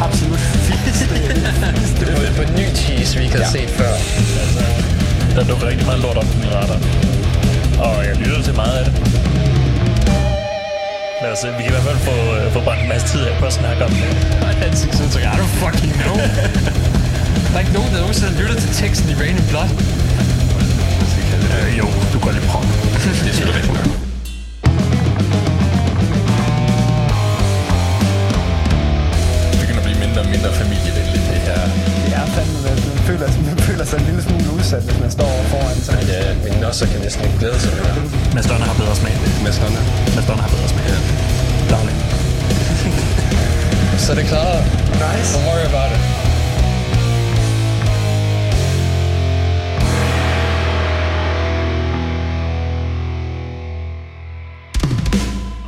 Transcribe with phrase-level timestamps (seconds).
[0.00, 1.14] gør det absolut fedeste.
[2.00, 3.92] Det er på en ny tease, vi ikke har set før.
[4.42, 4.60] Altså,
[5.36, 6.78] der dukker rigtig meget lort op på min radar.
[7.86, 8.94] Og jeg lytter til meget af det.
[11.22, 13.20] Lad os se, vi kan i hvert fald få, øh, få brændt en masse tid
[13.26, 14.04] af på at snakke om det.
[14.66, 16.16] Ansigtsudtryk, I don't fucking know.
[17.50, 19.70] der er ikke nogen, der nogensinde lytter til teksten i Rain and Blood.
[21.54, 22.64] Øh, jo, du går lidt prøve.
[22.64, 24.09] Det er selvfølgelig rigtigt nok.
[32.36, 35.78] Fandme, at man føler, man føler sig en lille smule udsat, hvis man står foran
[35.86, 35.96] sig.
[36.12, 37.94] Ja, min nosser kan næsten ikke glæde sig mere.
[38.34, 39.14] Mads Donner har bedre smag.
[39.44, 39.80] Mads Honda.
[40.16, 40.84] Mads Donner har bedre smag.
[40.92, 40.98] Ja.
[41.74, 41.94] Daglig.
[44.04, 44.62] Så er det klaret.
[45.04, 45.30] Nice.
[45.34, 46.00] Don't worry about it.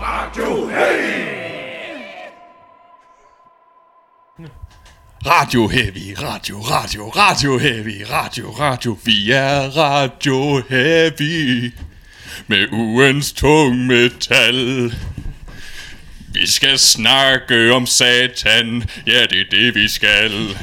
[0.01, 0.69] Radio
[5.27, 11.73] Radio Heavy, Radio, Radio, Radio Heavy, Radio, Radio, vi er Radio Heavy
[12.47, 14.95] med ugens tung metal.
[16.33, 20.59] Vi skal snakke om satan, ja det er det vi skal.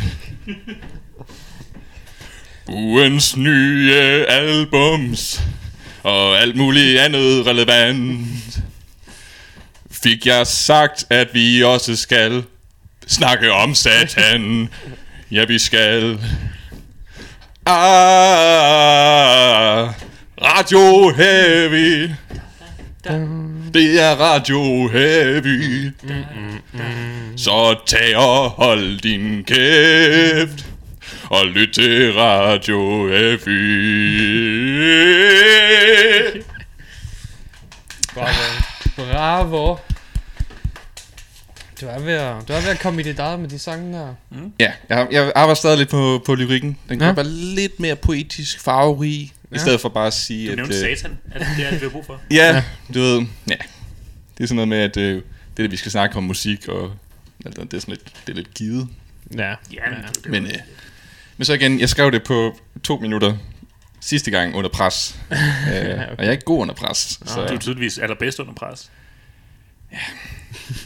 [2.68, 5.42] Ugens nye albums
[6.04, 8.28] og alt muligt andet relevant.
[10.04, 12.44] Fik jeg sagt, at vi også skal
[13.10, 14.70] snakke om satan.
[15.32, 16.20] Ja, vi skal.
[17.66, 17.80] Ah,
[20.42, 22.10] Radio Heavy.
[23.74, 25.92] Det er Radio Heavy.
[27.38, 30.66] Så tag og hold din kæft.
[31.30, 33.50] Og lyt til Radio Heavy.
[38.14, 38.62] Bravo.
[38.95, 39.89] Bravo.
[41.82, 43.94] Du er ved at, du er ved at komme i dit eget med de sange
[43.98, 44.14] der.
[44.60, 46.78] Ja, jeg, jeg arbejder stadig lidt på, på lyrikken.
[46.90, 47.14] Den kan Ja.
[47.14, 49.34] være lidt mere poetisk, farverig.
[49.52, 49.56] Ja.
[49.56, 50.58] I stedet for bare at sige, Du at...
[50.58, 51.18] nævnte øh, satan.
[51.32, 52.22] Er det det, er det, vi har brug for?
[52.32, 52.64] Ja, ja,
[52.94, 53.56] du ved, ja.
[54.38, 55.23] Det er sådan noget med, at øh, det
[55.58, 56.92] er det, vi skal snakke om musik, og
[57.45, 58.88] altså, det er sådan lidt, det er lidt givet.
[59.38, 59.50] Ja.
[59.50, 59.56] Ja,
[59.89, 60.52] men, det, det, Men, øh,
[61.38, 63.38] men så igen, jeg skrev det på to minutter
[64.02, 65.20] sidste gang under pres.
[65.32, 65.38] øh,
[65.76, 66.08] okay.
[66.08, 67.20] Og jeg er ikke god under pres.
[67.26, 68.92] Så, du er tydeligvis allerbedst under pres.
[69.92, 69.98] Ja.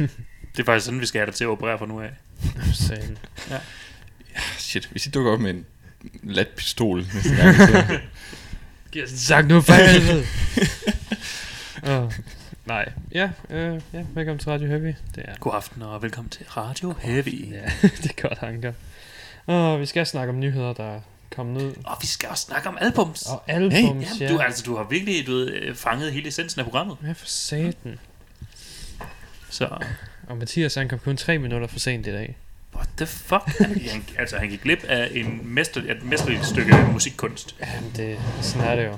[0.53, 2.09] det er faktisk sådan, vi skal have dig til at operere fra nu af.
[2.73, 3.17] Sagen.
[4.57, 5.65] shit, hvis I dukker op med en
[6.23, 7.99] lat pistol næste gang, så...
[8.91, 10.25] Giv os en sang nu for helvede.
[12.03, 12.11] oh.
[12.65, 12.91] Nej.
[13.11, 14.93] Ja, øh, ja, velkommen til Radio Heavy.
[15.15, 17.51] Det er, God aften og velkommen til Radio Heavy.
[17.51, 17.71] ja,
[18.03, 18.73] det er godt, Anker.
[19.45, 20.99] Og vi skal snakke om nyheder, der er
[21.35, 21.73] kommet ud.
[21.83, 23.25] Og vi skal også snakke om albums.
[23.25, 24.29] Og albums, Jamen, ja.
[24.29, 26.97] du, altså, du har virkelig du ved, øh, fanget hele essensen af programmet.
[27.03, 27.99] Ja, for satan.
[29.49, 29.77] Så,
[30.27, 32.37] Og Mathias, han kom kun tre minutter for sent i dag.
[32.75, 33.43] what the fuck?
[33.91, 37.55] Han, altså, han gik glip af en mester, et mesterligt stykke musikkunst.
[37.61, 38.97] Jamen, det, sådan er det jo.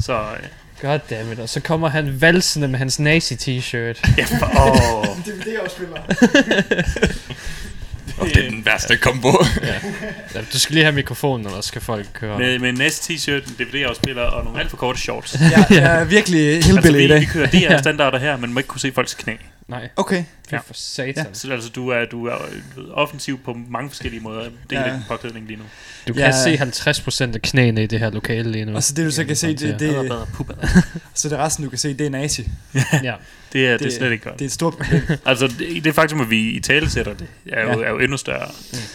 [0.00, 0.48] Så, øh,
[0.80, 1.38] Goddammit.
[1.38, 4.16] Og så kommer han valsende med hans nazi-t-shirt.
[4.18, 6.02] ja, for, åh, DVD-afspiller.
[8.18, 9.28] Og det er den værste kombo.
[10.34, 12.38] Ja, du skal lige have mikrofonen, ellers skal folk køre.
[12.38, 15.36] med, med en næste t-shirt, en DVD-afspiller og nogle alt for korte shorts.
[15.40, 17.20] Jeg er virkelig Altså, hillbilly vi, i dag.
[17.20, 19.32] vi kører de her standarder her, men må ikke kunne se folks knæ.
[19.72, 20.24] Nej, Okay.
[20.50, 21.14] fy for satan.
[21.26, 21.32] Ja.
[21.32, 24.40] Så altså, du er, du er øh, offensiv på mange forskellige måder.
[24.70, 24.86] Det er Ja.
[24.88, 24.92] ja.
[24.94, 25.62] den påklædning lige nu.
[26.08, 26.32] Du kan Ja.
[26.44, 28.74] se 50% af knæene i det her lokale lige nu.
[28.74, 30.54] Og så det du så kan se, det, Det, det, bedre puber.
[31.14, 32.48] så det resten du kan se, det er nazi.
[33.02, 33.14] ja.
[33.52, 34.38] Det er, det, det er slet ikke godt.
[34.38, 35.02] Det er et stort problem.
[35.26, 37.78] Altså, det, det faktum, at vi i tale sætter det, er jo, Ja.
[37.78, 37.84] ja.
[37.84, 38.48] er jo endnu større.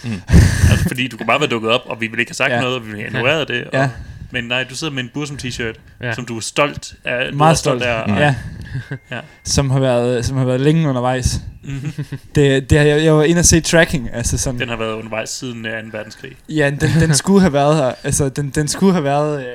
[0.03, 0.21] Mm.
[0.69, 2.55] altså, fordi du kunne bare være dukket op, og vi ville ikke have sagt Ja.
[2.55, 2.61] ja.
[2.61, 3.63] noget, og vi ville have ignoreret det.
[3.63, 3.89] Og, Ja.
[4.31, 6.07] Men nej, du sidder med en Bursum t-shirt, Ja.
[6.07, 6.13] ja.
[6.15, 7.27] som du er stolt af.
[7.27, 7.83] er Meget stolt.
[7.83, 8.07] af.
[8.07, 8.15] Mm.
[8.15, 8.35] Ja.
[9.11, 9.19] Ja.
[9.43, 11.41] Som har været, som har været længe undervejs.
[11.63, 11.91] Mhm.
[12.35, 14.93] Det, det har, jeg, jeg var inde og se tracking, altså sådan, Den har været
[14.93, 15.97] undervejs siden uh, 2.
[15.97, 16.31] verdenskrig.
[16.49, 19.45] ja, den, den skulle have været her, altså den, den skulle have været, øh,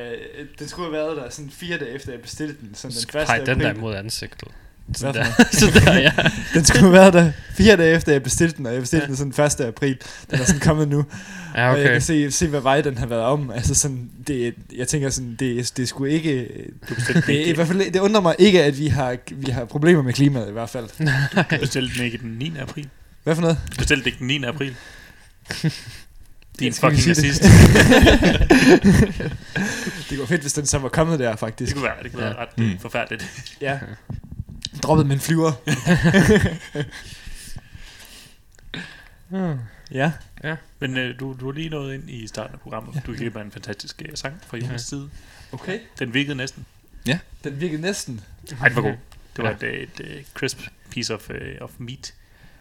[0.59, 3.39] den skulle have været der sådan fire dage efter jeg bestilte den, sådan den Nej,
[3.39, 4.49] den der mod ansigtet.
[4.95, 5.25] Sådan der.
[5.53, 6.13] så der, ja.
[6.55, 9.17] Den skulle have været der fire dage efter jeg bestilte den, og jeg bestilte den
[9.17, 9.61] sådan 1.
[9.61, 9.97] april.
[10.31, 11.05] Den er sådan kommet nu.
[11.55, 11.93] Ja, Og jeg okay.
[11.93, 13.51] kan se, se, hvad vej den har været om.
[13.51, 16.49] Altså sådan, det, jeg tænker sådan, det, det skulle ikke...
[16.89, 20.03] Den Det, i hvert fald, det undrer mig ikke, at vi har, vi har problemer
[20.03, 20.89] med klimaet i hvert fald.
[21.51, 22.53] du bestilte den ikke den 9.
[22.61, 22.89] april.
[23.23, 23.59] Hvad for noget?
[23.73, 24.45] Du bestilte den ikke den 9.
[24.45, 24.75] april.
[26.61, 27.25] Din Skal vi fucking det?
[27.25, 27.43] nazist.
[30.11, 31.75] Det kunne fedt, hvis den så var kommet der, Det faktisk.
[31.75, 32.79] kunne være, det kunne være ret Mm.
[32.79, 33.55] forfærdeligt.
[33.61, 33.79] Ja.
[34.83, 35.53] Droppet min flyver.
[39.29, 39.59] Hmm.
[40.43, 40.57] Ja.
[40.79, 43.03] Men øh, du, du har lige nået ind i starten af programmet.
[43.07, 45.11] Du kan en fantastisk øh, sang fra Jonas side.
[45.53, 45.79] Okay.
[45.99, 46.67] Den virkede næsten.
[47.45, 48.21] Den virkede næsten.
[48.61, 48.95] Ej, den var god.
[49.37, 49.55] Det var Ja.
[49.57, 50.61] et, øh, et, et crisp
[50.91, 52.15] piece of, uh, of meat.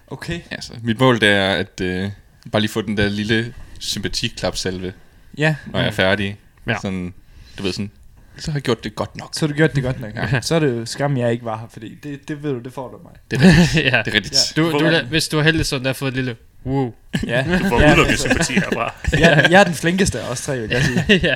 [0.08, 0.42] Okay.
[0.52, 2.12] Altså, mit mål det er at øh,
[2.52, 4.94] bare lige få den der lille sympatiklapsalve,
[5.38, 6.38] Ja, når jeg er færdig.
[6.68, 6.76] Ja.
[6.82, 7.14] Sådan,
[7.58, 7.92] du ved sådan,
[8.38, 9.30] så har jeg gjort det godt nok.
[9.36, 10.16] så har du gjort det godt nok.
[10.16, 10.42] Ja.
[10.42, 12.74] Så er det jo skam, jeg ikke var her, fordi det, det ved du, det
[12.74, 13.12] får du mig.
[13.32, 13.86] Det er rigtigt.
[13.94, 14.02] ja.
[14.06, 14.54] Det er rigtigt.
[14.56, 16.36] Du, du, er- hvis du er heldig, så har du fået et lille
[16.66, 16.94] wow.
[17.28, 18.94] Ja, Du får ja, udelukket sympati herfra.
[19.20, 21.20] jeg, jeg er den flinkeste af os tre, vil jeg sige.
[21.24, 21.36] ja.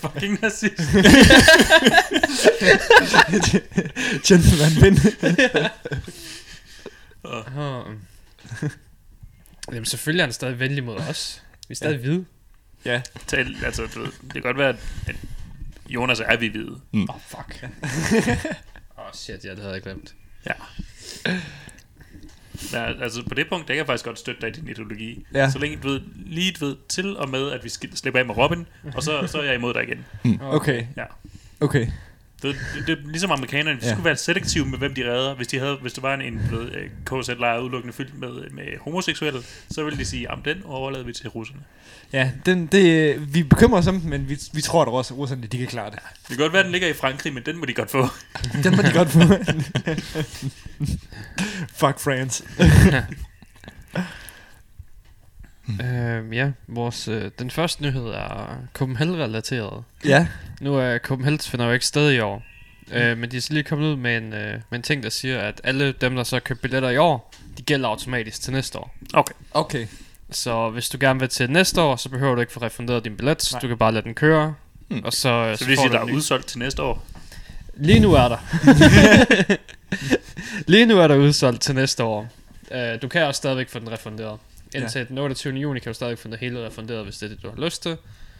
[0.00, 0.78] Fucking nazist.
[4.28, 4.98] Gentleman win.
[7.24, 7.92] Oh.
[9.72, 11.42] Jamen selvfølgelig er han stadig venlig mod os.
[11.68, 12.00] Vi er stadig ja.
[12.00, 12.24] hvide.
[12.84, 13.02] ja.
[13.26, 15.16] Tal, altså, du ved, det kan godt være, at
[15.88, 16.80] Jonas er vi hvide.
[16.94, 17.64] Åh, oh, fuck.
[18.98, 20.14] Åh, oh, shit, ja, det havde jeg glemt.
[20.46, 20.52] Ja.
[22.72, 25.26] Ja, altså på det punkt, der kan jeg faktisk godt støtte dig i din ideologi.
[25.34, 25.50] Ja.
[25.50, 28.26] Så længe du ved, lige du ved, til og med, at vi skal slippe af
[28.26, 30.04] med Robin, og så, så er jeg imod dig igen.
[30.42, 30.86] Okay.
[30.96, 31.04] Ja.
[31.60, 31.86] Okay.
[32.46, 33.92] Det, det, det, er ligesom amerikanerne, de Ja.
[33.92, 35.34] skulle være selektive med, hvem de redder.
[35.34, 36.90] Hvis, de havde, hvis det var en, en øh,
[37.22, 39.40] KZ-lejr udelukkende fyldt med, med homoseksuelle,
[39.70, 41.60] så ville de sige, at den overlader vi til russerne.
[42.12, 45.46] Ja, den, det, vi bekymrer os om den, men vi, vi tror, at russ- russerne
[45.46, 45.98] de kan klare det.
[46.18, 48.06] Det kan godt være, at den ligger i Frankrig, men den må de godt få.
[48.64, 49.20] Den må de godt få.
[51.80, 52.44] Fuck France.
[55.84, 59.84] Øhm, ja, vores, øh, den første nyhed er Copenhagen-relateret.
[60.04, 60.26] Ja.
[60.60, 62.42] Nu er Copenhagen finder jo ikke sted i år.
[62.92, 65.08] Øh, men de er så lige kommet ud med en, øh, med en ting, der
[65.10, 68.78] siger, at alle dem, der så købt billetter i år, de gælder automatisk til næste
[68.78, 68.94] år.
[69.14, 69.34] Okay.
[69.50, 69.86] Okay.
[70.30, 73.16] Så hvis du gerne vil til næste år, så behøver du ikke få refunderet din
[73.16, 73.48] billet.
[73.52, 73.60] Nej.
[73.60, 74.54] Du kan bare lade den køre.
[74.88, 75.04] Hmm.
[75.04, 76.12] Og så, øh, Så det vil får sige, der er ny.
[76.12, 77.04] udsolgt til næste år.
[77.76, 78.38] Lige nu er der.
[80.70, 82.28] Lige nu er der udsolgt til næste år.
[82.70, 84.38] Uh, du kan også stadigvæk få den refunderet.
[84.74, 85.04] Indtil ja.
[85.04, 85.54] den 28.
[85.54, 87.82] juni kan du stadig få det hele refunderet, hvis det er det, du har lyst
[87.82, 87.96] til.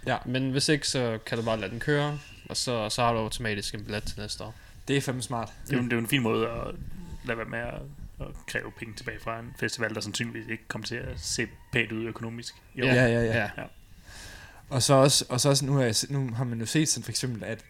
[0.06, 0.16] Ja.
[0.26, 2.18] Men hvis ikke, så kan du bare lade den køre.
[2.48, 4.54] Og så, så har du automatisk en billet til næste år.
[4.88, 5.52] Det er fandme smart.
[5.66, 6.74] Det er, jo, det er jo en fin måde at
[7.24, 7.80] lade være med at,
[8.20, 11.92] at kræve penge tilbage fra en festival, der sandsynligvis ikke kommer til at se pænt
[11.92, 12.54] ud økonomisk.
[12.74, 12.84] Jo.
[12.84, 13.50] Ja, ja, ja.
[13.56, 13.64] ja.
[14.68, 17.04] Og så også, og så også nu, har jeg, nu har man jo set sådan
[17.04, 17.64] for eksempel, at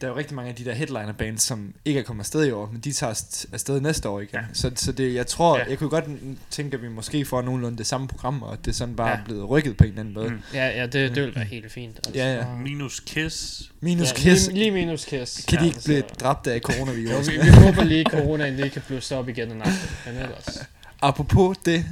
[0.00, 2.44] der er jo rigtig mange af de der headliner bands, som ikke er kommet afsted
[2.46, 3.10] i år, men de tager
[3.52, 4.30] afsted næste år igen.
[4.34, 4.38] Ja.
[4.40, 4.44] Ja.
[4.52, 5.64] Så, så det, jeg tror, Ja.
[5.64, 5.70] ja.
[5.70, 6.04] jeg kunne godt
[6.50, 9.14] tænke, at vi måske får nogenlunde det samme program, og det sådan bare Ja.
[9.14, 9.20] ja.
[9.20, 10.28] er blevet rykket på en eller anden måde.
[10.28, 10.34] Mm.
[10.34, 10.40] Mm.
[10.54, 11.96] Ja, ja det, det vil være helt fint.
[11.96, 12.12] Altså.
[12.14, 12.44] Ja, ja.
[12.64, 13.70] Minus Kiss.
[13.80, 14.46] Minus ja, Kiss.
[14.46, 15.44] Lige, lige minus kiss.
[15.48, 17.28] Kan de ja, ikke blive så- dræbt af Jo, coronavirus?
[17.30, 19.90] vi, vi håber lige, at coronaen lige kan blusse op igen en aften.
[20.06, 20.58] Men ellers...
[21.02, 21.84] Apropos det,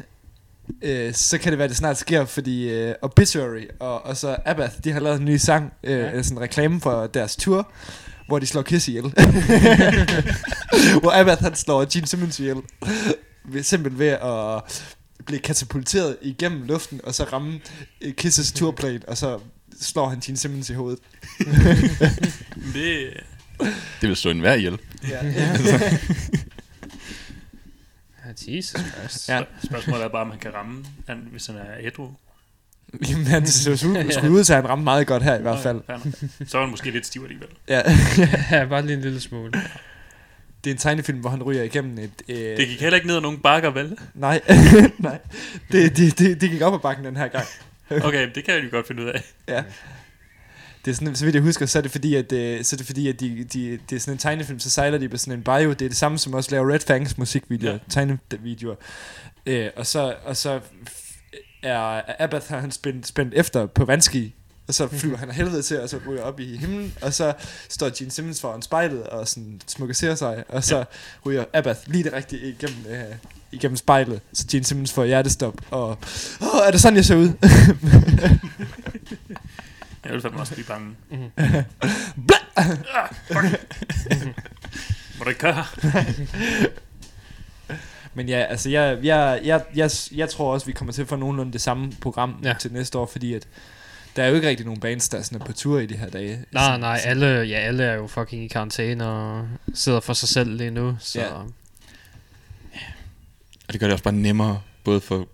[0.82, 4.36] øh, så kan det være, at det snart sker, fordi øh, Obituary og, og så
[4.44, 6.22] Abath, de har lavet en ny sang, øh, Ja.
[6.22, 7.72] sådan en reklame for deres tour,
[8.28, 9.04] hvor de slår Kiss ihjel.
[11.00, 12.56] hvor Abath han slår Gene Simmons ihjel.
[13.62, 14.62] Simpelthen ved at
[15.26, 17.60] blive katapulteret igennem luften, og så ramme
[18.00, 19.38] øh, Kisses turplane, og så
[19.80, 20.98] slår han Gene Simmons i hovedet.
[22.74, 23.10] Det,
[24.00, 24.78] Det vil slå en hver ihjel.
[25.08, 25.26] Ja.
[25.26, 25.56] Ja,
[28.48, 29.28] Jesus Christ.
[29.28, 29.36] Ja.
[29.36, 29.42] ja.
[29.64, 32.08] spørgsmålet er bare, om han kan ramme, han, hvis han er ædru.
[33.10, 33.76] Jamen, han ser ud,
[34.12, 35.80] skulle ud til, at han ramte meget godt her i hvert fald.
[35.88, 36.00] Nok.
[36.46, 37.48] Så er han måske lidt stiv alligevel.
[37.68, 37.82] Ja.
[38.58, 39.52] ja, bare lige en lille smule.
[40.64, 42.10] Det er en tegnefilm, hvor han ryger igennem et...
[42.28, 43.98] Øh, Det gik heller ikke ned ad nogen bakker, vel?
[44.14, 44.40] Nej,
[44.98, 45.18] nej.
[45.72, 47.46] Det, det, det, det gik op ad bakken den her gang.
[47.90, 49.22] Okay, det kan jeg jo godt finde ud af.
[49.48, 49.62] Ja.
[50.86, 52.78] Det er sådan, så vidt jeg husker, så er det fordi, at, øh, så er
[52.78, 55.38] det, fordi, at de, de, det er sådan en tegnefilm, så sejler de på sådan
[55.38, 55.70] en bio.
[55.70, 57.78] Det er det samme, som også laver Red Fangs musikvideoer, Ja.
[57.78, 57.78] ja.
[57.90, 58.74] tegnevideoer.
[59.46, 60.60] Øh, og så, og så
[61.62, 64.34] er Abath har han spændt, spændt efter på vandski,
[64.68, 67.32] og så flyver han af helvede til, og så ryger op i himlen, og så
[67.68, 70.84] står Gene Simmons foran spejlet og sådan smukker sig, og så
[71.26, 73.14] ryger Abath lige det rigtige igennem, øh,
[73.52, 75.88] igennem spejlet, så Gene Simmons får hjertestop, og
[76.40, 77.30] åh, er det sådan, jeg ser ud?
[80.06, 80.94] Jeg vil fandme også blive bange.
[81.10, 81.30] Mhm.
[82.56, 83.76] Ah, fuck.
[85.18, 85.64] Må du ikke køre?
[88.14, 91.16] Men ja, altså jeg, jeg, jeg, jeg, jeg tror også, vi kommer til at få
[91.16, 92.54] nogenlunde det samme program Ja.
[92.60, 93.48] til næste år, fordi at
[94.16, 96.08] der er jo ikke rigtig nogen bands, der er sådan på tur i de her
[96.10, 96.44] dage.
[96.52, 100.28] Nej, Sådan- nej, alle, ja, alle er jo fucking i karantæne og sidder for sig
[100.28, 101.20] selv lige nu, så...
[101.20, 101.32] Ja.
[103.68, 105.28] Og det gør det også bare nemmere, både for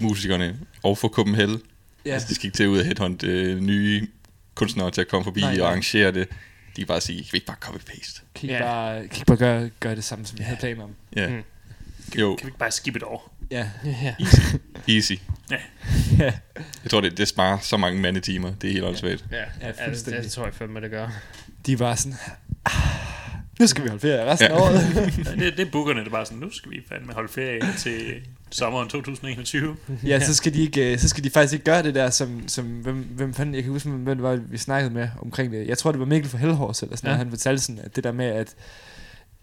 [0.00, 1.60] musikerne og for Copenhagen.
[2.04, 2.08] Ja.
[2.10, 4.06] Ja, Altså, de skal ikke til ud og headhunt øh, nye
[4.54, 6.28] kunstnere til at komme forbi Nej, og arrangere det.
[6.76, 8.22] De kan bare sige, kan vi ikke bare copy-paste?
[8.34, 8.56] kan Ja.
[8.58, 10.90] I bare, kan I bare gøre, gøre det samme, som vi havde planer om.
[11.16, 11.28] Ja.
[11.28, 11.34] Mm.
[11.34, 11.42] Mm.
[12.18, 13.34] Jo, Kan vi ikke bare skip et år?
[13.50, 14.14] Ja, ja.
[14.88, 15.12] easy.
[16.18, 16.32] ja,
[16.82, 18.52] Jeg tror, det, det sparer så mange mandetimer.
[18.54, 19.24] Det er helt åndssvagt.
[19.32, 21.08] Ja, Ja, ja det, det tror jeg fandme, det gør.
[21.66, 22.16] de var sådan,
[22.64, 22.72] ah,
[23.60, 24.60] nu skal vi holde ferie resten af Ja.
[24.60, 24.74] året.
[25.40, 27.60] Ja, det, det er bookerne, det er bare sådan, nu skal vi fandme holde ferie
[27.78, 28.14] til
[28.52, 29.76] sommeren 2021.
[30.06, 32.48] ja, så skal, de ikke, øh, så skal de faktisk ikke gøre det der, som,
[32.48, 35.66] som hvem, hvem fanden, jeg kan huske, hvem det var, vi snakkede med omkring det.
[35.68, 37.12] Jeg tror, det var Mikkel for Hellhors, eller sådan Ja.
[37.12, 37.18] ja.
[37.18, 38.54] han fortalte sådan, at det der med, at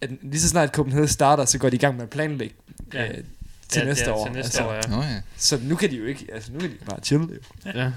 [0.02, 2.56] at lige så snart Copenhagen starter, så går de i gang med at planlægge
[2.94, 3.04] Ja.
[3.04, 3.18] ja.
[3.18, 3.24] øh,
[3.70, 4.26] til Ja, næste ja, år.
[4.26, 4.82] Til næste altså, år, ja.
[4.96, 5.22] Nå ja.
[5.38, 7.28] Så nu kan de jo ikke, altså nu kan de bare chille.
[7.66, 7.72] Jo.
[7.80, 7.92] ja.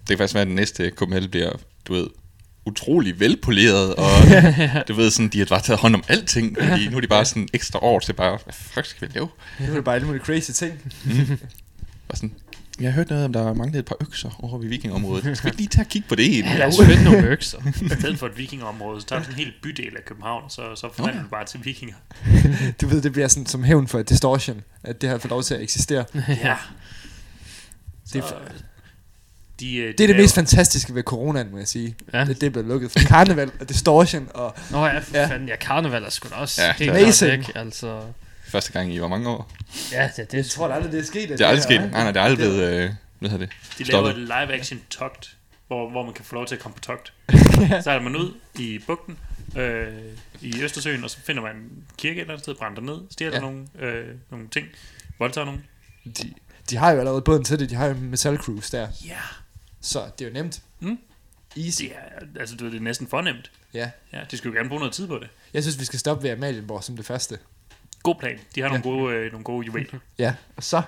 [0.00, 1.52] Det kan faktisk være, at den næste Copenhagen bliver,
[1.88, 2.06] du ved,
[2.66, 4.08] utrolig velpoleret, og
[4.88, 7.24] du ved sådan, de har bare taget hånd om alting, fordi nu er de bare
[7.24, 9.28] sådan ekstra år til bare, hvad fuck skal vi lave?
[9.60, 10.72] Nu er det bare alle mulige crazy ting.
[12.08, 12.32] Bare sådan,
[12.80, 15.36] jeg har hørt noget om, der manglede et par økser over ved vikingområdet.
[15.36, 16.38] Skal vi ikke lige tage og kigge på det?
[16.38, 17.58] Ja, lad os finde nogle økser.
[17.86, 20.62] I stedet for et vikingområde, så tager du sådan en hel bydel af København, så,
[20.76, 21.94] så forvandler du bare til vikinger.
[22.80, 25.54] Du ved, det bliver sådan som hævn for distortion, at det har fået lov til
[25.54, 26.04] at eksistere.
[26.28, 26.56] Ja.
[28.12, 28.34] Det er, Så,
[29.60, 31.96] de, øh, de det er det laver- mest fantastiske ved coronaen, må jeg sige.
[32.12, 32.18] Ja.
[32.18, 32.24] Ja.
[32.24, 35.26] Det, det blevet lukket for karneval og distortion og Nå ja, for Ja.
[35.26, 37.30] fanden, ja, karneval er sgu da også Ja, helt det er amazing.
[37.46, 38.00] væk, altså.
[38.48, 39.50] Første gang i hvor mange år?
[39.92, 41.22] Ja, det, det jeg tror da aldrig, det er sket.
[41.22, 41.80] at Det er aldrig sket.
[41.80, 43.54] Nej, nej, det er aldrig blevet, øh, hvad hedder det?
[43.78, 44.22] De laver Stoppet.
[44.22, 45.36] et live-action togt,
[45.66, 47.12] hvor, hvor man kan få lov til at komme på togt.
[47.84, 49.16] Så er man ud i bugten
[49.56, 49.86] øh,
[50.40, 53.34] i Østersøen, og så finder man en kirke et eller andet sted, brænder ned, stjæler
[53.34, 53.40] Ja.
[53.40, 54.66] nogle, øh, nogle ting,
[55.18, 55.64] voldtager nogen.
[56.04, 56.32] De,
[56.70, 57.70] de har jo allerede båden til det.
[57.70, 58.88] De har jo en metal cruise der.
[59.06, 59.14] Ja,
[59.80, 60.62] Så det er jo nemt.
[60.80, 60.98] Mm.
[61.56, 61.82] Easy.
[61.82, 63.50] det er, altså, det er næsten fornemt.
[63.74, 63.90] Ja.
[64.12, 65.28] Ja, de skal jo gerne bruge noget tid på det.
[65.54, 67.38] Jeg synes, vi skal stoppe ved Amalienborg som det første.
[68.02, 68.38] God plan.
[68.54, 68.78] De har Ja.
[68.78, 69.98] nogle gode, øh, nogle gode juveler.
[70.18, 70.82] Ja, og så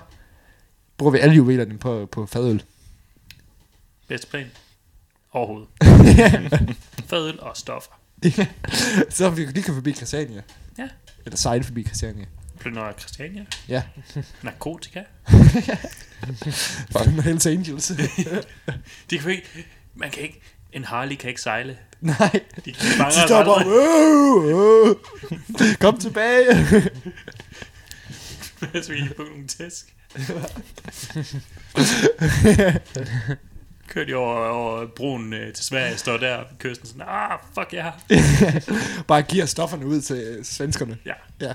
[0.97, 2.63] bruger vi alle juvelerne på, på fadøl.
[4.07, 4.51] Bedste plan.
[5.31, 5.69] Overhovedet.
[7.09, 7.91] Fadøl og stoffer.
[9.09, 10.41] så vi lige kan forbi Christiania.
[10.77, 10.89] Ja.
[11.25, 12.25] Eller sejle forbi Christiania.
[12.63, 13.45] Plønder Christiania.
[13.67, 13.83] Ja.
[14.41, 15.03] Narkotika.
[16.91, 17.91] Fandme Hells Angels.
[19.09, 19.65] De kan ikke...
[19.95, 20.41] Man kan ikke...
[20.71, 21.77] En Harley kan ikke sejle.
[22.01, 23.67] Nej, De de aldrig.
[23.67, 24.95] "Åh, åh,
[25.79, 26.55] kom tilbage.
[28.71, 29.93] Hvis vi på nogle tæsk.
[33.87, 37.73] Kørte de over, over broen øh, til Sverige, står der ved kysten sådan, ah, fuck
[37.73, 37.91] ja.
[39.07, 40.97] bare giver stofferne ud til øh, svenskerne.
[41.05, 41.13] Ja.
[41.41, 41.53] Ja.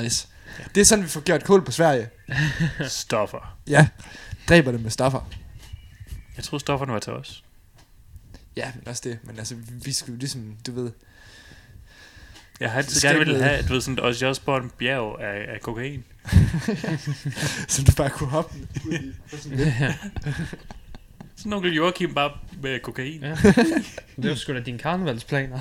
[0.00, 0.28] Nice.
[0.74, 2.08] Det er sådan, vi får gjort kål på Sverige.
[2.88, 3.56] Stoffer.
[3.66, 3.88] Ja,
[4.48, 5.30] dræber det med stoffer.
[6.36, 7.44] Jeg troede, stofferne var til os.
[8.56, 9.18] Ja, men også det.
[9.22, 10.90] Men altså, vi- skulle ligesom, du ved...
[12.60, 15.60] Jeg har altid gerne ville have, du ved, sådan et Ozzy Osbourne bjerg af, af
[15.60, 16.04] kokain.
[17.68, 18.54] Så du bare kunne hoppe
[18.86, 19.12] ud i.
[19.36, 19.92] sådan.
[21.36, 22.30] Sådan onkel Joachim bare
[22.62, 23.20] med kokain.
[23.22, 23.36] Ja.
[24.16, 25.60] Det var sgu da dine karnevalsplaner.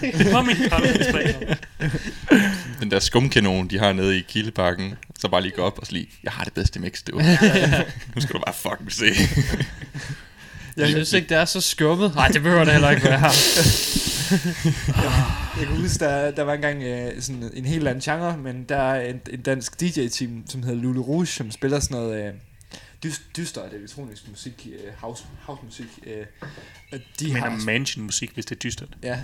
[0.00, 1.54] Det var min karnevalsplaner.
[2.80, 6.08] Den der skumkanon, de har nede i Kildeparken, så bare lige gå op og lige,
[6.22, 7.18] jeg har det bedste mix, du.
[8.14, 9.04] nu skal du bare fucking se.
[10.76, 12.14] Jeg synes ikke, det er så skubbet.
[12.14, 13.20] Nej, det behøver det heller ikke være.
[15.58, 18.76] Jeg kan huske, der, der var engang øh, sådan en helt anden genre, men der
[18.76, 22.32] er en, en dansk DJ-team, som hedder Lulu Rouge, som spiller sådan noget øh,
[23.02, 25.86] dyst, dyster elektronisk musik, øh, house, house musik.
[26.06, 26.26] Øh,
[27.20, 28.88] de Men har, mansion musik, hvis det er dystert.
[29.02, 29.18] Ja.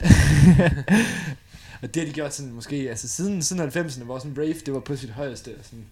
[1.83, 4.75] Og det har de gjort sådan måske, altså siden, siden 90'erne, hvor sådan Brave, det
[4.75, 5.49] var på sit højeste.
[5.49, 5.85] Og sådan,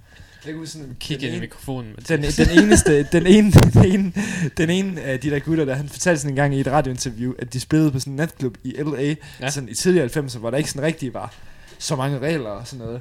[0.47, 1.95] jeg kan sådan, Kig ind i mikrofonen.
[2.09, 4.12] Den, den eneste, den ene, den ene,
[4.57, 7.33] den ene af de der gutter, der han fortalte sådan en gang i et radiointerview,
[7.38, 9.14] at de spillede på sådan en natklub i LA, Ja.
[9.40, 9.50] ja.
[9.50, 11.35] sådan i tidligere 90'er, hvor der ikke sådan rigtig var
[11.78, 13.00] så mange regler og sådan noget.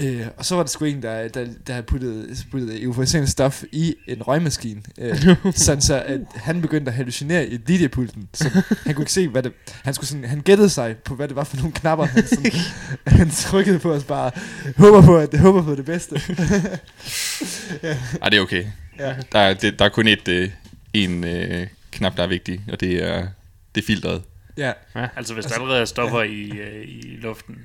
[0.00, 3.62] Øh, og så var der sgu en, der, der, der havde puttet, puttet euforiserende stof
[3.72, 4.82] i en røgmaskine.
[4.98, 8.28] Øh, sådan så, at han begyndte at hallucinere i DJ-pulten.
[8.34, 9.52] Så han kunne ikke se, hvad det...
[9.82, 12.52] Han, skulle sådan, han gættede sig på, hvad det var for nogle knapper, han, sådan,
[13.18, 14.30] han trykkede på os bare.
[14.76, 16.14] Håber på, at det håber på det bedste.
[18.22, 18.64] Ej, det er okay.
[18.98, 19.14] Ja.
[19.32, 20.50] Der er, det, der er kun et, øh,
[20.94, 23.26] en øh, knap, der er vigtig, og det er,
[23.74, 24.22] det er filteret.
[24.56, 24.72] Ja.
[25.16, 27.56] Altså, hvis der allerede er stoffer i, øh, i luften,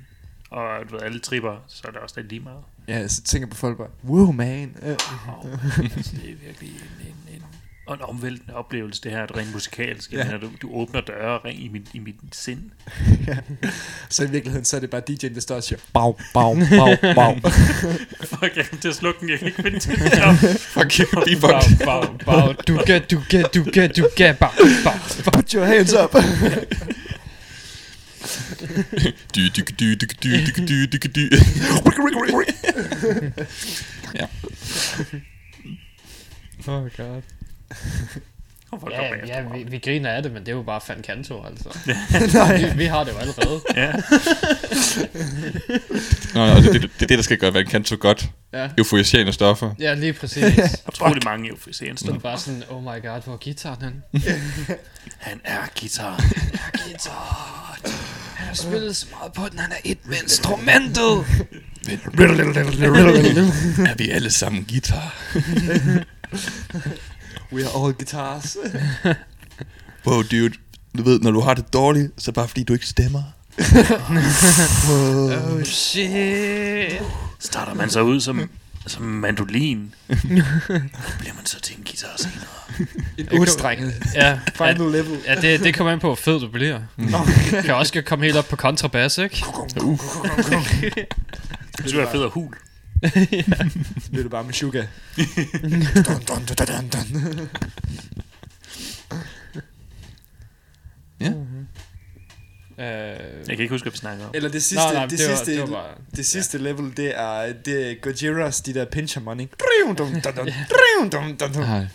[0.54, 2.64] og du ved, alle tripper, så er det også lidt lige meget.
[2.88, 4.76] Ja, så tænker på folk bare, wow man.
[4.84, 5.52] Wow.
[5.96, 7.44] altså, det er virkelig en, en, en,
[7.88, 10.14] og en omvæltende oplevelse, det her, rent musikalsk.
[10.14, 10.18] Ja.
[10.18, 10.24] Ja.
[10.26, 12.62] Mener, du, du åbner døre rent i mit, i mit sind.
[14.10, 17.16] Så i virkeligheden, så er det bare DJ'en, der står og siger, bag, bag, bag,
[17.16, 17.52] bag.
[18.24, 20.34] Fuck, jeg kan til at slukke den, jeg kan ikke finde til det her.
[20.58, 21.64] Fuck, beatbox.
[21.80, 22.56] Bag, bag, bag.
[22.68, 24.36] Du kan, du kan, du kan, du kan.
[24.36, 24.50] Bag,
[24.84, 25.34] bag.
[25.34, 26.16] Put your hands up.
[34.14, 34.28] yeah.
[36.66, 37.24] Oh god.
[38.82, 41.46] Folk Ja, ja vi, vi griner af det, men det er jo bare fan kanto,
[41.46, 41.78] altså.
[42.38, 42.58] Nej.
[42.58, 43.62] Vi, vi har det jo allerede.
[43.82, 43.92] ja.
[46.34, 48.30] Nå, nå, det, det, det, er det, der skal gøre, hvad kan så godt.
[48.54, 49.72] Ja, Euforiserende stoffer.
[49.80, 50.84] ja lige præcis.
[50.88, 52.20] Utrolig mange euforiserende er stoffer.
[52.20, 54.24] bare sådan, oh my god, hvor er gitaren hen?
[55.18, 56.24] Han er guitar.
[56.86, 57.80] Guitar.
[58.36, 61.26] Han har spillet så meget på den, han er et med instrumentet.
[63.88, 65.16] Er vi alle sammen guitar?
[67.54, 68.58] We are all guitars.
[70.06, 70.54] Wow, dude.
[70.98, 73.24] du ved, når du har det dårligt, så er det bare fordi, du ikke stemmer.
[74.92, 77.02] Oh shit.
[77.40, 78.50] Starter man så ud som,
[78.88, 79.94] som mandolin,
[81.20, 82.88] bliver man så til en guitar senere.
[83.18, 83.94] En otstrenget.
[84.16, 85.20] Ja, Final ja, level.
[85.28, 86.80] ja det, det kommer an på, hvor fed du bliver.
[87.66, 89.44] Kan også komme helt op på kontrabas, ikke?
[91.78, 92.54] Det skulle være fed og hul.
[94.04, 94.86] Så bliver du bare med sugar.
[96.06, 97.50] dun, dun, dun, dun, dun.
[102.80, 103.18] Øh, Jeg
[103.48, 104.32] kan ikke huske, hvad vi snakker om.
[104.36, 106.98] Eller det sidste, nej, nej, det, det var- sidste, det var bare- det sidste level,
[106.98, 109.44] det er, det er Gojiras, de der pincher money.
[111.64, 111.88] Ej.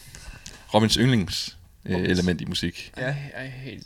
[0.75, 2.93] Robins yndlings øh, element i musik.
[2.97, 3.09] Ja.
[3.09, 3.83] I, I hate,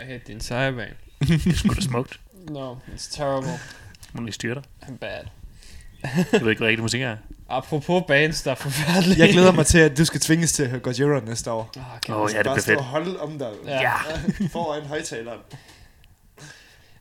[0.00, 0.92] I hate, the entire band.
[1.20, 2.20] Det er sgu da smukt.
[2.50, 3.50] No, it's terrible.
[4.12, 4.62] Må lige styre dig.
[4.82, 5.24] I'm bad.
[6.32, 7.16] Jeg ved ikke, hvad rigtig musik er.
[7.50, 9.18] Apropos bands, der er forfærdelige.
[9.18, 11.70] Jeg glæder mig til, at du skal tvinges til at høre Gojira næste år.
[12.08, 12.78] Oh, Åh, oh, ja, det bare bliver fedt.
[12.78, 13.80] og holde om dig Ja.
[13.80, 13.90] Ja.
[14.52, 15.38] foran højtaleren.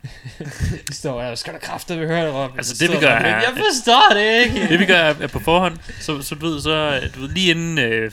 [0.89, 2.57] De står der, skal der kræfte ved høre det, Robin?
[2.57, 4.67] Altså, Så det, vi gør, der, er- Jeg forstår det ikke.
[4.69, 7.51] Det vi gør er, er på forhånd, så, så du ved, så, du ved, lige
[7.51, 8.11] inden øh,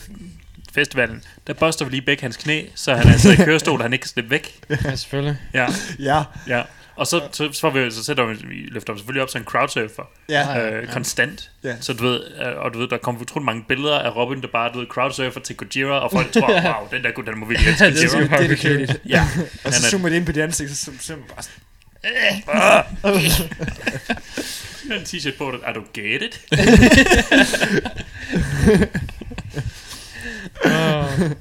[0.73, 3.83] festivalen, der buster vi lige begge hans knæ, så han er altså i kørestol, og
[3.85, 4.59] han ikke kan slippe væk.
[4.85, 5.37] Ja, selvfølgelig.
[5.53, 5.67] Ja,
[5.99, 6.61] Ja, ja.
[6.95, 9.45] Og så, så, så, vi, så sætter vi, vi løfter ham selvfølgelig op som en
[9.45, 10.71] crowdsurfer, ja.
[10.71, 11.51] øh, konstant.
[11.63, 11.75] Ja.
[11.81, 14.47] Så du ved, øh, og du ved, der kommer utrolig mange billeder af Robin, der
[14.47, 17.69] bare, du ved, crowdsurfer til Gojira, og folk tror, wow, den der den må virkelig
[17.69, 18.43] elske Ja, det er Gojira.
[18.43, 18.95] dedicated.
[19.09, 19.27] Ja,
[19.65, 21.63] Og så Han er- zoomer det ind på dit ansigt, så så bare sådan,
[24.97, 26.41] en t-shirt på, I don't get it.
[30.65, 31.31] Oh.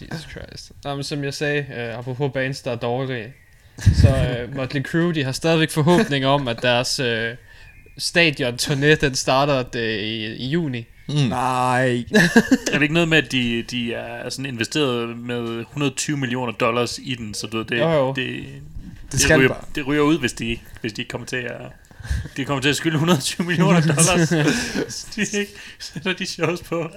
[0.00, 0.72] Jesus Christ.
[0.84, 3.32] Nå, men som jeg sagde, uh, apropos bands, der er dårlige,
[3.78, 7.06] så uh, Motley Crue, de har stadigvæk forhåbninger om, at deres uh,
[7.98, 10.86] stadion-turné, den starter uh, i, i juni.
[11.08, 11.14] Mm.
[11.14, 11.88] nej.
[12.72, 16.98] Er det ikke noget med, at de, de er sådan investeret med 120 millioner dollars
[17.02, 18.12] i den, så du ved, det, Jo, jo.
[18.16, 18.44] det,
[19.12, 19.60] Det skal ryger, bare.
[19.74, 21.60] det ryger ud, hvis de, hvis de ikke kommer til at...
[22.36, 24.28] De kommer til at skylde 120 millioner dollars.
[24.28, 26.90] Så de ikke sætter de shows på.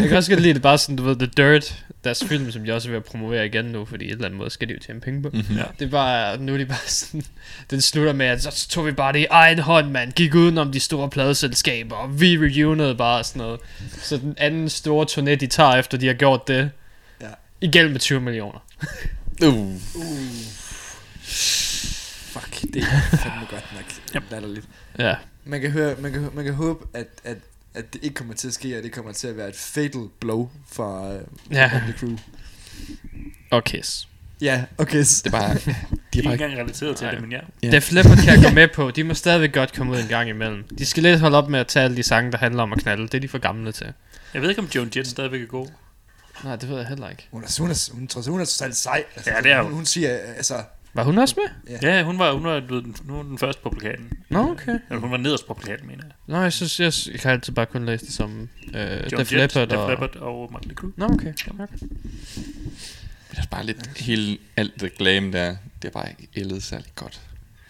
[0.00, 2.64] Jeg kan også godt lide det bare sådan, du ved, The Dirt, deres film, som
[2.64, 4.72] de også er ved at promovere igen nu, fordi et eller andet måde skal de
[4.72, 5.28] jo tjene penge på.
[5.32, 5.56] Mm-hmm.
[5.56, 5.62] Ja.
[5.78, 7.22] Det er bare, nu er de bare sådan,
[7.70, 10.72] den slutter med, at så tog vi bare det i egen hånd, mand, gik udenom
[10.72, 13.60] de store pladeselskaber, og vi reunede bare og sådan noget.
[14.02, 16.70] Så den anden store turné, de tager efter, de har gjort det,
[17.20, 17.26] Ja.
[17.60, 18.58] igen med 20 millioner.
[19.44, 19.72] Uh.
[22.32, 23.91] Fuck, det er fandme godt nok.
[24.16, 24.22] Yep.
[24.30, 24.68] Latterligt.
[24.98, 25.14] Ja.
[25.44, 27.36] Man kan, høre, man, kan, man kan håbe, at, at,
[27.74, 30.08] at det ikke kommer til at ske, og det kommer til at være et fatal
[30.20, 31.68] blow for uh, Ja.
[31.68, 32.16] The Crew.
[33.50, 34.08] Og Kiss.
[34.40, 34.98] Ja, okay.
[34.98, 35.54] Det er bare...
[36.14, 37.14] De er er ikke engang relateret til Nej.
[37.14, 37.40] det, men ja.
[37.62, 37.70] Ja.
[37.70, 38.90] Def Leppard kan jeg gå med på.
[38.90, 40.64] De må stadigvæk godt komme ud en gang imellem.
[40.78, 42.78] De skal lidt holde op med at tage alle de sange, der handler om at
[42.78, 43.02] knalde.
[43.02, 43.92] Det er de for gamle til.
[44.34, 45.66] Jeg ved ikke, om Joan Jett stadigvæk er god.
[46.44, 47.28] Nej, det ved jeg heller ikke.
[47.30, 49.04] Hun er, hun er, hun, hun, hun er totalt sej.
[49.16, 49.64] Altså, Ja, det er hun.
[49.64, 49.74] hun.
[49.74, 50.54] Hun siger, altså...
[50.94, 51.78] Var hun også med?
[51.82, 54.12] Ja, hun var, hun var, du ved, hun var den første på plakaten.
[54.28, 54.78] Nå, okay.
[54.90, 56.12] Eller hun var nederst på plakaten, mener jeg.
[56.26, 59.68] Nå, jeg synes, jeg, jeg kan altid bare kun læse det som øh, Def Leppard
[59.68, 59.90] Def og...
[59.90, 60.92] Leppard og Motley Crue.
[60.96, 61.32] Nå, okay.
[61.50, 61.66] okay.
[63.30, 63.98] Det er bare lidt...
[63.98, 67.20] Hele, alt det glam der, det er bare ikke ældet særlig godt.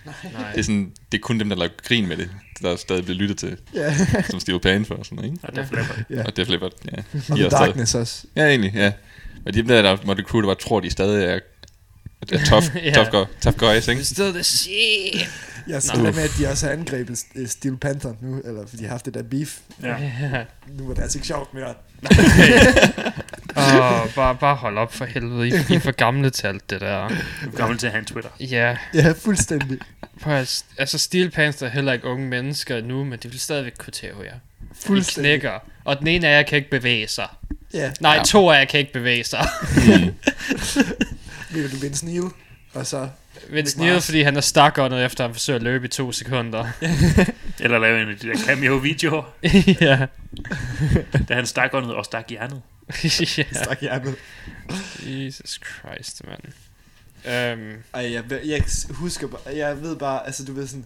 [0.05, 0.15] Nej.
[0.53, 2.31] Det er, sådan, det er kun dem, der laver grin med det,
[2.63, 3.95] der stadig bliver lyttet til, Ja.
[4.31, 5.47] som Steel Pan for og sådan noget, ikke?
[5.49, 5.99] Og Def Leppard.
[6.11, 6.23] Ja.
[6.25, 6.99] Og Def Leppard, ja.
[7.15, 8.27] Og The er Darkness også.
[8.37, 8.93] ja, egentlig, ja.
[9.45, 11.39] Men de der, der måtte crew, der bare tror, de stadig er,
[12.33, 12.93] er tough, Ja.
[12.95, 14.05] tough, go, tough guys, ikke?
[14.05, 15.31] Still the shit.
[15.69, 18.77] Jeg er så med, at de også har angrebet øh, Steel Panther nu, eller fordi
[18.83, 19.59] de har haft det der beef.
[19.83, 19.89] Ja.
[20.23, 20.45] Ja.
[20.79, 21.75] Nu var det altså ikke sjovt mere.
[23.57, 25.49] Åh, bare, bare hold op for helvede.
[25.49, 27.09] I, I er for gamle til alt det der.
[27.09, 27.15] Du
[27.53, 28.31] er gammel til at have en Twitter.
[28.41, 29.79] Ja, Ja, fuldstændig.
[30.23, 33.73] prøv at, altså Steel Pants er heller ikke unge mennesker nu, men de vil stadigvæk
[33.79, 34.35] kunne tæve jer.
[34.63, 35.31] I Fuldstændig.
[35.31, 35.53] knækker.
[35.85, 37.29] Og den ene af jer kan ikke bevæge sig.
[37.75, 38.23] Ja, Nej, Ja.
[38.25, 39.47] to af jer kan ikke bevæge sig.
[39.77, 40.15] Mm.
[41.55, 42.25] Ved du Vince Neil,
[42.75, 43.09] og så...
[43.51, 46.69] Vince Neil, fordi han er stakåndet efter, at han forsøger at løbe i to sekunder.
[47.61, 49.35] Eller lave en af de der cameo-videoer,
[49.81, 50.07] ja.
[51.29, 52.63] da han stak åndet og stak hjernet.
[53.39, 53.45] ja.
[53.53, 54.15] Stak hjernet.
[55.07, 56.43] Jesus Christ, mand.
[57.25, 60.85] Um, Ej, jeg, jeg husker bare, jeg ved bare, altså du ved sådan,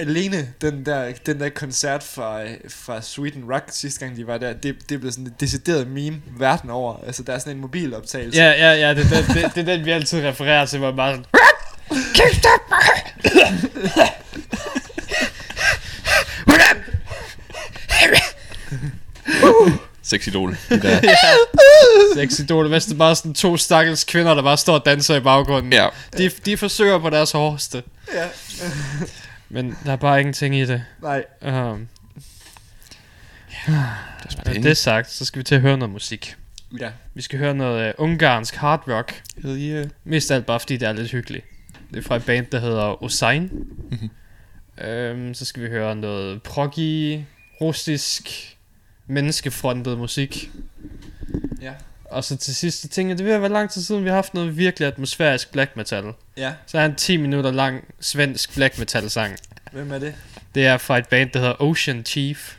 [0.00, 4.52] alene den der, den der koncert fra, fra Sweden Rock sidste gang de var der,
[4.52, 6.96] det, det blev sådan et decideret meme verden over.
[7.06, 8.42] Altså der er sådan en mobiloptagelse.
[8.42, 10.96] ja, ja, ja, det, det, det, det er den, vi altid refererer til, hvor man
[10.96, 11.24] bare sådan...
[20.02, 20.56] Sexidol.
[20.68, 21.00] De der.
[22.14, 22.68] Sexy idol.
[22.68, 25.72] Hvis det bare sådan to stakkels kvinder, der bare står og danser i baggrunden.
[25.72, 25.88] Ja.
[26.18, 27.82] De, de forsøger på deres hårdeste.
[28.14, 28.26] ja.
[29.50, 30.84] Men der er bare ingenting i det.
[31.02, 31.88] Nej, Um,
[33.66, 36.36] Det er når det er sagt, så skal vi til at høre noget musik.
[36.80, 36.90] Ja.
[37.14, 39.22] Vi skal høre noget uh, ungarsk hard rock.
[39.42, 39.86] Hell yeah.
[40.04, 41.44] Mest alt bare fordi det er lidt hyggeligt.
[41.90, 43.50] Det er fra et band, der hedder Osain.
[43.90, 44.10] Mhm.
[44.86, 47.20] øhm, så skal vi høre noget proggy,
[47.60, 48.56] russisk,
[49.06, 50.50] menneskefrontet musik.
[51.62, 51.72] Ja.
[52.10, 54.14] Og så til sidst, så tænker jeg, det vil være lang tid siden, vi har
[54.16, 56.04] haft noget virkelig atmosfærisk black metal.
[56.36, 56.52] Ja.
[56.66, 59.36] Så er en 10 minutter lang svensk black metal sang.
[59.72, 60.14] Hvem er det?
[60.54, 62.54] Det er fra et band, der hedder Ocean Chief.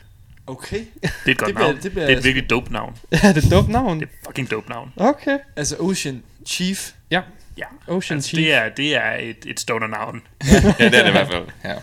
[0.46, 0.76] Okay.
[1.02, 1.82] Det er et godt Det bliver- navn.
[1.82, 2.96] det bliver- det er et virkelig dope navn.
[3.12, 4.00] Ja, det er et dumt navn.
[4.00, 4.92] Det er fucking dope navn.
[4.96, 5.38] Okay.
[5.56, 6.92] Altså Ocean Chief.
[7.10, 7.20] Ja,
[7.88, 8.38] Ocean altså, Chief.
[8.44, 10.22] det er, det er et, et stoner navn.
[10.44, 11.44] ja, det er det i hvert fald.
[11.64, 11.74] Ja.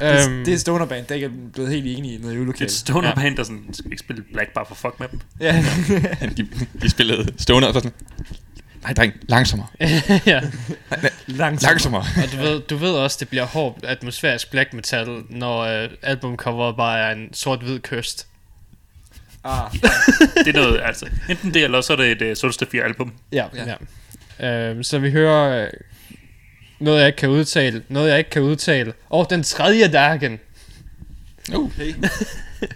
[0.00, 2.30] Det, Øhm, det er Stoner Band, der ikke er blevet helt enige i noget Det
[2.32, 2.64] er julokale.
[2.64, 3.30] et stoner Ja.
[3.36, 5.20] der sådan, skal vi ikke spille Black bare for fuck med dem.
[5.40, 5.64] Ja.
[6.36, 6.48] De,
[6.82, 7.92] de spillede stående og så sådan,
[8.82, 9.66] nej dreng, langsommere,
[10.26, 10.40] ja.
[11.26, 11.62] Langt.
[11.62, 12.04] langsommere.
[12.24, 16.76] Og du ved, du ved også, det bliver hårdt atmosfærisk black metal, når øh, albumcoveret
[16.76, 18.26] bare er en sort-hvid kyst.
[19.44, 19.72] Ah,
[20.44, 23.12] Det er noget, altså, enten det, eller så er det et uh, Solstafir album.
[23.32, 23.44] Ja.
[23.54, 23.74] Ja.
[24.40, 24.70] ja.
[24.70, 25.70] Øhm, så vi hører øh,
[26.80, 27.82] noget, jeg ikke kan udtale.
[27.88, 28.92] Noget, jeg ikke kan udtale.
[29.08, 30.40] Og den tredje dagen.
[31.54, 31.64] Uh.
[31.64, 31.94] okay.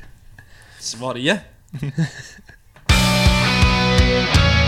[0.81, 1.39] Så var det ja.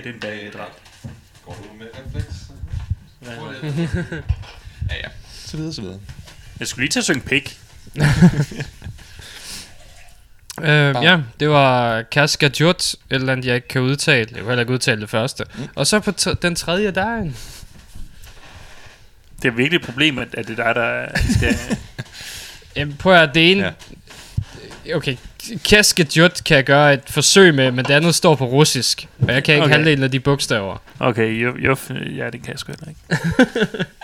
[0.00, 0.72] Psykopat en bagdræt.
[1.44, 2.34] Går du med refleks?
[4.90, 5.08] ja, ja.
[5.44, 5.98] Så videre, så videre.
[6.60, 7.58] Jeg skulle lige til at synge pik.
[10.62, 14.28] Øh, ja, det var Kaska Jut, et eller andet, jeg ikke kan udtale.
[14.30, 15.44] Jeg kan heller ikke udtale det første.
[15.54, 15.68] Mm.
[15.74, 17.36] Og så på t- den tredje, der er en.
[19.42, 21.56] Det er virkelig et problem, at, at det er dig, der skal...
[22.76, 23.74] Jamen, prøv at det ene...
[24.86, 24.96] Ja.
[24.96, 25.16] Okay,
[25.64, 29.08] Kaska Jut kan jeg gøre et forsøg med, men det andet står på russisk.
[29.20, 29.74] Og jeg kan ikke Okay.
[29.74, 30.76] halvdelen af de bogstaver.
[30.98, 31.76] Okay, jo, jo,
[32.16, 33.84] ja, det kan jeg sgu heller ikke.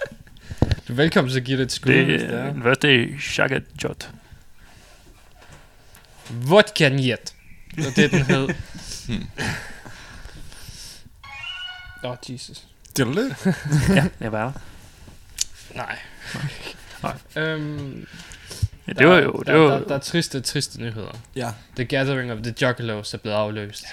[0.89, 2.53] Du er velkommen til at give det et skud, Det, hvis det er.
[2.53, 4.11] den første er Shaka Jot.
[6.31, 6.89] Vodka.
[6.89, 7.35] Det
[7.77, 8.49] var det, den hed.
[12.05, 12.63] Åh, oh, Jesus.
[12.97, 13.57] Det er lidt.
[13.97, 14.53] Ja, jeg var der.
[15.75, 15.99] Nej.
[17.03, 17.45] Nej.
[17.45, 18.07] Øhm,
[18.89, 19.33] Ja, det var jo...
[19.33, 21.19] der, Det der, var, der, der er triste, triste nyheder.
[21.37, 21.49] Ja.
[21.77, 23.85] The Gathering of the Juggalos er blevet afløst.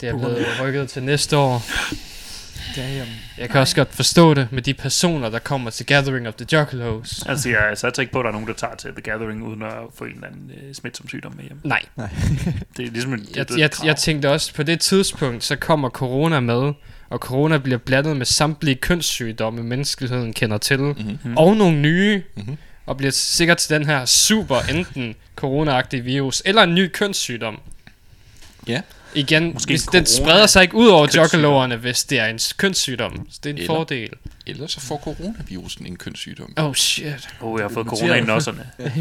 [0.00, 1.62] Det er blevet rykket til næste år.
[2.76, 3.08] Damn.
[3.38, 6.46] Jeg kan også godt forstå det med de personer, der kommer til Gathering of the
[6.52, 7.22] Juggalos.
[7.28, 9.62] altså, jeg satser ikke på, at der er nogen, der tager til The Gathering, uden
[9.62, 11.58] at få en eller anden øh, smitsom sygdom med hjem.
[11.64, 11.82] Nej,
[12.76, 13.86] Det er ligesom en, det jeg, jeg, krav.
[13.86, 16.72] jeg tænkte også, på det tidspunkt, så kommer corona med,
[17.10, 21.18] og corona bliver blandet med samtlige kønssygdomme, menneskeligheden kender til, Mhm.
[21.36, 22.56] og nogle nye, Mhm.
[22.86, 25.72] Og bliver sikkert til den her super enten corona
[26.02, 27.60] virus, eller en ny kønssygdom.
[28.66, 28.80] Ja.
[29.14, 32.38] Igen, Måske hvis en den spreder sig ikke ud over joggerloverne, hvis det er en
[32.56, 33.26] kønssygdom.
[33.30, 34.10] Så det er en Eller- fordel.
[34.46, 36.52] Ellers så får coronavirusen en kønssygdom.
[36.56, 37.28] Oh shit.
[37.40, 38.70] Oh, jeg har fået corona i nosserne.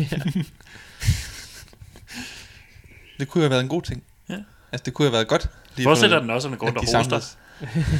[3.20, 4.04] Det kunne jo have været en god ting.
[4.30, 4.36] Ja.
[4.72, 5.50] Altså, det kunne have været godt.
[5.76, 6.28] lige Forestil dig, for- at
[6.60, 7.20] går rundt de og hoster.
[7.20, 7.38] samledes.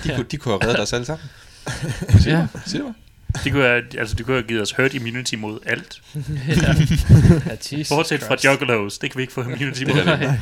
[0.04, 1.30] De, kunne, de kunne have reddet os alle sammen.
[2.26, 2.48] Ja.
[2.66, 2.94] Siger du
[3.32, 3.44] hvad?
[3.44, 6.02] De kunne, have, altså, de kunne have givet os herd immunity mod alt.
[6.16, 6.76] ja.
[7.72, 8.98] ja Bortset fra juggalos.
[8.98, 10.06] Det kan vi ikke få immunity mod.
[10.06, 10.38] Nej.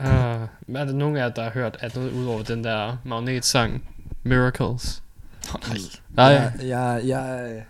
[0.00, 3.84] Uh, er der nogen af jer, der har hørt andet ud over den der magnetsang
[4.22, 5.02] Miracles?
[5.54, 5.78] Oh, nej.
[6.10, 6.26] Nej.
[6.26, 7.62] Jeg, jeg, jeg,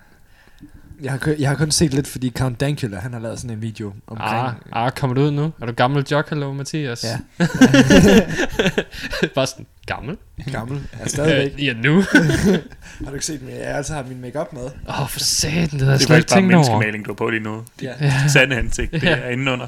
[1.03, 3.57] jeg, har, kun- jeg har kun set lidt, fordi Count Dankula, han har lavet sådan
[3.57, 4.31] en video omkring...
[4.31, 5.53] Ah, ah, kommer du ud nu?
[5.63, 7.05] Er du gammel Jokkalo, Mathias?
[7.05, 7.19] Ja.
[9.35, 10.17] Bare sådan, gammel?
[10.53, 10.81] Gammel.
[11.01, 11.59] Ja, stadigvæk.
[11.67, 12.01] Ja, nu.
[13.05, 13.53] Har du ikke set mig?
[13.53, 14.63] Jeg har altid har min makeup med.
[14.89, 16.65] Åh, oh, for satan, det havde jeg Det er slet ikke faktisk bare tænkt over.
[16.65, 17.63] menneskemaling, du har på lige nu.
[17.83, 17.93] Ja.
[18.01, 18.29] Ja.
[18.29, 19.17] Sande ansigt, det Ja.
[19.19, 19.67] er indenunder.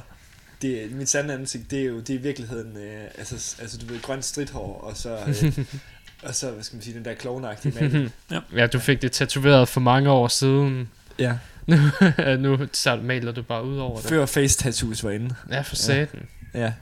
[0.63, 3.93] Det, mit sande ansigt, det er jo det er i virkeligheden, øh, altså, altså du
[3.93, 5.59] ved, grønt stridthår, og så, øh,
[6.29, 8.13] og så, hvad skal man sige, den der klovnagtige maling.
[8.57, 10.89] ja, du fik det tatoveret for mange år siden.
[11.19, 11.33] Ja.
[11.67, 11.77] Nu,
[12.39, 14.09] nu så maler du bare ud over det.
[14.09, 15.35] Før face tattoos var inde.
[15.51, 16.27] Ja, for satan.
[16.55, 16.73] Ja.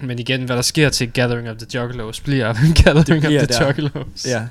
[0.00, 2.52] Men igen, hvad der sker til Gathering of the Juggalos, bliver
[2.84, 3.66] Gathering bliver of the der.
[3.66, 4.26] Juggalos.
[4.26, 4.46] Ja.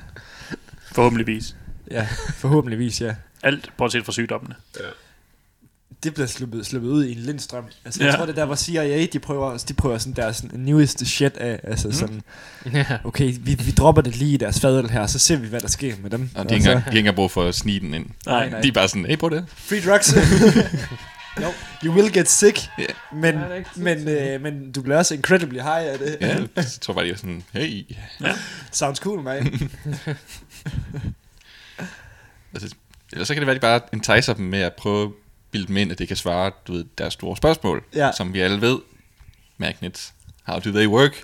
[0.92, 1.56] Forhåbentligvis.
[1.92, 3.16] Ja, forhåbentligvis, ja.
[3.44, 4.56] Alt, bortset fra sygdommene.
[6.04, 7.64] Det bliver sluppet, sluppet ud i en lindstrøm.
[7.86, 8.18] Altså, jeg Ja.
[8.18, 11.60] tror, det der, hvor CIA, de prøver, de prøver sådan der sådan newest shit af.
[11.64, 11.94] Altså Mm.
[11.94, 12.22] sådan,
[12.74, 12.86] ja.
[13.04, 15.68] okay, vi, vi dropper det lige i deres fadel her, så ser vi, hvad der
[15.68, 16.30] sker med dem.
[16.36, 18.06] Og de har ikke engang- de har ikke engang brug for at snige den ind.
[18.26, 18.62] Nej, nej.
[18.62, 19.46] De er bare sådan, hey, prøv det.
[19.48, 20.16] Free drugs.
[21.42, 21.48] no,
[21.84, 22.84] you will get sick, Ja.
[23.14, 26.18] men, Ja, tid men, øh, men du bliver også incredibly high af det.
[26.22, 27.84] Ja, jeg tror bare, de er sådan, hey.
[28.72, 29.70] Sounds cool, man.
[32.54, 32.76] Altså,
[33.12, 35.14] eller så kan det være, at de bare enticer dem med at prøve
[35.56, 38.12] bilde dem ind, at det kan svare du ved, deres store spørgsmål, Ja.
[38.18, 38.80] som vi alle ved.
[39.58, 41.24] Magnets, how do they work?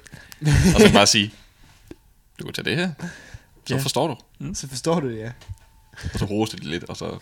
[0.76, 1.34] og så bare sige,
[2.40, 2.92] du kan tage det her,
[3.66, 3.82] så Ja.
[3.82, 4.16] forstår du.
[4.54, 5.32] Så forstår du det, ja.
[6.14, 7.18] Og så roste de lidt, og så...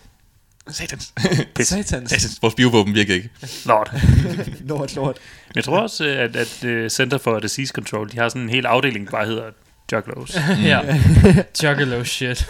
[0.69, 1.13] Satans.
[1.63, 2.09] Satans.
[2.09, 3.29] Satans, vores biovåben virker ikke.
[3.65, 3.93] Lord.
[4.69, 5.17] Lort, lort.
[5.47, 8.49] Men jeg tror også, at, at øh, Center for Disease Control, de har sådan en
[8.49, 9.51] hel afdeling, der bare hedder
[9.91, 10.35] Juggalos.
[10.71, 10.79] ja.
[11.63, 12.49] Juggalo shit.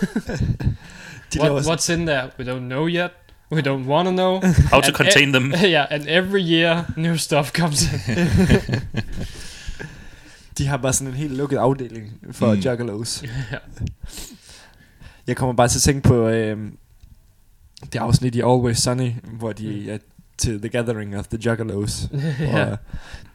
[1.34, 2.30] De What, what's in there?
[2.39, 3.12] We don't know yet.
[3.52, 4.39] We don't want to know.
[4.72, 5.54] How to And contain them.
[5.76, 8.00] yeah, and every year new stuff comes in.
[10.58, 12.54] de har bare sådan en helt lukket afdeling for Mm.
[12.54, 12.60] mm.
[12.60, 13.24] juggalos.
[13.52, 13.58] ja.
[15.28, 16.58] Jeg kommer bare til at tænke på øh,
[17.93, 19.97] det afsnit i Always Sunny, hvor de er
[20.38, 22.08] til The Gathering of the Juggalos.
[22.39, 22.72] ja.
[22.72, 22.78] Og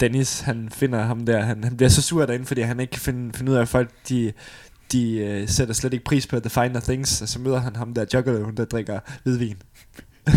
[0.01, 3.01] Dennis, han finder ham der, han, han bliver så sur derinde, fordi han ikke kan
[3.01, 4.33] finde, finde ud af, at folk, de,
[4.93, 7.95] de uh, sætter slet ikke pris på The Finer Things, og så møder han ham
[7.95, 9.57] der Juggalo, der drikker hvidvin.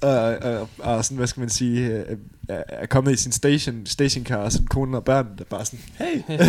[0.00, 2.16] og, og, og, sådan, hvad skal man sige, øh,
[2.48, 6.22] er, kommet i sin station, stationcar, og sådan konen og børn, der bare sådan, hey,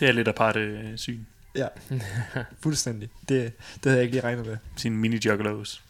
[0.00, 1.20] Det er lidt aparte øh, syn.
[1.54, 1.66] ja,
[2.60, 3.08] fuldstændig.
[3.28, 3.28] Det,
[3.74, 4.56] det havde jeg ikke lige regnet med.
[4.76, 5.80] Sine mini-juggalos.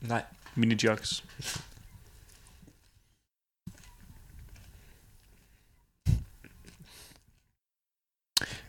[0.00, 0.22] Nej.
[0.56, 1.24] Mini-jugs.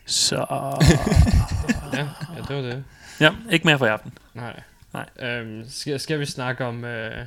[0.06, 0.36] Så...
[1.92, 1.98] ja,
[2.36, 2.84] ja, det var det.
[3.20, 4.12] ja, ikke mere for i aften.
[4.34, 4.60] Nej.
[4.92, 5.28] Nej.
[5.28, 7.24] Øhm, skal, skal vi snakke om øh,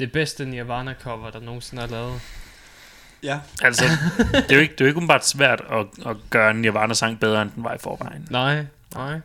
[0.00, 2.20] det bedste Nirvana-cover, der nogensinde er lavet?
[3.22, 3.40] Ja.
[3.62, 3.84] Altså,
[4.32, 7.20] det er jo ikke, det er jo ikke umiddelbart svært at, at gøre en Nirvana-sang
[7.20, 8.26] bedre, end den var i forvejen.
[8.30, 9.20] Nej, nej.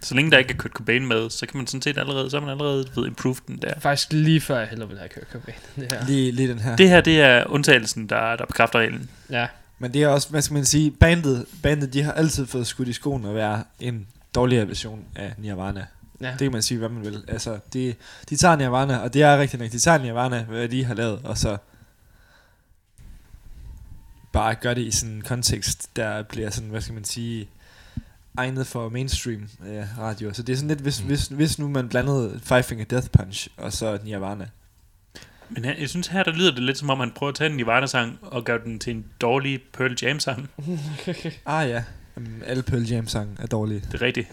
[0.00, 2.40] Så længe der ikke er Kurt Cobain med, så kan man sådan set allerede, så
[2.40, 3.72] man allerede ved improve den der.
[3.80, 5.56] Faktisk lige før jeg hellere ville have Kurt Cobain.
[5.76, 6.06] Det her.
[6.06, 6.76] Lige, lige den her.
[6.76, 9.10] Det her, det er undtagelsen, der, der bekræfter reglen.
[9.30, 9.46] Ja,
[9.78, 12.88] Men det er også, hvad skal man sige, bandet, bandet de har altid fået skudt
[12.88, 15.86] i skoen at være en dårligere version af Nirvana.
[16.20, 16.30] ja.
[16.30, 17.24] Det kan man sige, hvad man vil.
[17.28, 17.94] Altså, de,
[18.30, 21.20] de tager Nirvana, og det er rigtigt nok, de tager Nirvana, hvad de har lavet,
[21.24, 21.56] og så
[24.32, 27.48] bare gør det i sådan en kontekst, der bliver sådan, hvad skal man sige,
[28.38, 30.32] egnet for mainstream ja, radio.
[30.34, 31.06] Så det er sådan lidt, hvis, Mm.
[31.06, 34.48] hvis, hvis nu man blandede Five Finger Death Punch og så Nirvana.
[35.50, 37.50] Men her, jeg synes her, der lyder det lidt som om, man prøver at tage
[37.50, 40.48] en Nirvana-sang og gøre den til en dårlig Pearl Jam-sang.
[41.46, 41.82] Ah ja,
[42.16, 43.82] Jamen, alle Pearl Jam sange er dårlige.
[43.92, 44.28] Det er rigtigt.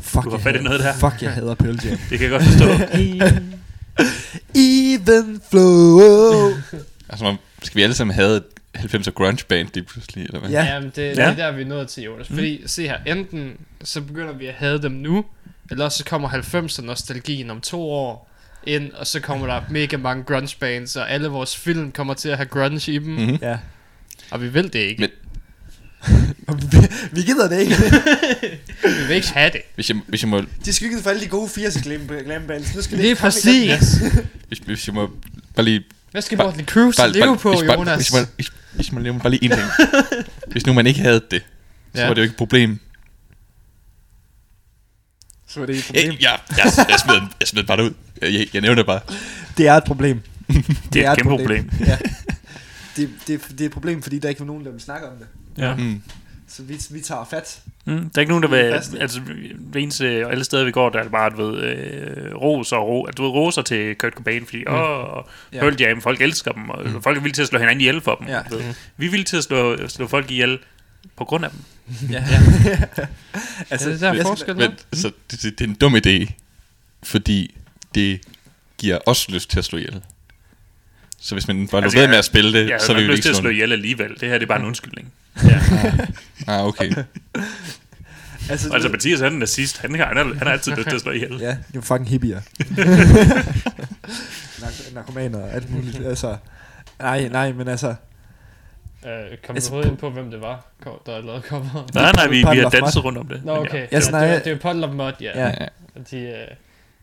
[0.00, 0.92] Fuck, Du har jeg fat i noget der.
[0.94, 1.98] Fuck, jeg hader Pearl Jam.
[2.10, 2.66] Det kan jeg godt forstå.
[4.54, 6.50] Even flow.
[7.08, 8.44] Altså, man- skal vi alle sammen have et
[8.76, 10.50] 90'er grunge band lige pludselig, eller hvad?
[10.50, 10.64] Ja.
[10.64, 10.74] ja.
[10.74, 11.30] Jamen, det, det Ja.
[11.30, 12.28] er der, vi er nået til, Jonas.
[12.28, 15.24] Fordi, se her, enten så begynder vi at have dem nu,
[15.70, 18.31] eller også så kommer 90'er nostalgien om to år
[18.66, 22.28] ind, og så kommer der mega mange grunge bands, og alle vores film kommer til
[22.28, 23.18] at have grunge i dem, mm.
[23.20, 23.38] Mm-hmm.
[23.42, 23.58] ja.
[24.30, 25.00] og vi vil det ikke.
[25.00, 25.10] Men-
[27.12, 27.74] vi, gider det ikke.
[29.00, 29.60] Vi vil ikke have det.
[29.74, 32.74] Hvis jeg, hvis jeg må, De skyggede for alle de gode 80'er glam, glam bands.
[32.74, 33.78] Nu skal det komme igen.
[33.78, 33.96] præcis.
[34.48, 35.10] hvis, hvis jeg må
[35.56, 35.84] bare lige...
[36.10, 37.96] Hvad skal Bare- Morten Cruise leve på, hvis, bare, Jonas?
[37.96, 39.62] hvis, man, hvis, hvis man lever bare lige en ting.
[40.46, 41.42] hvis nu man ikke havde det,
[41.94, 42.06] så Ja.
[42.06, 42.78] var det jo ikke et problem.
[45.48, 46.12] Så var det ikke et problem.
[46.20, 47.90] Jeg, jeg, jeg, jeg, smed, jeg smed bare ud.
[48.22, 49.00] Jeg, jeg, nævner det bare.
[49.56, 50.20] Det er et problem.
[50.92, 51.70] Det er et kæmpe problem.
[51.86, 51.98] Ja.
[52.96, 55.12] Det, det, det er et problem, fordi der ikke er nogen, der vil snakke om
[55.18, 55.26] det.
[55.58, 55.74] Ja.
[55.76, 56.02] Mm.
[56.48, 57.60] Så vi, vi tager fat.
[57.84, 58.98] Mm, der er ikke nogen, der Det er vil...
[59.00, 59.20] Altså,
[59.72, 62.72] det eneste, og alle steder, vi går, der er det bare, du ved, øh, ros
[62.72, 64.72] og ro, du ved, roser til Kurt Cobain, fordi, mm.
[64.74, 65.60] åh, Ja.
[65.60, 67.02] Pearl Jam, folk elsker dem, og mm.
[67.02, 68.28] folk er villige til at slå hinanden ihjel for dem.
[68.28, 68.40] Ja.
[68.50, 68.62] Ved.
[68.96, 70.58] Vi er villige til at slå, slå folk ihjel
[71.16, 71.60] på grund af dem.
[72.10, 72.24] Ja.
[73.70, 74.56] altså, Er det der jeg- forskel?
[74.56, 76.32] Men så det, det, det er en dum idé,
[77.02, 77.54] fordi
[77.94, 78.20] det
[78.78, 80.02] giver os lyst til at slå ihjel.
[81.20, 83.10] Så hvis man bare Altså, ved med at spille det, Jeg så har vil ikke
[83.10, 84.10] vi lyst til at slå slå ihjel alligevel.
[84.20, 85.12] Det her det er bare en undskyldning.
[86.48, 86.94] Ah, okay.
[88.50, 89.78] altså, altså, Mathias han er nazist.
[89.78, 91.38] Han har, han har, han har altid lyst til at slå ihjel.
[91.40, 92.40] Ja, det er jo fucking hippier.
[94.62, 96.06] Nark- narkomaner og alt muligt.
[96.06, 96.36] Altså,
[96.98, 97.94] nej, nej, men altså...
[99.06, 99.12] Øh,
[99.46, 100.66] kom Altså, du overhovedet ind på, hvem det var,
[101.06, 101.88] der lavede cover?
[101.94, 103.44] Nej, nej, vi, vi har danset rundt om det.
[103.44, 103.78] Nå, okay.
[103.78, 103.86] ja.
[103.92, 105.46] Ja, snakker- det, var, det var Puddle of Mud, ja.
[105.48, 105.54] Ja.
[105.60, 105.66] Ja.
[106.10, 106.46] De, øh,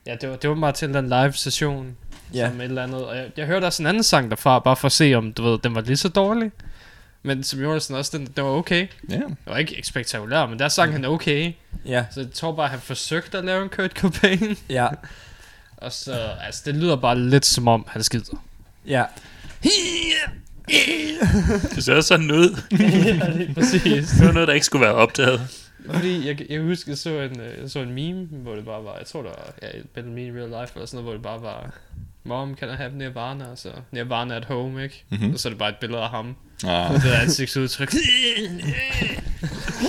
[0.09, 1.95] ja, det var, det var bare til den live session,
[2.33, 3.05] Ja, som et eller andet.
[3.05, 5.43] Og jeg, jeg hørte også en anden sang derfra, bare for at se, om du
[5.43, 6.51] ved, den var lige så dårlig.
[7.23, 8.87] Men som Jonasen også, den, den var okay.
[9.09, 9.15] Ja.
[9.15, 11.53] Det var ikke spektakulær, men der sang han okay.
[11.85, 14.57] ja, Så jeg tror bare, han forsøgte at lave en Kurt Cobain.
[14.69, 14.87] ja,
[15.77, 16.13] Og så,
[16.45, 18.43] altså, det lyder bare lidt som om, han skider.
[18.87, 19.03] ja.
[21.75, 22.61] Det ser også sådan ud.
[22.71, 24.09] ja, det er præcis.
[24.09, 25.41] Det var noget, der ikke skulle være opdaget.
[25.85, 28.83] Fordi jeg, jeg husker, jeg så en, øh, jeg så en meme, hvor det bare
[28.83, 31.03] var, jeg tror det var, ja, et billede me in real life, eller sådan noget,
[31.03, 31.73] hvor det bare var,
[32.23, 33.45] Mom, can I have Nirvana?
[33.45, 35.03] Og så Nirvana at home, ikke?
[35.09, 35.27] Mm-hmm.
[35.27, 35.33] Mm.
[35.33, 36.35] Og så er det bare et billede af ham.
[36.65, 36.91] Ah.
[36.91, 37.93] Og det er ansigtsudtryk.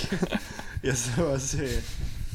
[0.84, 1.62] Jeg så også...
[1.62, 1.82] Øh,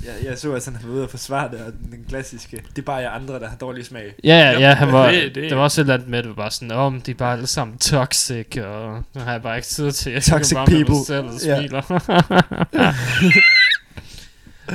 [0.05, 2.63] jeg, jeg så, at han var ude og forsvare det, og den klassiske...
[2.69, 4.13] Det er bare jer andre, der har dårlig smag.
[4.23, 6.23] ja, ja, ja, han var, Det- det, det var også et eller andet med, at
[6.23, 9.41] det var bare sådan, om de er bare alle sammen toxic, og nu har jeg
[9.41, 10.95] bare ikke tid til, at Toxic jeg kan bare med people.
[10.95, 11.57] mig selv og Ja.
[11.59, 11.81] smiler.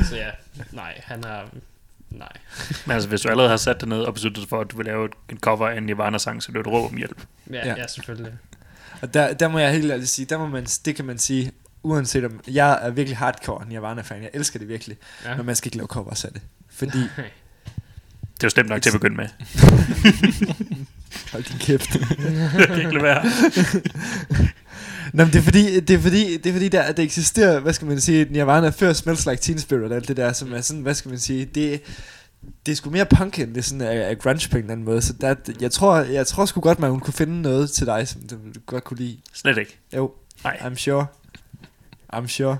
[0.08, 0.30] så ja,
[0.72, 1.40] nej, han er,
[2.10, 2.28] nej.
[2.86, 4.86] Men altså, hvis du allerede har sat dig ned og besluttet for, at du vil
[4.86, 7.22] lave et, en cover af en Nirvana-sang, så er det et råb om hjælp.
[7.50, 7.68] Ja, Ja.
[7.68, 7.74] ja.
[7.76, 8.32] ja selvfølgelig.
[9.02, 11.52] Og der, der må jeg helt ærligt sige, der må man, det kan man sige,
[11.82, 12.40] uanset om...
[12.48, 14.22] Jeg er virkelig hardcore Nirvana-fan.
[14.22, 14.96] Jeg elsker det virkelig.
[15.24, 15.36] Ja.
[15.36, 16.42] Men man skal ikke lave covers af det.
[16.70, 16.98] Fordi...
[16.98, 19.28] Det er jo slemt nok til at begynde med.
[21.32, 21.94] Hold din kæft.
[22.58, 23.24] Jeg kan ikke lade være.
[25.12, 27.72] Nå, men det er fordi, det er fordi, det er fordi der, der eksisterer, hvad
[27.72, 30.60] skal man sige, Nirvana før Smells Like Teen Spirit og alt det der, som er
[30.60, 31.82] sådan, hvad skal man sige, det,
[32.66, 34.84] det er sgu mere punk, end det sådan er, er grunge på en eller anden
[34.84, 38.08] måde, så der, jeg tror, jeg tror sgu godt, man kunne finde noget til dig,
[38.08, 39.18] som du godt kunne lide.
[39.32, 39.78] Slet ikke.
[39.96, 40.12] Jo,
[40.44, 40.56] Nej.
[40.60, 41.06] I'm sure.
[42.14, 42.56] I'm sure.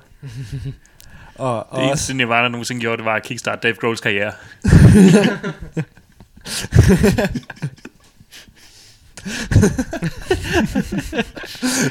[1.35, 4.33] og, og Det også, eneste Nirvana nogensinde gjorde, det var at kickstart Dave Grohls karriere.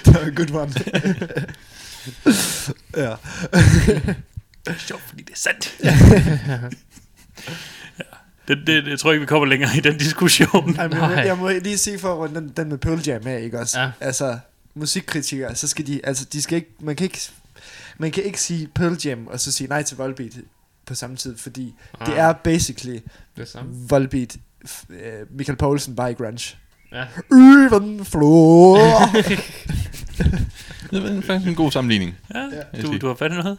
[0.05, 0.71] det var en good one.
[3.05, 3.15] ja.
[4.65, 5.77] Det er sjovt, fordi det er sandt.
[5.83, 5.97] ja.
[8.47, 10.75] det, det, jeg tror ikke, vi kommer længere i den diskussion.
[10.79, 13.27] Ej, men jeg, jeg må lige sige for at runde den, den med Pearl Jam
[13.27, 13.79] af, ikke også?
[13.79, 13.91] Ja.
[13.99, 14.39] Altså,
[14.73, 17.19] musikkritikere, så skal de, altså, de skal ikke, man kan ikke,
[17.99, 20.33] man kan ikke sige Pearl Jam, og så sige nej til Volbeat
[20.85, 22.99] på samme tid, fordi Ah, det er basically
[23.37, 23.71] det samme.
[23.89, 24.37] Volbeat,
[24.89, 24.97] øh,
[25.29, 26.57] Michael Poulsen by grunge.
[26.91, 27.05] Ja.
[27.31, 28.77] Even floor.
[30.91, 32.15] Det er faktisk en god sammenligning.
[32.35, 33.57] Ja, du, du har fat i noget.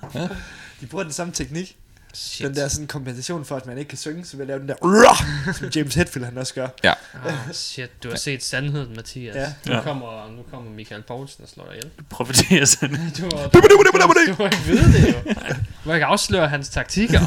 [0.81, 1.77] De bruger den samme teknik.
[2.15, 2.47] Shit.
[2.47, 4.69] Den der sådan kompensation for, at man ikke kan synge, så vil jeg lave den
[4.69, 6.69] der, som James Hetfield han også gør.
[6.85, 9.35] Ah, shit, du har set sandheden, Mathias.
[9.37, 9.53] Ja.
[9.67, 9.81] Nu, Ja.
[9.83, 11.91] kommer, nu kommer Michael Poulsen og slår dig ihjel.
[11.99, 12.97] Du profiterer sådan.
[13.19, 13.61] Du du, du,
[13.93, 15.33] du har ikke vide det jo.
[15.35, 17.21] Du må ikke afsløre hans taktikker.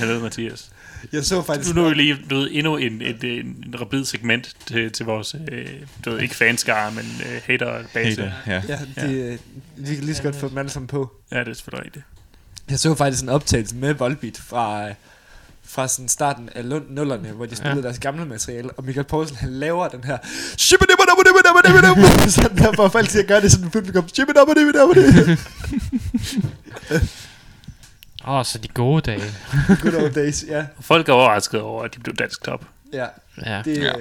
[0.00, 0.70] Helvede, Mathias.
[1.12, 1.74] Jeg så faktisk...
[1.74, 5.06] Nu nu er lige du ved, endnu en, et, en, en rapid segment til, til
[5.06, 5.66] vores, øh,
[6.04, 8.22] du ved, ikke fanskare, men øh, hater-base.
[8.22, 8.78] Hater, ja.
[8.96, 9.38] Ja, det, øh,
[9.76, 11.12] vi kan lige så godt få dem alle sammen på.
[11.32, 12.04] Ja, det er selvfølgelig rigtigt.
[12.70, 14.88] Jeg så faktisk en optagelse med Volbeat fra,
[15.62, 17.82] fra sådan starten af lund- nullerne, hvor de spillede ja.
[17.82, 20.18] deres gamle materiale, og Michael Poulsen, han laver den her
[22.30, 24.04] sådan der, for folk at gøre det sådan publikum.
[28.26, 29.22] Åh, oh, så de gode dage.
[29.82, 30.66] Good old days, ja.
[30.76, 32.64] Og folk er overrasket over, at de blev dansk top.
[32.92, 33.06] ja.
[33.46, 33.62] Ja.
[33.64, 33.92] Det, ja.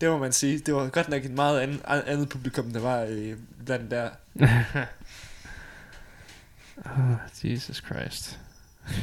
[0.00, 0.58] det må man sige.
[0.58, 3.32] Det var godt nok et meget andet, andet publikum, der var øh,
[3.66, 4.08] blandt der.
[6.84, 7.14] oh,
[7.44, 8.38] Jesus Christ.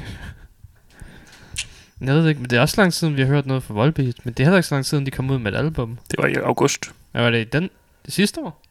[2.01, 3.73] Jeg ved ikke, men det er også lang tid siden, vi har hørt noget fra
[3.73, 4.25] Volbeat.
[4.25, 5.99] Men det er heller ikke så lang tid siden, de kom ud med et album.
[6.11, 6.93] Det var i august.
[7.13, 7.69] Ja, var det i den,
[8.05, 8.61] det sidste år?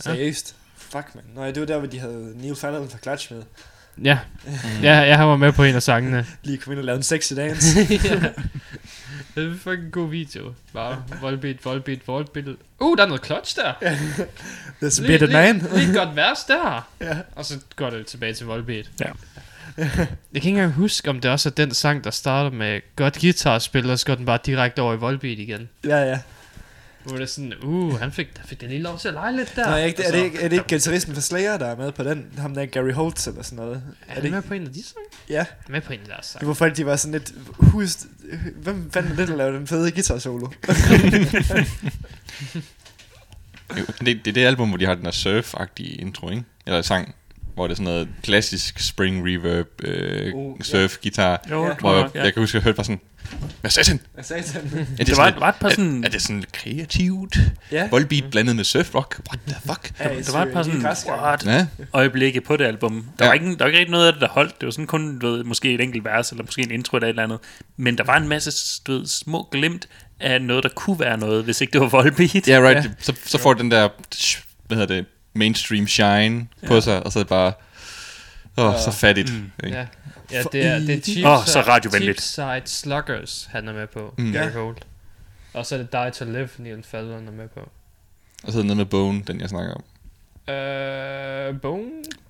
[0.00, 0.56] Seriøst.
[0.76, 1.24] Fuck, man.
[1.34, 3.42] Nå, ja, det var der, hvor de havde Neil Fallon fra Clutch med.
[4.04, 4.18] Ja.
[4.82, 6.26] ja, jeg var med på en af sangene.
[6.44, 7.80] Lige kom ind og lavede en sexy dance.
[8.04, 8.20] ja.
[9.34, 10.52] Det er en fucking god video.
[10.72, 12.44] Bare Volbeat, Volbeat, Volbeat.
[12.80, 13.72] Uh, der er noget clutch der.
[14.82, 15.66] There's a bit of man.
[15.74, 16.88] Lige, godt vers der.
[17.00, 17.16] Ja.
[17.34, 18.90] Og så går det tilbage til Volbeat.
[19.00, 19.06] Ja.
[19.76, 23.20] Jeg kan ikke engang huske, om det også er den sang, der starter med godt
[23.20, 25.68] guitarspil, og så går den bare direkte over i Volbeat igen.
[25.84, 26.18] Ja, ja.
[27.06, 29.36] Hvor det er sådan, uh, han fik, han fik den lige lov til at lege
[29.36, 29.66] lidt der.
[29.70, 31.92] Nå, er, ikke, er, det ikke, er det ikke guitaristen for Slayer, der er med
[31.92, 32.26] på den?
[32.38, 33.74] Ham der Gary Holtz eller sådan noget?
[33.76, 35.06] Er, Er han det med på en af de sange?
[35.28, 36.46] Ja, Han er med på en af deres det sange.
[36.48, 37.32] var folk, de var sådan lidt...
[37.58, 37.96] Hus,
[38.56, 40.46] hvem fanden er det, der lavede den fede guitar solo?
[44.00, 46.44] Det, det er det album, hvor de har den der surf-agtige intro, ikke?
[46.66, 47.14] Eller sang,
[47.56, 50.64] hvor det er sådan noget klassisk spring reverb, øh, Uh, ja.
[50.64, 51.50] surf-guitar.
[51.50, 51.68] Jo, Ja.
[51.68, 51.74] ja.
[51.74, 52.22] Hvor tror jeg, jeg, ja.
[52.24, 53.00] jeg kan huske, at jeg hørte bare sådan,
[53.60, 54.00] hvad sagde han?
[54.14, 54.62] Hvad sagde han?
[54.98, 56.02] Er Det var, sådan, var et par sådan...
[56.04, 57.36] er, er det sådan kreativt?
[57.72, 57.88] Ja.
[57.90, 59.20] Volbeat blandet med surf rock?
[59.30, 59.92] What the fuck?
[60.00, 60.86] Ja, Der var et par sådan,
[61.22, 63.06] what, Ja, øjeblikke på det album.
[63.18, 63.28] Der, Ja.
[63.28, 64.60] var ikke, der var ikke rigtig noget af det, der holdt.
[64.60, 67.06] Det var sådan kun, du ved, måske et enkelt vers, eller måske en intro eller
[67.06, 67.38] et eller andet.
[67.76, 69.88] Men der var en masse, du ved, små glimt
[70.20, 72.48] af noget, der kunne være noget, hvis ikke det var Volbeat.
[72.48, 72.84] ja right.
[72.84, 72.90] Ja.
[72.98, 73.88] Så, så får den der,
[74.66, 75.06] hvad hedder det,
[75.36, 76.80] mainstream shine på Ja.
[76.80, 77.52] sig, og så er det bare,
[78.58, 79.32] åh, så fattigt.
[79.32, 79.50] Mm.
[79.64, 79.76] ikke?
[79.78, 79.86] Ja.
[80.32, 82.22] Ja, det er, det er cheap, Åh, så radiovenligt.
[82.22, 84.14] Cheap Side Sluggers, han er med på.
[84.18, 84.32] Mm.
[84.32, 84.50] Gary Ja.
[84.50, 84.86] Holt.
[85.54, 87.60] Og så er det Die to Live, Neil Fallon er med på.
[88.44, 89.82] Og så er det noget med Bone, den jeg snakker om.
[90.54, 91.84] Øh, Bone?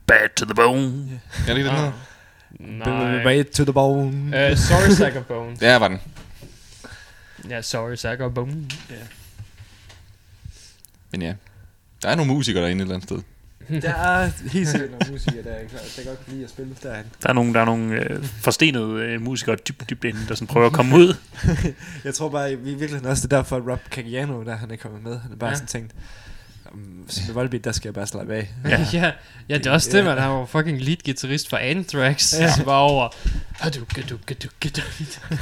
[0.06, 1.20] Bad to the bone.
[1.38, 1.92] Er det ikke den her?
[2.60, 3.24] Nej.
[3.26, 4.46] Right to the bone.
[4.50, 5.56] Øh, sorry, Sack of Bone.
[5.60, 6.00] Ja, var den.
[7.50, 8.68] Ja, sorry, Sack of Bone.
[11.10, 11.34] Men ja,
[12.02, 13.22] der er nogle musikere derinde et eller andet sted.
[13.82, 15.54] Der er helt sikkert nogle musikere, der,
[15.96, 17.04] der godt kan lide at spille derhen.
[17.22, 20.46] Der er nogle, der er nogle øh, forstenede øh, musikere dybt, dybt inde, der sådan
[20.46, 21.14] prøver at komme ud.
[22.04, 24.76] Jeg tror bare, i virkeligheden også, det er derfor, at Rob Cagliano, der han er
[24.76, 25.54] kommet med, han er bare Ja.
[25.54, 25.92] sådan tænkt,
[26.72, 28.48] "Um, så med Volbeat, der skal jeg bare slappe af.
[28.64, 29.12] Ja, ja,
[29.48, 30.18] ja det er også det, man.
[30.18, 32.34] Han var fucking lead guitarist for Anthrax.
[32.38, 32.52] Ja.
[32.54, 33.08] Så bare over.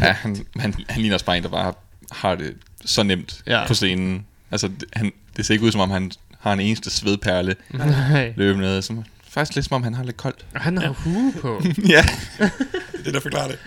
[0.00, 1.72] Ja, han, han, han ligner også bare en, der bare
[2.12, 3.66] har, det så nemt Ja.
[3.66, 4.26] på scenen.
[4.50, 6.12] Altså, han, det ser ikke ud, som om han
[6.45, 8.32] har en eneste svedperle Nej.
[8.36, 8.82] løbende ned.
[8.82, 10.47] Som, faktisk lidt som om, han har lidt koldt.
[10.55, 11.62] Og han har hue på.
[11.95, 12.05] ja,
[12.92, 13.59] det er der forklarer det.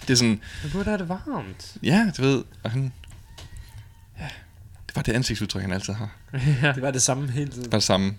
[0.00, 1.76] det er sådan, Men burde have det varmt.
[1.82, 2.92] ja, du ved, og han...
[4.18, 4.28] Ja,
[4.86, 6.16] det var det ansigtsudtryk, han altid har.
[6.62, 6.72] ja.
[6.72, 7.70] Det var det samme hele tiden.
[7.70, 8.14] Bare det samme.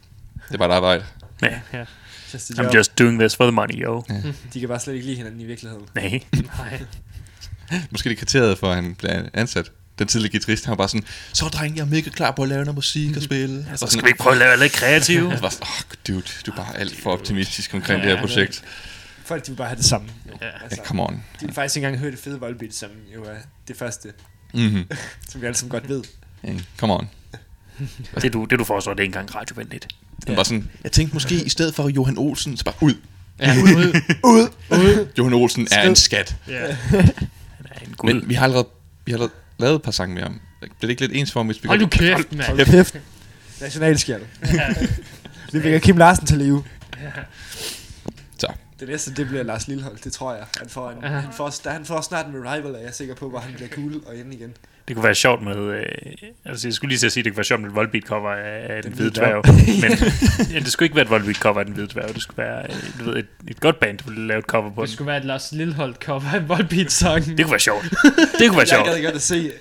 [0.52, 1.06] Det var et arbejde.
[1.42, 1.60] Ja.
[1.74, 1.86] ja.
[2.34, 2.76] Just I'm job.
[2.76, 4.04] just doing this for the money, yo.
[4.54, 5.86] De kan bare slet ikke lide hinanden i virkeligheden.
[5.96, 6.24] Nej.
[6.58, 6.86] Nej.
[7.92, 9.72] Måske det kriteriet for, at han blev ansat.
[10.00, 12.50] Den tidligere guitarist, han var bare sådan, så dreng, jeg er mega klar på at
[12.50, 13.68] lave noget musik og spille.
[13.76, 15.32] Så skal vi ikke prøve at lave lidt kreativt.
[15.34, 18.64] Jeg var sådan, oh, dude, du er bare alt for optimistisk omkring det her projekt.
[19.26, 20.08] Folk, de vil bare have det samme.
[20.42, 20.48] Ja.
[20.64, 21.24] Altså, Ja, come on.
[21.42, 23.36] de vil faktisk ikke engang høre det fede Volbeat, som jo er
[23.68, 24.14] det første,
[24.54, 24.84] Mm-hmm.
[25.30, 26.04] som vi alle sammen godt ved.
[26.48, 27.10] Yeah, come on.
[28.22, 29.88] Det du, det du foreslår, det er ikke engang radiovenligt.
[30.28, 32.94] Han var sådan, jeg tænkte måske, i stedet for Johan Olsen, så bare ud.
[33.40, 33.56] Ja,
[34.24, 34.50] ud.
[34.72, 35.08] Ud!
[35.18, 36.36] Johan Olsen er en skat.
[36.48, 36.72] Ja.
[36.72, 37.00] Han
[37.72, 38.14] er en gud.
[38.14, 38.68] Men vi har allerede,
[39.06, 40.40] vi har allerede lavet et par sange med ham.
[40.60, 41.58] Bliver det ikke lidt ensformigt?
[41.58, 42.48] hvis vi Hold nu kæft, mand.
[42.48, 43.00] Hold kæft.
[43.62, 44.24] Nationalskjald.
[45.54, 46.64] Vi vækker Kim Larsen til live.
[48.38, 48.48] Så.
[48.80, 50.46] Det næste, det bliver Lars Lillehold, det tror jeg.
[50.58, 53.40] Han får, en, han får, han får snart en revival, er jeg sikker på, hvor
[53.40, 54.54] han bliver cool og inde igen.
[54.88, 55.56] Det kunne være sjovt med...
[55.58, 55.86] Øh,
[56.46, 58.04] altså, jeg skulle lige til at sige, at det kunne være sjovt med et Volbeat
[58.04, 59.42] cover af, af den, Den hvide dværg.
[59.84, 59.92] Men
[60.54, 62.14] ja, det skulle ikke være et Volbeat cover af den hvide dværg.
[62.14, 64.70] Det skulle være øh, du ved, et, et godt band, der ville lave et cover
[64.76, 64.94] på Det den.
[64.96, 67.26] skulle være et Lars Lilleholdt cover af en Volbeat-sang.
[67.26, 67.84] Det kunne være sjovt.
[68.40, 68.86] Det kunne være Jeg sjovt.
[68.86, 69.52] gad godt at se,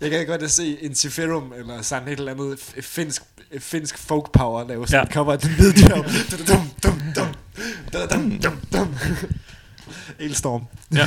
[0.00, 3.22] jeg gad godt at se Intiferum, eller sådan et eller andet finsk,
[3.58, 4.98] finsk folk power, lave sådan Ja.
[4.98, 5.04] ja.
[5.04, 6.04] et cover af den hvide dværg.
[6.48, 7.26] Dum, dum, dum,
[7.92, 8.94] dum, dum, dum, dum.
[10.18, 10.64] Elstorm.
[10.94, 11.06] Ja.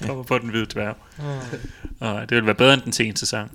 [0.06, 0.96] Kommer på den hvide dværg.
[2.00, 3.50] Og det ville være bedre end den seneste sang.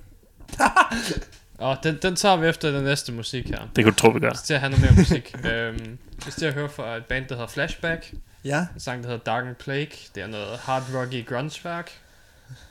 [1.57, 3.57] Og den, den tager vi efter den næste musik her.
[3.75, 4.31] Det kunne du tro, vi gør.
[4.31, 5.35] Til at have noget mere musik.
[5.51, 8.13] øhm, vi skal til at høre fra et band, der hedder Flashback.
[8.45, 8.59] Ja.
[8.59, 9.87] En sang, der hedder Dark and Plague.
[10.15, 11.91] Det er noget hard rocky grunge-værk.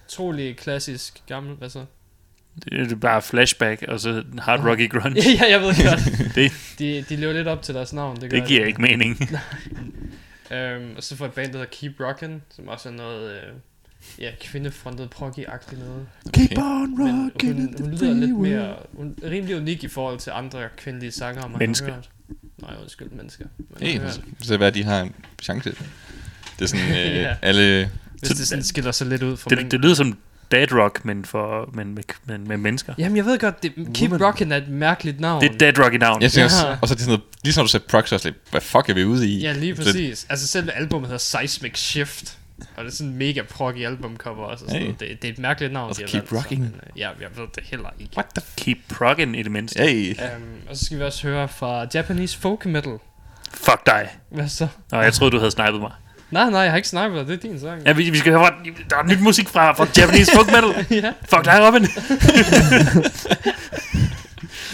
[0.09, 1.85] Trolig klassisk gammel, hvad så?
[2.65, 5.21] Det er bare flashback, og så hard rocky grunge.
[5.41, 6.35] ja, jeg ved godt.
[6.35, 8.21] Det- De, de lever lidt op til deres navn.
[8.21, 8.67] Det, gør Det giver de.
[8.69, 9.31] ikke mening.
[10.51, 13.53] Øhm, og så får et band, der hedder Keep Rockin', som også er noget, øh,
[14.19, 16.07] ja, kvindefrontet proggy-agtigt noget.
[16.33, 19.85] Keep on Men rocking hun, in the hun lyder lidt mere, hun er rimelig unik
[19.85, 21.87] i forhold til andre kvindelige sanger, man Mennesker.
[21.87, 22.11] har hørt.
[22.59, 23.45] Nej, undskyld, mennesker.
[23.59, 24.21] Man Hey, har hørt.
[24.41, 25.71] så hvad de har en chance.
[26.59, 27.37] Det er sådan, øh, Ja.
[27.43, 27.91] alle...
[28.19, 30.19] Hvis det sådan skiller sig lidt ud fra Det, det lyder som
[30.53, 32.95] dad rock, men, for, men med, med, med mennesker.
[32.99, 34.29] Jamen, jeg ved godt, det, Keep Woman.
[34.29, 35.43] Rockin' er et mærkeligt navn.
[35.43, 36.23] Det er dad rock i navn.
[36.23, 36.77] Jeg synes Ja.
[36.83, 38.95] og så er det sådan noget, ligesom du sagde prox, også lidt, hvad fuck er
[38.95, 39.41] vi ude i?
[39.41, 40.27] Ja, lige Så- præcis.
[40.29, 42.39] Altså, selve albumet hedder Seismic Shift.
[42.77, 44.65] Og det er sådan en mega proggy albumcover også.
[44.65, 44.87] Og sådan Hey.
[44.87, 45.01] noget.
[45.01, 46.61] det, det, er et mærkeligt navn, Altså, de har Keep valgt, så, Rocking.
[46.63, 48.13] men, Ja, jeg ved det heller ikke.
[48.17, 49.83] What the Keep progging i det mindste.
[49.83, 50.15] Hey.
[50.37, 52.99] Um, og så skal vi også høre fra Japanese folk metal.
[53.55, 54.09] Fuck dig.
[54.31, 54.69] Hvad så?
[54.93, 55.93] Nå, jeg troede, du havde snipet mig.
[56.31, 57.27] Nej, nej, jeg har ikke snipet dig.
[57.27, 57.83] Det er din sang.
[57.87, 58.55] Ja, vi, vi skal høre, fra,
[58.91, 60.87] der er nyt musik fra, fra Japanese folk metal.
[61.05, 61.13] ja.
[61.29, 61.87] Fuck dig, Robin.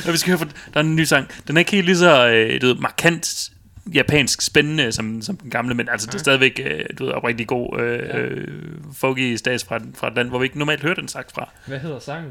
[0.07, 1.27] ja, vi skal høre, fra, der er en ny sang.
[1.49, 3.51] Den er ikke helt lige så øh, du ved, markant
[3.95, 7.47] japansk spændende som, som den gamle, men altså, det er stadigvæk øh, du ved, oprigtig
[7.47, 8.19] god øh, Ja.
[8.19, 8.49] øh,
[8.97, 11.49] folky stats fra, fra et land, hvor vi ikke normalt hører den sagt fra.
[11.67, 12.31] Hvad hedder sangen?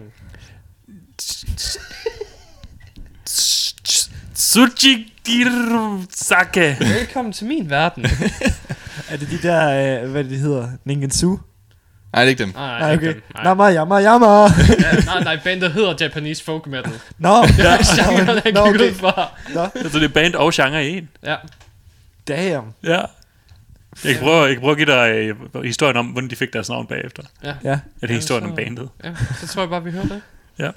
[4.36, 6.78] Tsuchigiru Sake.
[6.80, 8.05] Velkommen til min verden.
[9.10, 11.38] Er det de der, øh, hvad det hedder, Ningensu?
[12.14, 12.54] Nej, det er ikke dem.
[12.56, 13.14] Nej, Nej, okay.
[13.34, 13.43] nej.
[13.43, 14.28] Nama, yama, yama.
[14.43, 14.47] Ja,
[15.06, 16.93] nej, nej, bandet hedder Japanese folk metal.
[17.18, 18.89] Nå, Det er genren, Nå, gik okay.
[18.89, 19.30] ud fra.
[19.76, 21.10] altså, det er band og genre i en.
[21.24, 21.36] Ja.
[22.28, 22.66] damn.
[22.84, 23.01] Ja.
[24.06, 26.54] Jeg kan prøve, jeg kan prøve at give dig øh, historien om, hvordan de fik
[26.54, 27.24] deres navn bagefter.
[27.43, 27.49] Ja.
[27.49, 27.54] Er
[28.01, 28.89] det Ja, historien så- om bandet?
[29.04, 30.22] ja, så tror jeg bare, vi hører det.
[30.60, 30.70] Ja.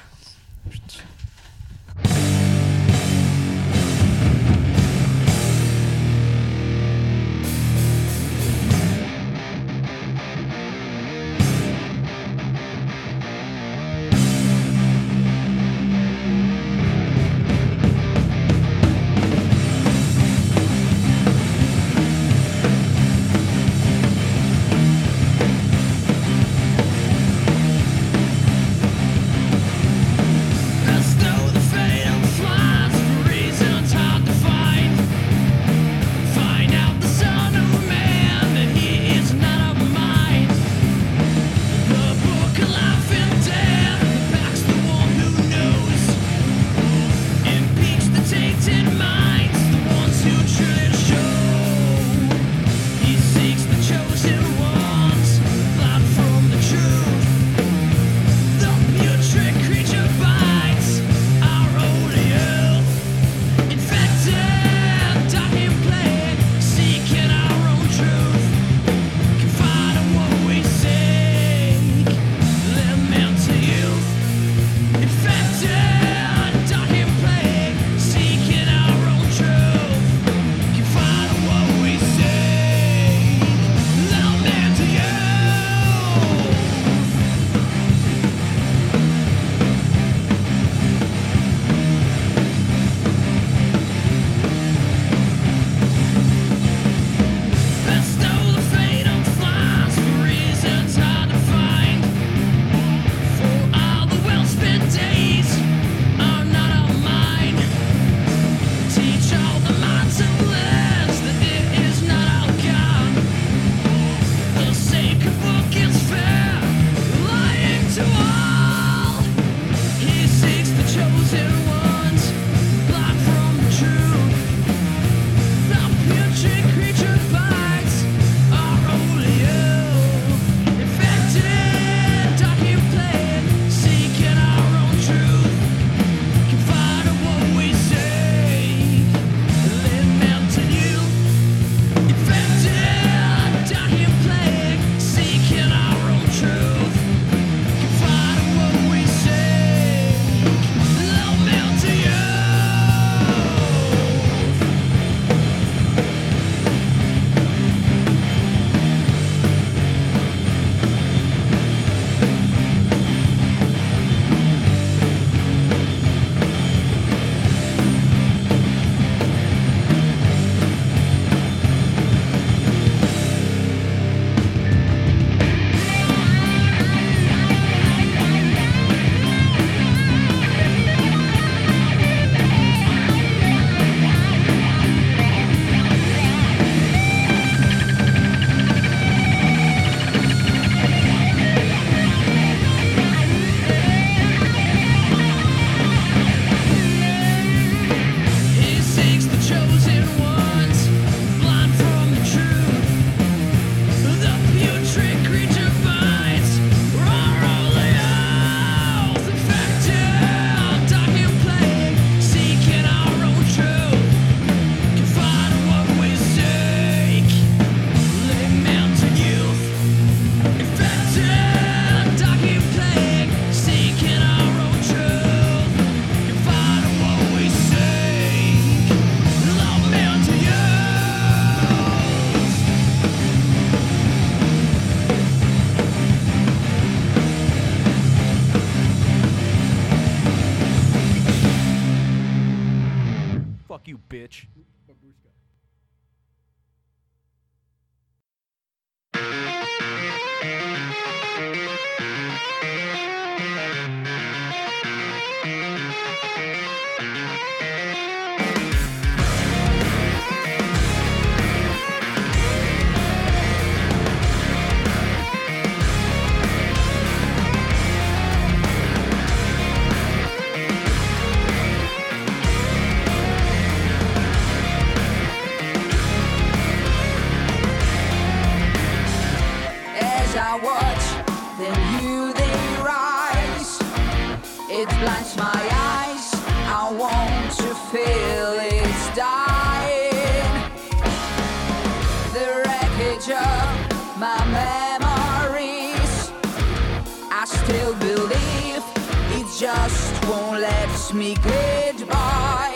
[301.16, 302.72] me goodbye.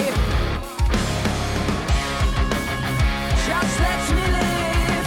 [3.47, 5.07] Just let me live.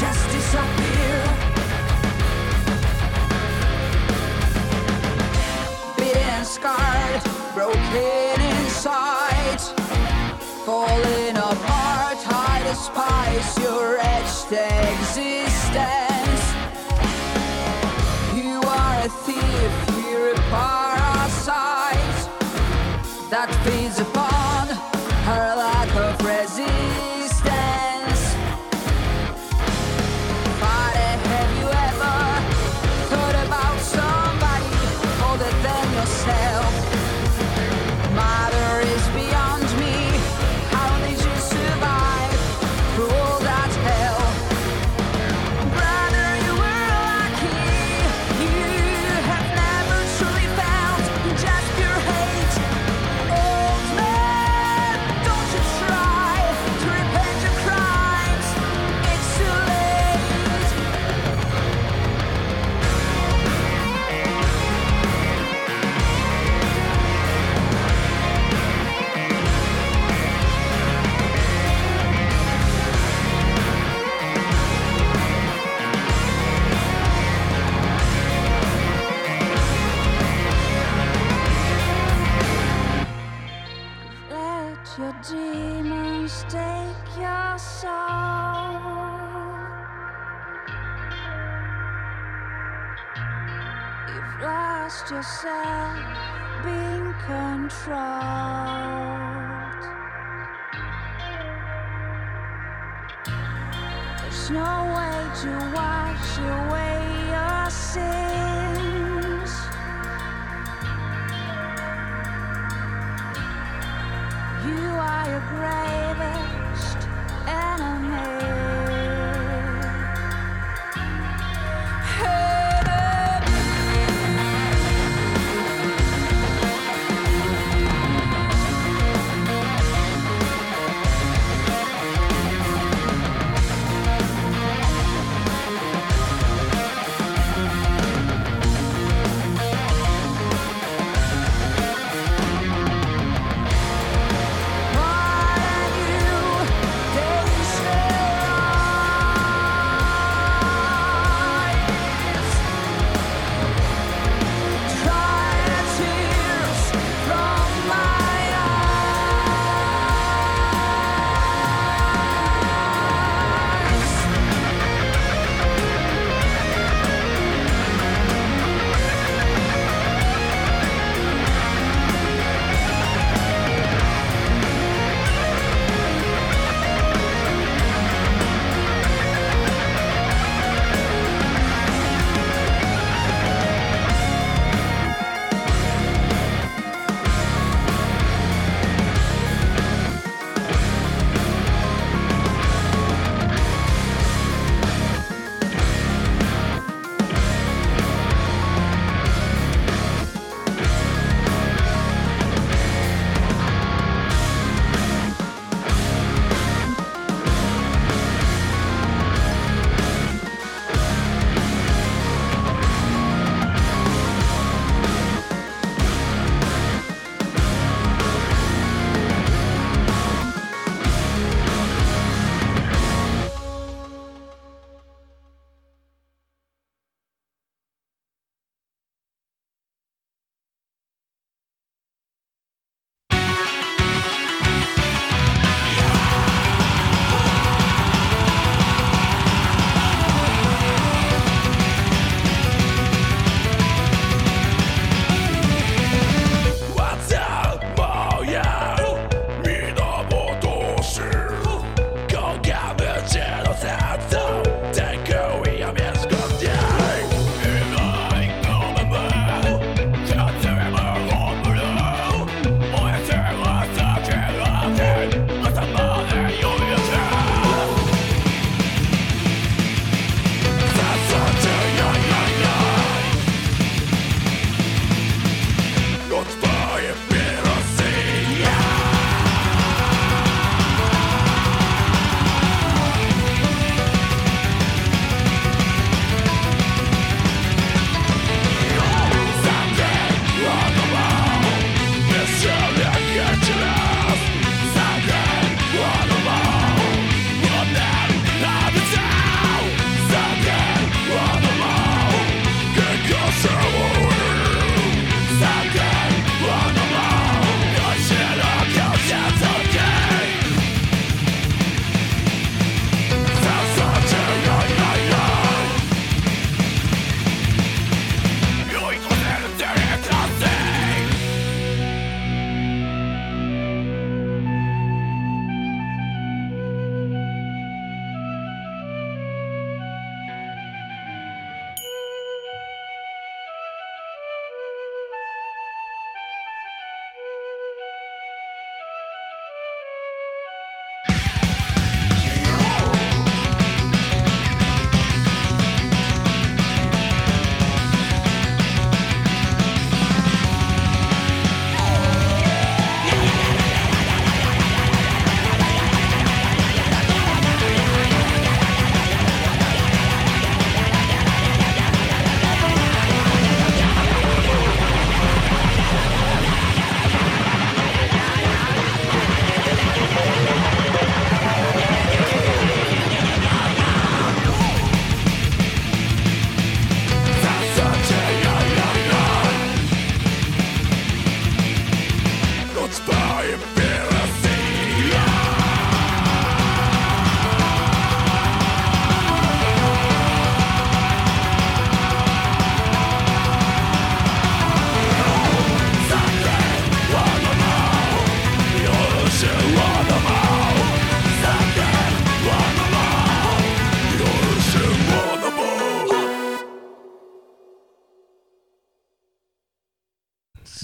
[0.00, 1.40] Just disappear.
[6.44, 9.60] Scarred, broken inside,
[10.64, 12.18] falling apart.
[12.28, 15.53] I despise your etched exist.
[20.54, 20.83] Bye.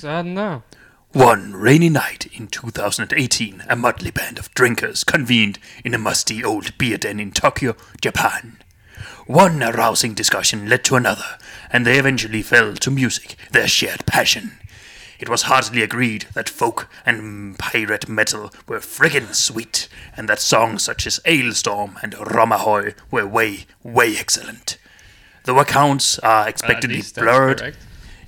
[0.01, 0.61] Sådan der.
[1.13, 6.79] One rainy night in 2018, a motley band of drinkers convened in a musty old
[6.79, 8.57] beer den in Tokyo, Japan.
[9.27, 11.37] One arousing discussion led to another,
[11.71, 14.53] and they eventually fell to music, their shared passion.
[15.19, 20.83] It was heartily agreed that folk and pirate metal were friggin' sweet, and that songs
[20.83, 24.79] such as Ailstorm and Romahoy were way, way excellent.
[25.45, 27.77] Though accounts are expectedly that's blurred.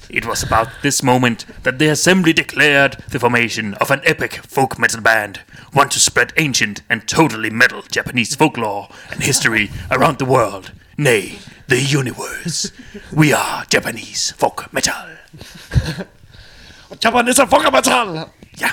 [0.08, 4.78] It was about this moment that the assembly declared the formation of an epic folk
[4.78, 5.40] metal band,
[5.72, 11.38] one to spread ancient and totally metal Japanese folklore and history around the world, nay,
[11.68, 12.72] the universe.
[13.12, 15.06] We are Japanese folk metal.
[17.00, 18.30] Japanese fucker metal!
[18.60, 18.70] Ja.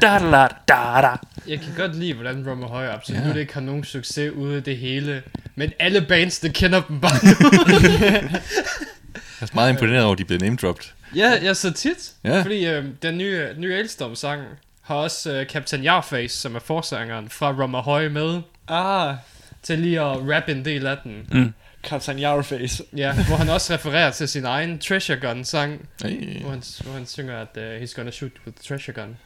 [0.00, 1.16] Da da da da.
[1.46, 4.76] Jeg kan godt lide, hvordan Rummer Høj absolut ikke har nogen succes ude af det
[4.76, 5.22] hele.
[5.54, 7.34] Men alle bands, der kender dem bare nu.
[9.40, 10.84] Jeg er meget imponeret over, at de blev name-dropped.
[11.16, 12.12] ja, jeg så tit.
[12.24, 12.42] Ja.
[12.42, 14.42] Fordi øh, den nye, nye Elstorm-sang
[14.82, 18.40] har også øh, Captain Jarface, som er forsangeren fra Rummer Høj med.
[18.68, 19.14] Ah,
[19.62, 21.54] Til lige at rappe en del af den.
[21.84, 22.84] Captain Yarface.
[22.96, 25.88] Ja, hvor han også refererer til sin egen Treasure Gun-sang.
[26.04, 26.40] Hey.
[26.40, 29.16] Hvor han, hvor han synger, at uh, he's gonna shoot with the treasure gun.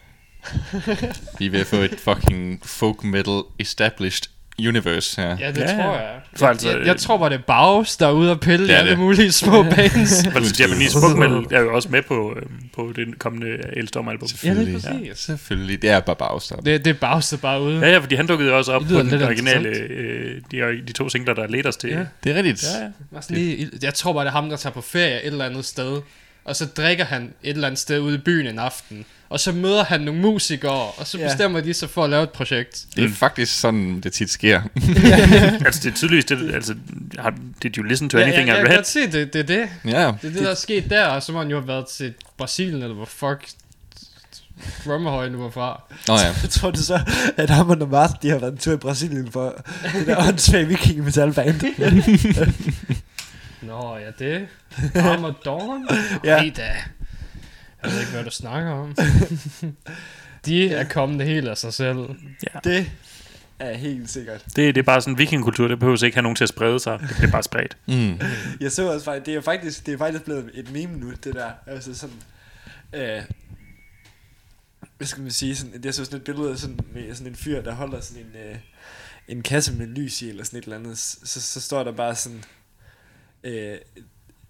[1.38, 4.22] Vi er ved at få et fucking folk metal established
[4.58, 5.36] universe her.
[5.40, 6.00] Ja, det Ja, tror ja.
[6.00, 6.20] jeg.
[6.36, 8.62] For Jeg, altså, jeg, jeg tror bare, det er Baus, der er ude og pille
[8.66, 8.98] Det i er alle det.
[8.98, 10.24] mulige små bands.
[10.26, 14.26] Altså, Japanese metal er jo også med på, øhm, på det kommende Elstorm-album.
[14.26, 14.74] ja, det Selvfølgelig.
[14.84, 15.18] er præcis.
[15.24, 15.82] Selvfølgelig.
[15.82, 16.64] Det er bare bagstop.
[16.64, 17.78] Det, det er Baus, der bare er ude.
[17.80, 20.58] Ja, ja, fordi han dukkede også op på den originale, øh, de,
[20.88, 21.90] de to singler, der ledte os til.
[21.90, 21.98] Ja.
[21.98, 22.04] Ja.
[22.24, 22.64] Det er rigtigt.
[22.78, 22.84] Ja,
[23.16, 23.20] ja.
[23.20, 25.64] Sådan lige, jeg tror bare, det er ham, der tager på ferie et eller andet
[25.64, 26.00] sted.
[26.44, 29.04] Og så drikker han et eller andet sted ude i byen en aften.
[29.30, 31.24] Og så møder han nogle musikere, og så Ja.
[31.28, 32.84] bestemmer de sig for at lave et projekt.
[32.96, 34.62] Det er faktisk sådan, det tit sker.
[35.66, 36.74] altså, det er tydeligvis, det, altså,
[37.18, 38.78] har, did you listen to Ja, anything jeg, I jeg kan read?
[38.78, 39.68] godt se, det, det er det.
[39.84, 41.86] ja, Det er det, der er sket der, og så må han jo have været
[41.88, 43.48] til Brasilien, eller hvor fuck
[44.86, 45.82] Rummerhøj nu er fra.
[46.08, 46.26] Nå ja.
[46.42, 47.00] Jeg tror det så,
[47.36, 49.64] at ham og Nomad, de har været en tur i Brasilien for
[49.94, 51.60] det der åndssvage viking metal band.
[53.62, 54.46] Nå, ja, det.
[54.94, 55.88] Armor Dawn?
[56.24, 56.42] Ja.
[56.56, 56.70] Da.
[57.82, 58.96] Jeg ved ikke, hvad du snakker om.
[60.46, 61.98] De er kommet helt af sig selv.
[62.64, 62.90] Det
[63.58, 64.44] er helt sikkert.
[64.44, 66.80] Det, det er bare sådan en vikingkultur, det behøver ikke have nogen til at sprede
[66.80, 67.00] sig.
[67.00, 67.76] Det bliver bare spredt.
[67.86, 68.20] Mm.
[68.60, 71.34] Jeg så også faktisk, det er faktisk, det er faktisk blevet et meme nu, det
[71.34, 71.50] der.
[71.66, 72.16] Altså sådan,
[72.92, 73.22] øh,
[74.96, 77.36] hvad skal man sige, sådan, jeg så sådan et billede af sådan, med sådan en
[77.36, 78.56] fyr, der holder sådan en, øh,
[79.28, 80.98] en kasse med lys i, eller sådan et eller andet.
[80.98, 82.44] Så, så står der bare sådan,
[83.44, 83.76] øh,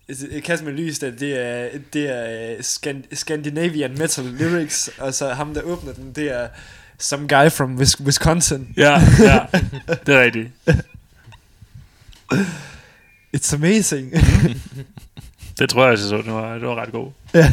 [0.09, 5.15] en kasse med lys, der, det er, det er øh, Scan- Scandinavian Metal Lyrics, og
[5.15, 6.49] så ham, der åbner den, det er
[6.99, 8.75] some guy from Wis- Wisconsin.
[8.77, 9.47] Ja, ja.
[10.07, 10.49] Det er rigtigt.
[13.37, 14.13] It's amazing.
[15.59, 16.17] Det tror jeg, jeg så.
[16.17, 17.11] Det var, det var ret god.
[17.33, 17.45] Det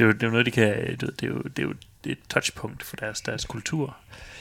[0.00, 0.96] er jo, det er jo noget, de kan...
[1.00, 1.74] Det er, jo, det er jo
[2.06, 3.96] et touchpunkt for deres, deres kultur.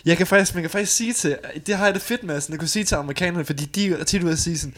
[0.06, 1.38] Jeg kan faktisk, man kan faktisk sige til,
[1.68, 4.03] det har jeg det fedt med, sådan, at kunne sige til amerikanerne, fordi de er
[4.03, 4.76] tit ude at sige sådan,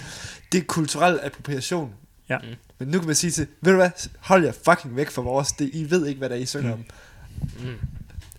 [0.52, 1.94] det er kulturel appropriation.
[2.30, 2.38] Ja.
[2.38, 2.45] Mm.
[2.80, 3.90] Men nu kan man sige til, ved du hvad,
[4.20, 6.74] hold jer fucking væk fra vores, det, I ved ikke, hvad der er, I synger
[6.74, 6.80] om.
[6.80, 7.66] Mm.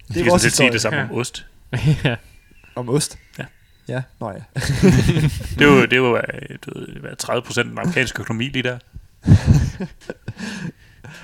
[0.09, 0.73] Det er er vores set sige historie.
[0.73, 1.05] det samme Ja.
[1.05, 1.47] om ost.
[2.05, 2.17] ja.
[2.75, 3.19] Om ost.
[3.39, 3.45] Ja.
[3.89, 4.35] Ja, nå ja.
[5.59, 6.23] Det er jo, det jo øh,
[6.67, 8.79] du ved, hvad, 30 procent af den amerikanske økonomi lige der.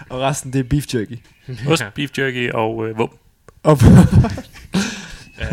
[0.09, 1.19] Og resten, det er beef jerky.
[1.69, 2.99] Ost, beef jerky og øh.
[3.63, 3.79] Og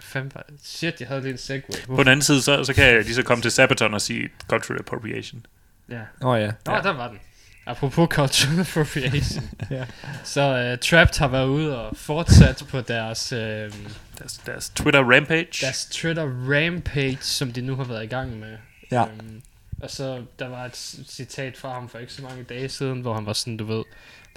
[0.00, 1.86] Fem var Shit, jeg havde lige en segway.
[1.86, 4.28] På den anden side, så, så kan jeg lige så komme til Sabaton og sige
[4.48, 5.46] cultural appropriation.
[5.90, 6.00] Ja.
[6.20, 6.46] Nå ja.
[6.66, 7.18] Nå, der var den.
[7.66, 9.50] Apropos cultural appropriation.
[9.70, 9.84] Ja.
[10.24, 15.48] Så uh, Trapped har været ude og fortsat på deres, uh, Deres, deres Twitter rampage.
[15.66, 18.56] deres Twitter rampage, som de nu har været i gang med.
[18.90, 19.04] Ja.
[19.06, 19.42] Øhm,
[19.80, 20.76] og så der var et
[21.08, 23.84] citat fra ham for ikke så mange dage siden, hvor han var sådan, du ved,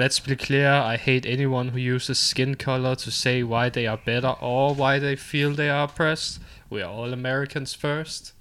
[0.01, 3.97] Let's be clear, I hate anyone who uses skin color to say why they are
[4.05, 6.41] better or why they feel they are oppressed.
[6.71, 8.33] We are all Americans first.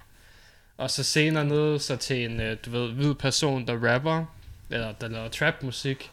[0.77, 4.25] Og så senere nede så til en, øh, du ved, hvid person, der rapper,
[4.69, 6.11] eller der laver trap musik,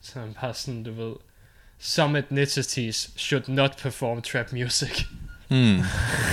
[0.00, 1.14] så han bare sådan, du ved,
[1.78, 5.04] some ethnicities should not perform trap music
[5.48, 5.82] Mm.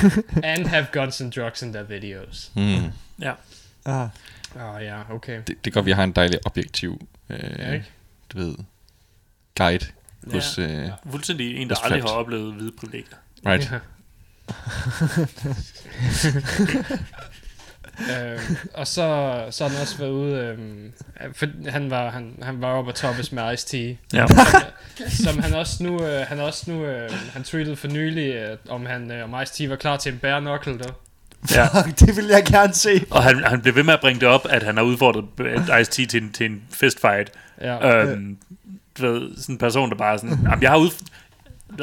[0.43, 2.51] and have guns and drugs in their videos.
[2.55, 2.91] Mm.
[3.19, 3.33] Ja.
[3.85, 4.07] Ah.
[4.55, 5.41] Oh, ja, okay.
[5.47, 7.85] Det, det gør, vi har en dejlig objektiv, øh, Ja, ikke?
[8.33, 8.55] du ved,
[9.57, 9.85] guide
[10.33, 10.91] hos, øh, Ja.
[11.11, 13.17] Fuldstændig en, der aldrig har oplevet hvide privilegier.
[13.45, 13.71] right.
[13.71, 13.79] Ja.
[18.11, 19.03] øhm, og så,
[19.51, 20.93] så har han også været ude, øhm,
[21.33, 23.75] for han var, han, han var oppe at toppes med Ice-T,
[24.13, 24.25] Ja.
[25.09, 28.85] som han også nu, øh, han også nu, øh, han tweetede for nylig, øh, om
[28.85, 30.91] han, øh, om Ice-T var klar til en bare knuckle der.
[31.55, 31.65] Ja.
[31.83, 33.05] Fuck, det vil jeg gerne se.
[33.09, 35.25] Og han, han blev ved med at bringe det op, at han har udfordret
[35.81, 37.31] Ice-T til en, til en fistfight.
[37.61, 38.03] Ja.
[38.05, 38.37] Øhm,
[38.99, 40.89] du ved, sådan en person, der bare er sådan, jeg har ud...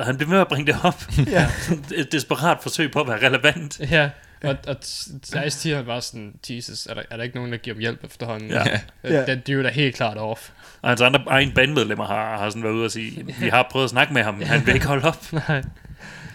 [0.02, 1.02] Han blev ved med at bringe det op.
[1.26, 1.46] Ja.
[1.94, 3.80] Et desperat forsøg på at være relevant.
[3.90, 4.10] Ja,
[4.44, 4.76] og, og
[5.46, 8.04] Ice-T han var sådan, Jesus, er der, er der ikke nogen, der giver ham hjælp
[8.04, 8.50] efterhånden?
[8.50, 8.62] Ja.
[9.04, 9.24] Øh, Ja.
[9.26, 10.48] Den dude er helt klart off.
[10.82, 13.84] Og hans andre egen bandmedlemmer har, har sådan været ude og sige, vi har prøvet
[13.84, 15.32] at snakke med ham, han vil ikke holde op.
[15.48, 15.62] Nej.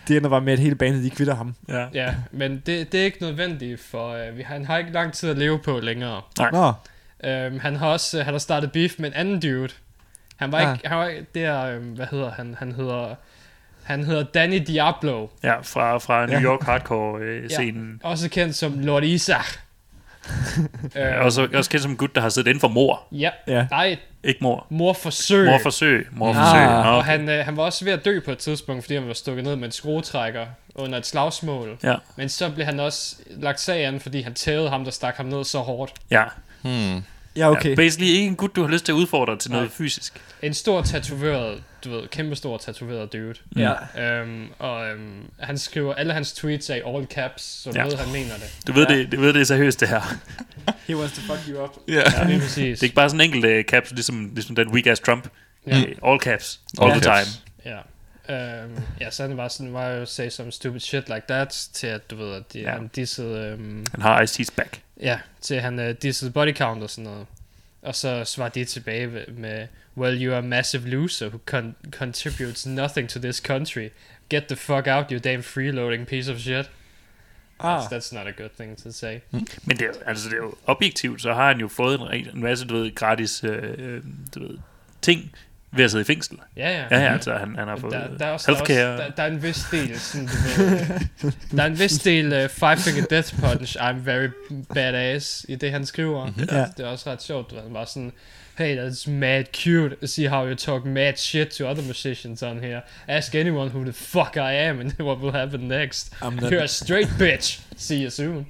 [0.08, 1.56] Det ender bare med, at hele banen, de kvitter ham.
[1.70, 1.86] Ja.
[1.94, 5.38] Ja, men det, det er ikke nødvendigt, for vi, han har ikke lang tid at
[5.38, 6.22] leve på længere.
[6.52, 6.74] Nå,
[7.48, 9.70] Um, han har også uh, han har startet beef med en anden dude.
[10.36, 10.74] Han var Ah.
[10.76, 13.16] ikke, han var ikke, det er, um, hvad hedder han, han hedder,
[13.84, 16.44] han hedder Danny Diablo, ja, fra, fra New Ja.
[16.44, 18.00] York hardcore-scenen.
[18.04, 19.46] også kendt som Lord Isaac.
[20.96, 21.20] Ja.
[21.20, 23.08] uh, Også, også kendt som en gut, der har siddet inden for mor.
[23.12, 23.68] ja, ja.
[23.72, 24.66] nej, Ikke mor.
[24.70, 25.46] morforsøg.
[25.46, 26.08] Morforsøg.
[26.12, 26.62] Morforsøg.
[26.62, 26.88] Ah.
[26.88, 27.10] Og okay.
[27.10, 29.44] han, øh, han var også ved at dø på et tidspunkt, fordi han var stukket
[29.44, 30.46] ned med en skruetrækker
[30.76, 31.78] under et slagsmål.
[31.84, 31.96] Ja.
[32.16, 35.26] Men så blev han også lagt sag an, fordi han tævede ham, der stak ham
[35.26, 35.94] ned så hårdt.
[36.12, 36.24] Ja.
[36.62, 37.04] Hmm.
[37.36, 37.70] Ja, okay.
[37.70, 37.76] ja.
[37.76, 39.72] Basically ikke en gut, du har lyst til at udfordre til noget Nej.
[39.74, 40.22] fysisk.
[40.42, 43.34] En stor tatoveret, du ved, kæmpe stor tatoveret dude.
[43.56, 43.74] Ja.
[44.22, 47.84] Øhm, og øhm, han skriver, alle hans tweets er i all caps, så du Ja.
[47.86, 48.68] ved, han mener det.
[48.68, 48.96] Du ved, Ja.
[48.98, 50.02] det, du ved det er seriøst, det her.
[50.88, 51.70] He wants to fuck you up.
[51.88, 51.94] Ja.
[52.18, 52.80] Ja, lige præcis.
[52.80, 55.28] Det er ikke bare sådan en enkelt uh, caps, ligesom, ligesom den weak ass Trump.
[55.68, 55.78] Ja.
[55.78, 55.84] Ja.
[56.12, 56.60] All caps.
[56.82, 57.32] All All the time.
[57.66, 57.78] Ja.
[58.30, 61.88] Øhm, ja, så han var sådan, var jo say some stupid shit like that, til
[61.88, 62.70] at, du ved, at de, Ja.
[62.72, 62.78] ja.
[62.78, 64.80] han dissede, øhm, Han har Ice-T's back.
[65.04, 67.28] Ja, til han uh, dissede body count og sådan noget.
[67.82, 69.68] Og så svarer de tilbage med,
[69.98, 73.88] well, you're a massive loser who con- contributes nothing to this country.
[74.30, 76.72] Get the fuck out, you damn freeloading piece of shit.
[77.60, 77.80] Ah.
[77.80, 79.20] That's, that's not a good thing to say.
[79.32, 82.28] Men det er, jo- altså, det er jo objektivt, så har han jo fået en,
[82.36, 84.04] en masse, du ved, gratis øh, øh,
[84.36, 84.58] du ved,
[85.02, 85.32] ting
[85.76, 86.38] ved at sidde i fængsel.
[86.58, 86.84] Ja, ja.
[86.92, 88.94] Ja, ja, altså han, han har fået Der, der, er også, der, healthcare.
[88.94, 90.34] også, der, der er en vis del sådan, du
[91.28, 94.28] ved, Der er en vis del uh, Five Finger Death Punch I'm very
[94.74, 96.48] badass I det han skriver Mhm.
[96.52, 96.66] Ja.
[96.78, 98.12] Det er også ret sjovt du ved, var sådan
[98.58, 102.82] Hey that's mad cute See how you talk mad shit to other musicians on here
[103.08, 106.68] Ask anyone who the fuck I am And what will happen next I'm You're a
[106.68, 108.46] straight bitch See you soon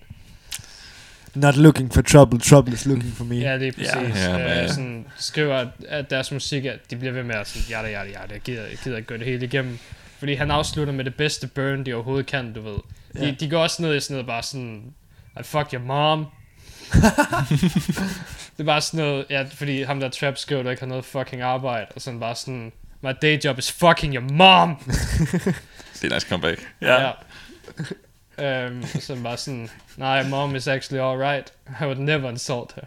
[1.36, 2.40] not looking for trouble.
[2.40, 3.36] Trouble is looking for me.
[3.36, 6.96] Ja det er præcis Ja, ja, men- uh, sådan, Skriver at, deres musik at De
[6.96, 9.26] bliver ved med at sådan Jada jada jada Jeg gider, jeg gider ikke gå det
[9.26, 9.78] hele igennem
[10.20, 12.74] Fordi han afslutter med det bedste burn de overhovedet kan Du ved
[13.22, 13.32] De, Ja.
[13.40, 14.84] de går også ned i sådan noget bare sådan
[15.40, 16.26] I fuck your mom
[18.58, 21.06] Det er bare sådan noget Ja, fordi ham der trap skriver Du ikke har noget
[21.06, 24.76] fucking arbejde Og sådan bare sådan My day job is fucking your mom
[26.02, 26.60] Det er nice comeback.
[26.82, 27.02] Ja.
[27.06, 27.12] ja.
[28.38, 32.84] Um, så bare sådan Nej, mom is actually alright I would never insult her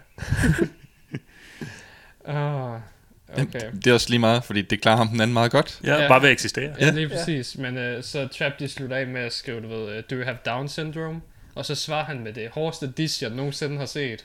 [2.29, 2.81] Ah,
[3.39, 5.81] Okay Det er også lige meget, fordi det klarer ham den anden meget godt.
[5.85, 6.09] Ja, Ja.
[6.09, 6.75] bare ved at eksistere.
[6.81, 7.57] Ja, lige præcis.
[7.59, 10.25] Men uh, så Trap de slutter af med at skrive, du ved, uh, do you
[10.25, 11.21] have Down syndrome?
[11.55, 14.25] Og så svarer han med det hårdeste diss, jeg nogensinde har set.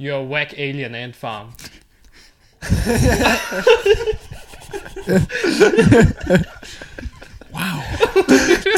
[0.00, 1.52] You're a whack alien ant farm.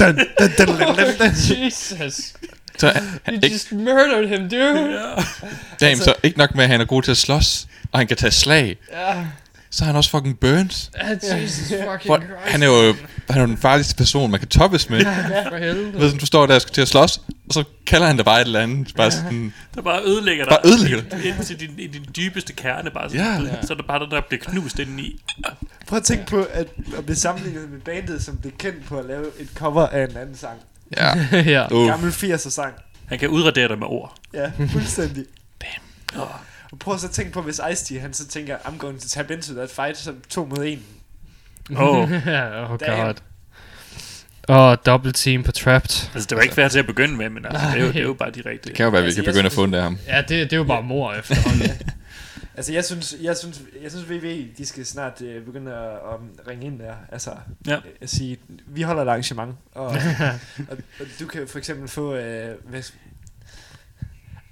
[0.00, 1.62] Dun, dun, dun, dun, dun, dun.
[1.64, 2.32] Jesus.
[2.78, 2.92] Så You
[3.24, 5.00] han, ikke, just murdered him, dude.
[5.80, 8.16] damn, så ikke nok med, at han er god til at slås, og han kan
[8.16, 9.24] tage slag, Ja.
[9.70, 10.90] Så er han også fucking Burns.
[10.94, 11.10] Ah,
[11.42, 12.30] Jesus fucking For, Christ.
[12.46, 12.94] han er jo
[13.30, 15.00] han er jo den farligste person, man kan toppes med.
[15.48, 15.92] For helvede.
[15.92, 18.24] Du ved, du står der og skal til at slås, og så kalder han dig
[18.24, 18.92] bare et eller andet.
[18.96, 20.58] Bare sådan, Der bare ødelægger dig.
[20.62, 21.24] Bare ødelægger dig.
[21.26, 22.90] Ind til din, i din dybeste kerne.
[22.90, 23.54] Bare sådan, Ja.
[23.56, 23.66] Ja.
[23.66, 25.20] Så er der bare der, der bliver knust indeni.
[25.86, 26.66] Prøv at tænke på, at,
[26.98, 30.16] at blive sammenlignet med bandet, som blev kendt på at lave et cover af en
[30.16, 30.58] anden sang.
[30.96, 31.12] ja.
[31.56, 31.72] ja.
[31.72, 32.74] Uh, Gammel 80'er sang.
[33.06, 34.14] Han kan udradere dig med ord.
[34.34, 35.24] Ja, fuldstændig.
[35.62, 36.28] Damn.
[36.72, 39.30] Og prøv så at tænke på, hvis Ice-T, han så tænker, I'm going to tap
[39.30, 40.82] into that fight, så to mod en.
[41.76, 42.10] Oh.
[42.26, 43.06] ja, oh Damn.
[43.06, 43.14] god.
[44.48, 46.10] Åh, oh, double team på Trapped.
[46.14, 47.96] Altså, det var ikke fair til at begynde med, men altså, det, er jo, det
[47.96, 48.68] er jo bare direkte.
[48.68, 49.98] det kan jo være, at vi Altså, kan begynde at få den af ham.
[50.06, 51.70] Ja, det, det er jo bare mor efterhånden.
[52.56, 56.48] Altså, jeg synes, jeg synes, jeg synes VV, de skal snart øh, begynde at, at
[56.48, 56.94] ringe ind der.
[57.12, 57.30] Altså,
[57.66, 57.74] Ja.
[57.76, 59.96] øh, at sige, vi holder et arrangement, og, og,
[61.00, 62.14] og du kan for eksempel få...
[62.14, 62.82] Øh, hvad,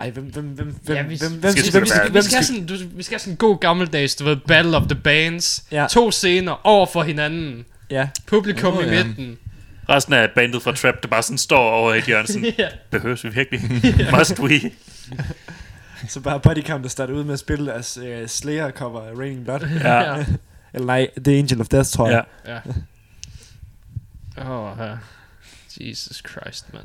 [0.00, 2.22] ej, hvem, hvem, hvem, hvem, Ja, vi- hvem, hvem, skal hvem, hvem, vi, skal have
[2.22, 2.44] skal...
[2.44, 5.64] sådan, du, vi skal have sådan en god gammeldags, du ved, Battle of the Bands.
[5.72, 5.86] Ja.
[5.90, 7.64] To scener over for hinanden.
[7.90, 9.04] Ja, Publikum Nå, i ja.
[9.04, 9.38] midten.
[9.88, 12.68] Resten af bandet fra Trap, der bare sådan står over i et hjørne, sådan, ja.
[12.90, 13.60] behøves vi virkelig?
[14.18, 14.60] Must we?
[16.08, 19.60] så bare Bodycount, der starter ud med at spille deres øh, Slayer-cover af Raining Blood.
[19.80, 20.14] Ja.
[20.16, 20.24] ja.
[20.74, 22.14] Eller nej, The Angel of Death, tror ja.
[22.14, 22.24] jeg.
[22.46, 22.60] ja.
[24.42, 24.98] Åh, oh, uh,
[25.80, 26.82] Jesus Christ, man.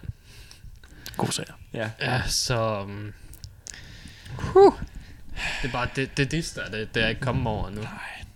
[1.17, 1.53] God sager.
[1.73, 1.89] Ja.
[2.01, 2.81] Ja, så...
[2.81, 3.13] Um,
[4.37, 4.73] huh.
[5.61, 7.81] Det er bare, det, det, det der, det, det er ikke kommet over nu.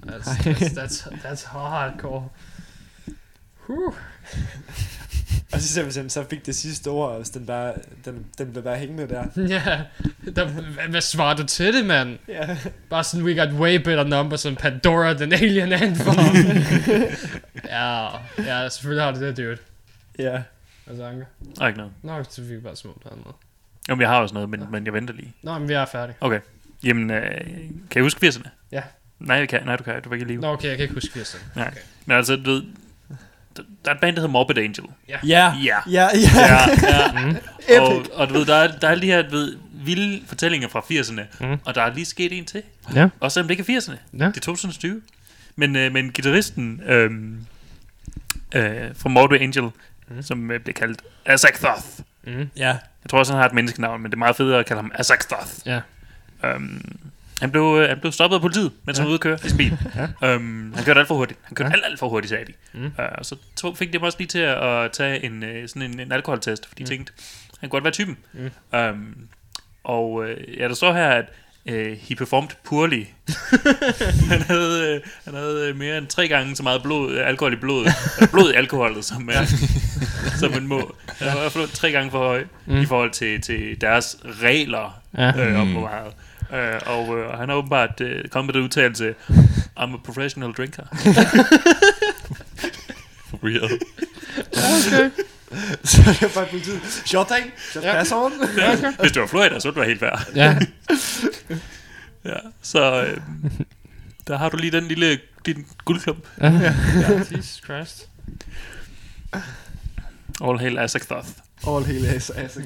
[0.05, 2.30] That's, that's, that's, that's hardcore.
[3.55, 3.93] Huh.
[5.53, 7.73] Og så simpelthen, så fik det sidste ord, og den, bare,
[8.05, 9.23] den, den blev bare hængende der.
[9.55, 9.81] Ja,
[10.35, 12.18] der, hvad, hvad svarer du til det, mand?
[12.27, 12.57] Ja.
[12.89, 16.14] Bare sådan, we got way better numbers than Pandora, den alien anthem.
[17.65, 18.07] ja,
[18.38, 19.57] ja, selvfølgelig har det det, dude.
[20.19, 20.41] Ja.
[20.89, 21.26] Altså, Anker.
[21.55, 21.93] Der er ikke noget.
[22.03, 23.23] Nå, så fik vi bare smukt noget.
[23.89, 25.34] Jamen, jeg har også noget, men, men jeg venter lige.
[25.41, 26.15] Nå, men vi er færdige.
[26.22, 26.39] Okay.
[26.84, 27.41] Jamen, øh,
[27.91, 28.49] kan I huske 80'erne?
[28.72, 28.81] Ja.
[29.19, 29.61] Nej, jeg kan.
[29.65, 30.01] Nej, du kan.
[30.01, 30.41] Du var ikke i live.
[30.41, 31.39] Nå, okay, jeg kan ikke huske 80'erne.
[31.55, 31.73] Nej.
[32.05, 32.64] Men altså, du ved,
[33.57, 34.84] der- der er et band, der hedder Morbid Angel.
[35.09, 35.18] Ja.
[35.27, 35.53] Ja.
[35.64, 36.07] Ja, ja.
[36.35, 37.26] Ja, ja.
[37.27, 37.35] Mm.
[37.81, 40.68] og, og du ved, der er, der er alle de her du ved, vilde fortællinger
[40.68, 41.59] fra 80'erne, Mm.
[41.65, 42.64] og der er lige sket en til.
[42.95, 43.09] Ja.
[43.19, 43.97] Også selvom det ikke er 80'erne.
[44.19, 44.26] Ja.
[44.26, 45.01] Det er 2020.
[45.55, 47.45] Men, øh, men gitarristen øhm,
[48.55, 49.69] øh, fra Morbid Angel,
[50.09, 50.21] Mm.
[50.21, 51.85] som øh, bliver kaldt Azak Thoth.
[52.23, 52.49] Mm.
[52.57, 52.67] Ja.
[52.67, 54.91] Jeg tror også, han har et menneskenavn, men det er meget federe at kalde ham
[54.95, 55.51] Azak Thoth.
[55.65, 55.81] Ja.
[56.43, 56.99] Øhm,
[57.41, 59.49] han, blev, øh, han blev stoppet af politiet, mens han var ude at køre i
[59.49, 59.77] sin bil.
[60.21, 60.34] Ja.
[60.34, 61.39] øhm, han kørte alt for hurtigt.
[61.43, 61.73] Han kørte Ja.
[61.75, 62.53] alt, alt for hurtigt, sagde de.
[62.73, 62.85] Mm.
[62.85, 65.81] Øh, og så tog, fik de ham også lige til at, tage en, øh, sådan
[65.81, 66.88] en, en alkoholtest, fordi de Mm.
[66.89, 67.13] tænkte,
[67.59, 68.17] han kunne godt være typen.
[68.34, 68.51] Mm.
[68.77, 69.27] Øhm,
[69.84, 71.25] og øh, ja, der står her, at
[71.68, 73.03] øh, he performed poorly.
[74.31, 77.53] han havde, øh, han havde øh, mere end tre gange så meget blod, øh, alkohol
[77.53, 77.94] i blodet,
[78.31, 79.45] blod i alkoholet, som, er,
[80.39, 80.95] som man må.
[81.18, 82.81] Han var i hvert fald tre gange for høj Mm.
[82.81, 85.48] i forhold til, til deres regler Ja.
[85.49, 85.73] øh, om Mm.
[85.73, 86.14] hvor meget.
[86.53, 89.15] Øh, og øh, han har åbenbart øh, kommet med den udtalelse,
[89.80, 90.84] I'm a professional drinker.
[93.44, 93.72] Weird.
[94.53, 95.10] Okay.
[95.84, 96.82] Så er det bare politiet.
[96.82, 97.52] Thing.
[97.76, 97.94] Just Ja.
[97.94, 98.32] pass on.
[98.99, 100.28] Hvis det var Florida, så ville det være helt værd.
[100.36, 100.57] Ja.
[102.26, 103.18] Ja, så øh,
[104.28, 106.28] der har du lige den lille din guldklump.
[106.41, 106.74] ja.
[107.38, 108.10] Jesus Christ.
[110.44, 111.30] All hail Azak Thoth.
[111.68, 112.30] All hele ass.
[112.30, 112.57] ass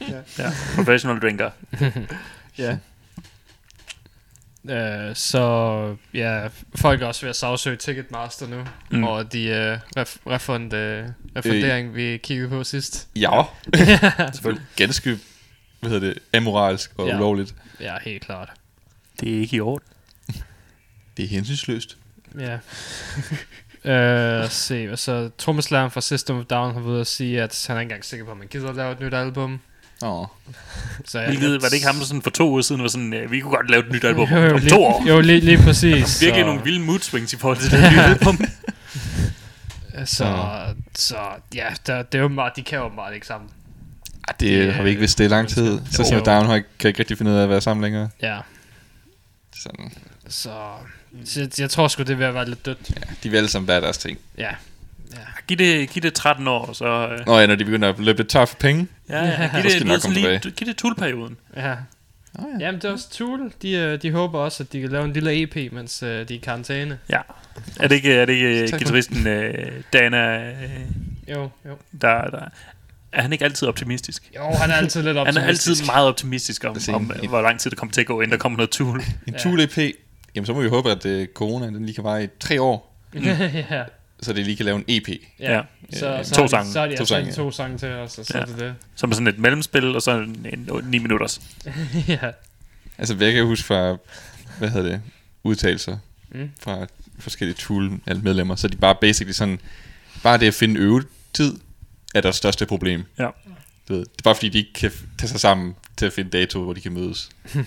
[0.00, 0.06] ja.
[0.38, 1.50] Ja, professional drinker.
[2.58, 2.76] ja.
[4.68, 9.04] Øh, så ja, folk er også ved at sagsøge Ticketmaster nu, Mm.
[9.04, 11.04] og de øh, ref, refund, øh,
[11.36, 11.94] refundering, øh.
[11.94, 13.08] vi kiggede på sidst.
[13.16, 13.42] Ja,
[14.34, 14.66] selvfølgelig.
[14.76, 15.18] Ganske,
[15.80, 17.10] hvad hedder det, amoralsk og Ja.
[17.12, 17.16] ja.
[17.18, 17.54] ulovligt.
[17.80, 18.48] Ja, helt klart.
[19.20, 19.86] Det er ikke i orden.
[21.16, 21.96] Det er hensynsløst.
[22.38, 22.58] Ja.
[24.42, 27.76] øh, se, så Trommeslageren fra System of Down har været ude at sige, at han
[27.76, 29.60] er ikke engang sikker på, at man gider at lave et nyt album.
[30.02, 30.26] Åh.
[31.04, 33.14] Så jeg, Hvilket, var det ikke ham, der sådan for to uger siden var sådan,
[33.14, 35.08] øh, vi kunne godt lave et nyt album Jo, jo, om lige, to år.
[35.08, 36.20] Jo, lige, lige præcis.
[36.20, 38.40] Virkelig så, nogle vilde mood swings i forhold til det nye album.
[40.04, 40.48] Så,
[40.94, 41.16] så
[41.54, 43.50] ja, der, det er jo meget, de kan jo meget ikke sammen.
[44.28, 45.80] Ej, det har vi ikke vidst det i lang tid.
[45.90, 48.08] Så siger Down har ikke, kan ikke rigtig finde ud af at være sammen længere.
[48.22, 48.38] Ja,
[49.56, 49.92] Sådan.
[50.28, 50.50] så,
[51.24, 52.90] så jeg, jeg tror sgu, det er ved at være lidt dødt.
[52.90, 54.18] Ja, de vil alle sammen være deres ting.
[54.38, 54.50] Ja.
[55.48, 56.84] Giv det, giv det 13 år, så...
[57.08, 58.86] Øh, Nå ja, når de begynder at løbe lidt tør for penge.
[59.08, 61.36] ja, ja, giv Så det, skal de du nok ved, sådan lige, giv det tulperioden.
[61.56, 61.72] Ja.
[62.34, 62.66] Oh, ja.
[62.66, 63.52] Jamen, det er også Tool.
[63.62, 66.14] De, øh, de håber også, at de kan lave en lille EP, mens øh, de
[66.18, 66.98] er i karantæne.
[67.10, 67.20] Ja.
[67.80, 70.54] Er det ikke, er det ikke for- guitaristen øh, Dana, øh,
[71.28, 71.76] Jo, jo.
[72.00, 72.40] der, der...
[73.12, 74.30] Er han ikke altid optimistisk?
[74.36, 75.68] Jo, han er altid lidt Han optimistisk.
[75.68, 78.20] er altid meget optimistisk om, om øh, hvor lang tid det kommer til at gå,
[78.20, 79.02] inden der kommer noget tool.
[79.26, 79.38] En Ja.
[79.38, 79.78] Tool EP.
[80.34, 82.96] Jamen, så må vi håbe, at uh, corona den lige kan vare i tre år.
[83.14, 83.84] ja.
[84.22, 85.08] Så det lige kan lave en EP.
[85.40, 85.52] Ja.
[85.52, 85.60] Ja.
[85.92, 86.72] Så, så to har de- sange.
[86.72, 88.40] Så har de To altså sange, to sange til os, og så Ja.
[88.42, 88.74] er det det.
[88.94, 91.40] Som er sådan et mellemspil, og så en, en, en 9 minutters.
[92.08, 92.18] ja.
[92.98, 93.96] Altså, hvad jeg kan huske fra,
[94.58, 95.02] hvad hedder det,
[95.42, 95.98] udtalelser
[96.34, 96.50] Mm.
[96.60, 96.86] fra
[97.18, 99.60] forskellige Tool-medlemmer, så er de bare basically sådan,
[100.22, 101.58] bare det at finde øvetid
[102.14, 103.04] er deres største problem.
[103.18, 103.28] Ja.
[103.88, 106.30] Du ved, det er bare fordi, de ikke kan tage sig sammen til at finde
[106.30, 107.28] dato, hvor de kan mødes.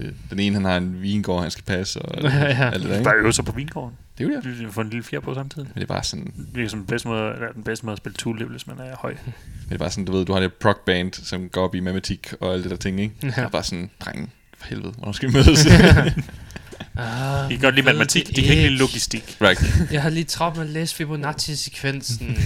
[0.00, 2.70] Øh, Den ene, han har en vingård, han skal passe, og Ja.
[2.72, 3.04] alt det der, ikke?
[3.04, 3.96] Bare øve sig på vingården.
[4.18, 4.58] Det er jo det.
[4.60, 5.68] Vi får en lille fjer på samtidig.
[5.68, 7.92] Men det er bare sådan, Det er som den bedste måde, eller den bedste måde
[7.92, 9.10] at spille tool, hvis man er høj.
[9.24, 9.34] men
[9.68, 11.80] det er bare sådan, du ved, du har det prog band, som går op i
[11.80, 13.14] matematik og alt det der ting, ikke?
[13.22, 13.26] Ja.
[13.28, 15.66] Det er bare sådan, dreng, for helvede, hvornår skal vi mødes?
[16.96, 19.36] Ah, De kan godt lide matematik, de kan ikke lide logistik.
[19.40, 19.92] right.
[19.92, 22.38] Jeg har lige travlt med at læse Fibonacci-sekvensen.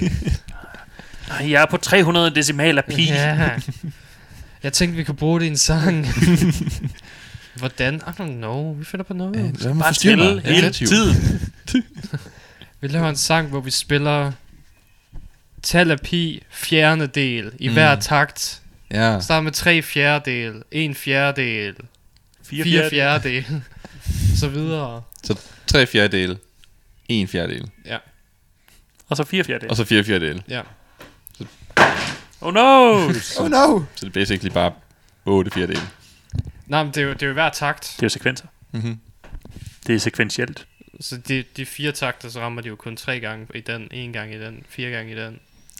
[1.28, 3.04] Nej, jeg er på 300 decimaler pi.
[3.04, 3.50] ja.
[4.62, 6.06] Jeg tænkte, vi kunne bruge det i en sang.
[7.58, 7.94] Hvordan?
[7.94, 8.74] I don't know.
[8.74, 9.36] Vi finder på noget.
[9.62, 11.14] Lad mig Bare er hele tiden.
[12.80, 14.32] Vi laver en sang, hvor vi spiller
[15.62, 17.72] tal af pi fjerde del i Mm.
[17.74, 18.62] hver takt.
[18.90, 21.74] Ja, Start med tre fjerdedel, en fjerdedel,
[22.42, 23.20] Fire, fire fjerde.
[23.20, 23.62] fjerdedel,
[24.40, 25.02] så videre.
[25.66, 26.38] tre fjerdedele,
[27.08, 27.70] en fjerdedel,
[29.08, 29.66] Og så fire fjerde.
[29.70, 30.42] og så fire fjerdedele.
[30.48, 30.60] Ja.
[32.40, 32.94] Oh no!
[33.38, 33.80] Oh no!
[33.94, 34.72] Så det er basically bare
[35.26, 35.86] otte fjerdedele.
[36.68, 37.82] Nej, men det er jo, det er jo hver takt.
[37.96, 38.46] Det er jo sekvenser.
[38.72, 38.98] Mm-hmm.
[39.86, 40.66] Det er sekventielt.
[41.00, 44.12] Så de, de fire takter, så rammer de jo kun tre gange i den, en
[44.12, 45.38] gang i den, fire gange i den.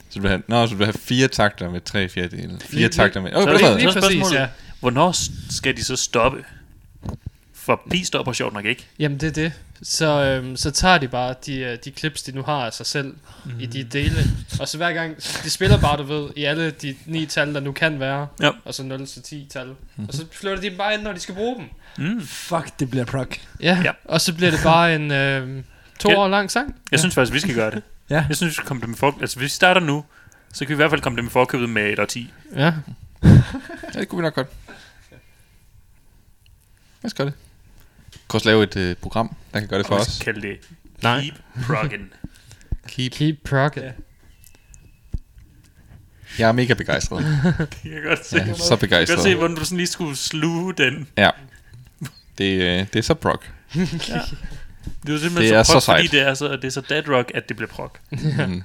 [0.09, 2.59] Så du vil have, nå, så du vil have fire takter med tre fjerdedele.
[2.61, 3.35] Fire Lige- takter med...
[3.35, 4.47] Åh, så oh, oh, lige- Lige så er præcis, ja.
[4.79, 5.11] Hvornår
[5.51, 6.43] skal de så stoppe?
[7.59, 8.87] For Pi stopper sjovt nok ikke.
[8.99, 9.53] Jamen det er det.
[9.83, 12.85] Så, øhm, så tager de bare de, øh, de clips, de nu har af sig
[12.85, 13.15] selv
[13.45, 13.59] mm.
[13.59, 14.15] i de dele.
[14.59, 17.59] Og så hver gang, de spiller bare, du ved, i alle de ni tal, der
[17.59, 18.27] nu kan være.
[18.41, 18.51] Ja.
[18.65, 19.69] Og så 0 til 10 tal.
[20.07, 21.65] Og så flytter de dem bare ind, når de skal bruge dem.
[22.05, 22.21] Mm.
[22.25, 23.27] Fuck, det bliver prog.
[23.61, 23.81] Ja, Ja.
[23.83, 23.91] ja.
[24.05, 25.63] og så bliver det bare en øhm,
[25.99, 26.15] to Ja.
[26.19, 26.75] år lang sang.
[26.91, 27.81] Jeg synes faktisk, vi skal gøre det.
[28.09, 28.25] Ja.
[28.29, 29.17] Jeg synes, vi skal komme dem for...
[29.21, 30.05] Altså, hvis vi starter nu,
[30.53, 32.33] så kan vi i hvert fald komme dem i forkøbet med et og 10.
[32.55, 32.73] Ja.
[33.23, 34.47] Ja, det kunne vi nok godt.
[37.01, 37.33] Lad os gøre det.
[38.29, 40.19] Vi kan også lave et øh, program, der kan gøre det for vi os.
[40.23, 40.57] kalde det
[41.03, 41.21] Nej.
[41.21, 41.33] Keep
[41.65, 42.09] Proggin.
[42.87, 43.11] Keep.
[43.11, 43.71] Keep prog.
[43.77, 43.91] Ja.
[46.39, 47.25] Jeg er mega begejstret.
[47.59, 48.35] Det kan jeg godt se.
[48.37, 49.35] Ja, Ja, så jeg kan godt se, begejstret.
[49.37, 51.07] hvordan du sådan lige skulle sluge den.
[51.17, 51.29] Ja.
[52.37, 53.41] Det, øh, det er så prog.
[53.73, 53.83] Det
[55.07, 56.81] er jo simpelthen Det så er prog, så fordi det er så, det er så
[56.89, 57.91] dead rock, at det bliver prog.
[58.11, 58.63] Mm.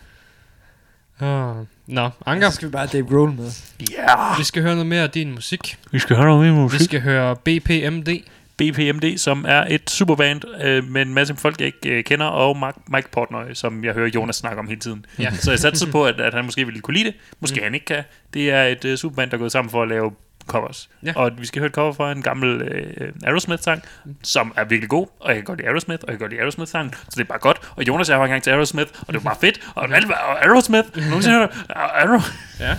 [1.20, 1.57] Oh.
[1.86, 3.51] Nå, Anker, Så skal vi bare have Dave Grohl med.
[3.91, 4.36] Ja!
[4.39, 5.78] vi skal høre noget mere af din musik.
[5.93, 6.81] Vi skal høre noget mere Vi musik.
[6.81, 8.09] skal høre BPMD.
[8.56, 12.56] BPMD, som er et superband øh, med en masse folk, jeg ikke øh, kender, og
[12.56, 15.06] Mark, Mike Portnoy, som jeg hører Jonas snakke om hele tiden.
[15.18, 15.31] Ja.
[15.31, 17.14] Så jeg satser på, at, at han måske ville kunne lide det.
[17.40, 17.64] Måske mm.
[17.64, 18.02] han ikke kan.
[18.35, 20.12] Det er et øh, superband, der er gået sammen for at lave
[20.47, 20.90] covers.
[21.05, 21.12] Ja.
[21.16, 23.82] Og vi skal høre et cover fra en gammel øh, Aerosmith-sang,
[24.22, 26.40] som er virkelig god, og jeg kan godt lide Aerosmith, og jeg kan godt lide
[26.40, 27.59] Aerosmith-sangen, så det er bare godt.
[27.76, 29.60] Og Jonas og jeg var engang til Aerosmith, og det var bare fedt.
[29.74, 31.66] Og, var- og Aerosmith, nogensinde hørt
[32.01, 32.20] Aero,
[32.60, 32.76] Ja.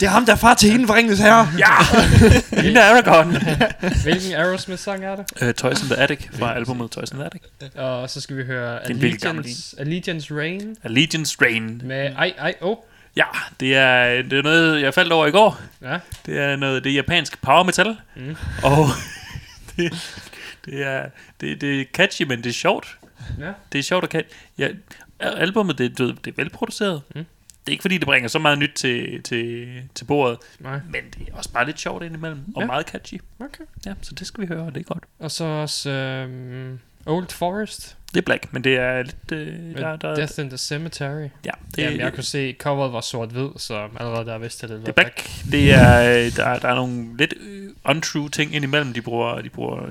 [0.00, 1.48] Det er ham, der er far til hende fra Ringens Herre.
[1.58, 1.74] ja!
[2.62, 3.30] Hende er Aragorn.
[4.04, 5.42] Hvilken Aerosmith-sang er det?
[5.42, 7.42] uh, Toys in the Attic fra albumet Toys in the Attic.
[7.76, 11.80] Og så skal vi høre Allegiance, Allegiance Rain Allegiance Rain.
[11.84, 12.76] med Ej, ej, oh.
[13.16, 13.24] Ja,
[13.60, 15.60] det er, det er noget, jeg faldt over i går.
[15.82, 15.98] Ja.
[16.26, 17.96] Det er noget, det er japansk power metal.
[18.16, 18.36] Mm.
[18.62, 18.86] Og
[19.76, 19.92] det,
[20.64, 21.04] det, er,
[21.40, 22.98] det, det er catchy, men det er sjovt.
[23.40, 23.50] Ja.
[23.72, 24.28] Det er sjovt at catch.
[24.58, 24.68] Ja,
[25.20, 27.02] albumet, det, det er velproduceret.
[27.14, 27.24] Mm.
[27.68, 30.80] Det er ikke fordi, det bringer så meget nyt til, til, til bordet, Nej.
[30.86, 32.66] men det er også bare lidt sjovt indimellem, og Ja.
[32.66, 33.14] meget catchy.
[33.40, 33.64] Okay.
[33.86, 35.04] Ja, så det skal vi høre, og det er godt.
[35.18, 39.32] Og så også øhm, Old Forest Det er black, men det er lidt...
[39.32, 41.28] Øh, der, der, Death in the Cemetery.
[41.44, 44.86] ja, Det, Jamen, jeg kunne se, coveret var sort-hvid, så allerede der vidste jeg, det
[44.86, 45.30] Det var er back.
[45.52, 49.40] Det er, øh, der, der er nogle lidt øh, untrue ting indimellem, de bruger.
[49.40, 49.88] De bruger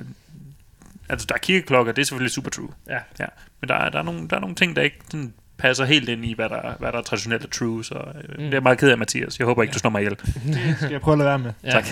[1.09, 2.69] altså, der er kirkeklokker, det er selvfølgelig super true.
[2.89, 2.99] Ja.
[3.19, 3.25] ja.
[3.61, 6.09] Men der, er- der, er nogle, der er nogle ting, der ikke sådan, passer helt
[6.09, 7.85] ind i, hvad der, hvad der er traditionelt er true.
[7.85, 8.03] Så øh,
[8.37, 8.43] Mm.
[8.43, 8.51] mm.
[8.51, 9.39] det er meget ked af, Mathias.
[9.39, 10.15] Jeg håber ikke, du slår mig ihjel.
[10.45, 11.53] Det skal jeg prøve at lade være med.
[11.63, 11.69] Ja.
[11.81, 11.85] Tak.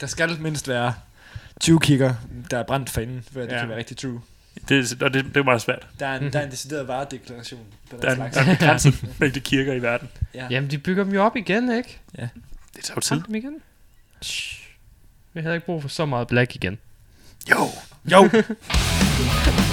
[0.00, 0.94] Der skal mindst være
[1.60, 2.14] 20 kigger,
[2.50, 3.58] der er brændt for inden, før det Ja.
[3.60, 4.20] kan være rigtig true.
[4.68, 5.86] Det, og det, det er meget svært.
[6.00, 7.60] Der er en, der er en decideret varedeklaration
[7.90, 8.34] på den Der er, en- slags.
[8.36, 10.08] der er en begrænset mængde kirker i verden.
[10.34, 10.46] Ja.
[10.50, 11.98] Jamen, de bygger dem jo op igen, ikke?
[12.76, 13.20] Det tager jo tid.
[13.26, 13.54] Dem igen.
[15.32, 16.78] Vi havde ikke brug for så meget black igen.
[17.50, 17.66] Jo.
[18.12, 18.28] Jo!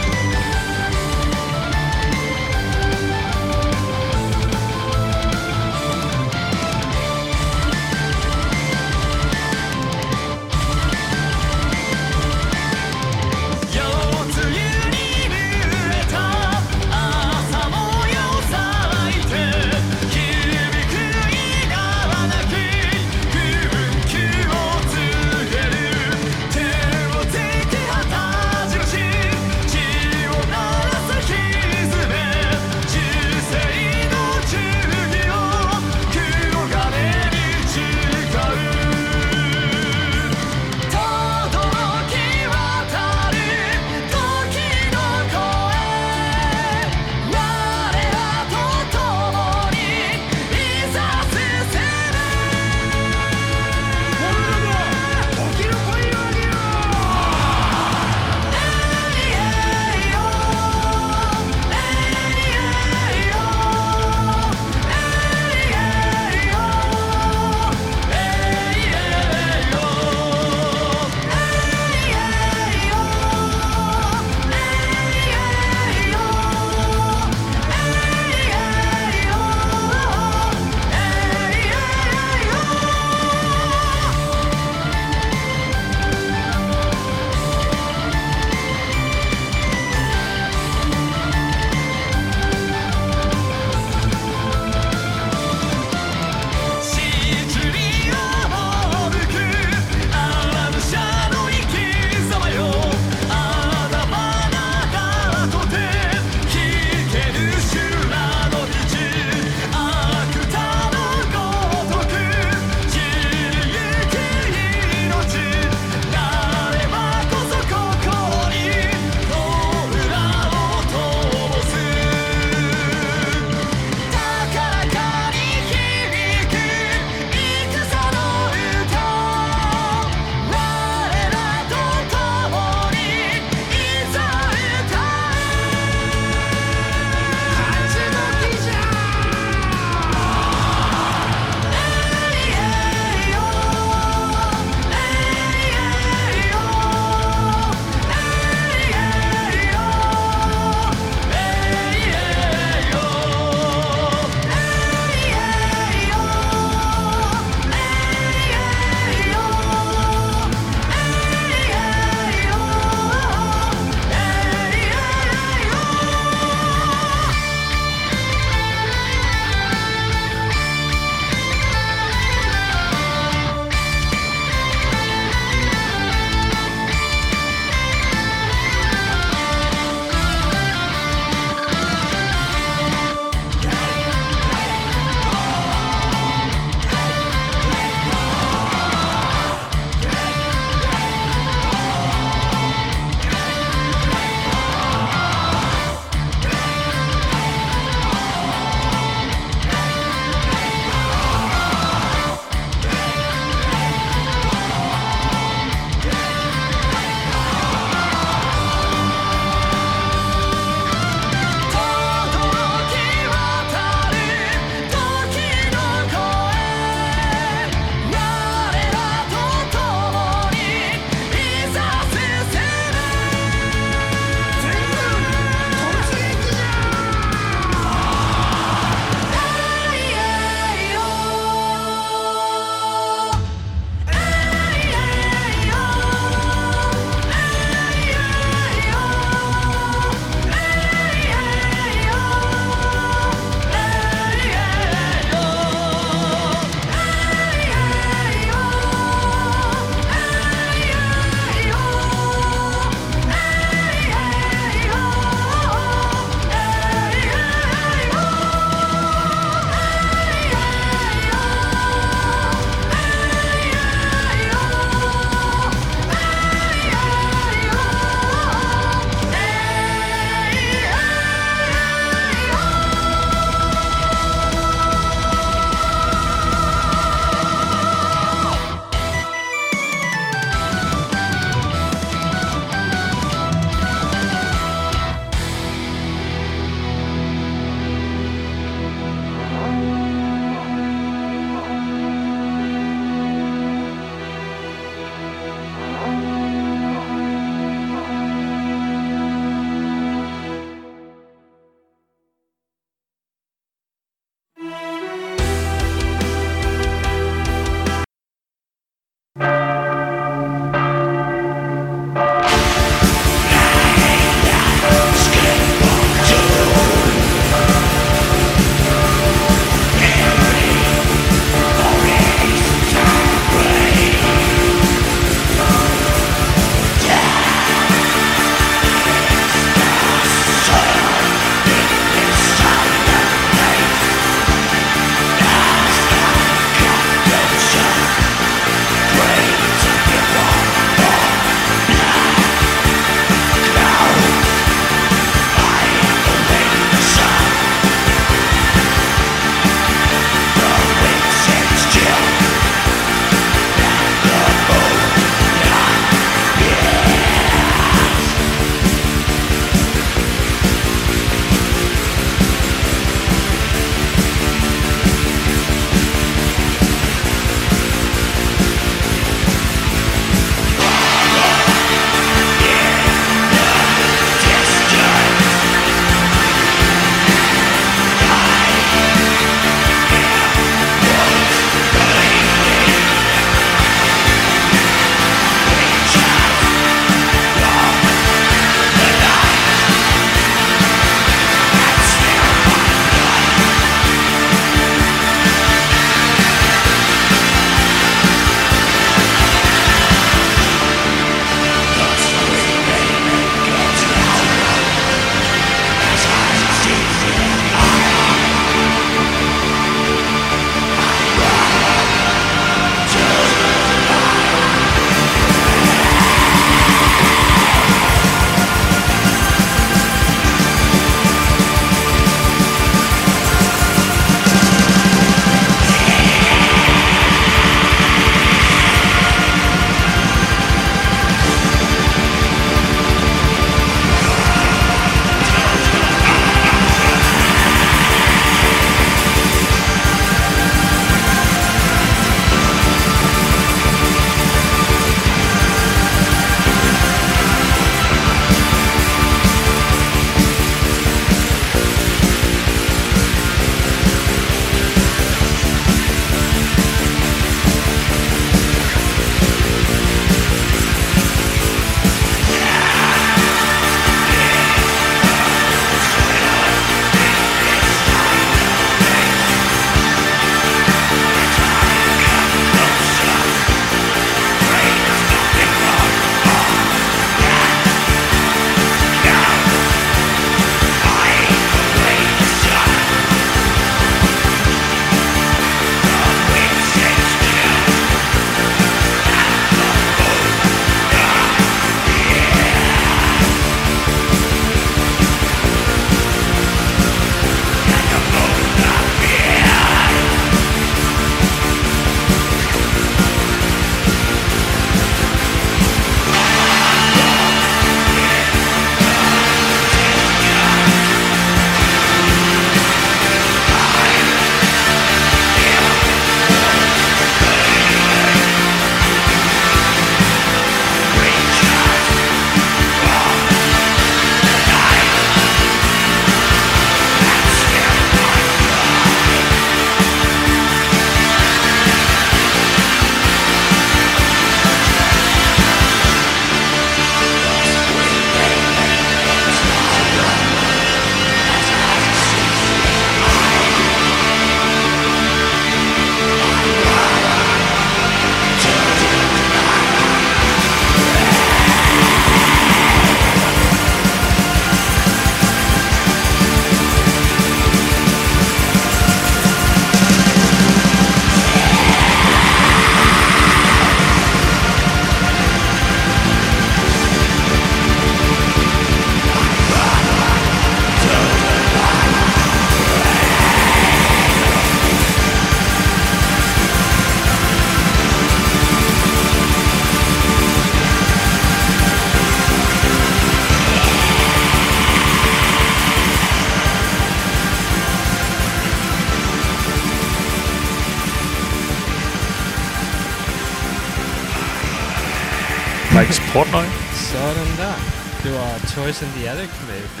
[596.32, 596.64] Portnoy.
[597.12, 597.74] Sådan der.
[598.22, 600.00] Det var Toys in the Attic med B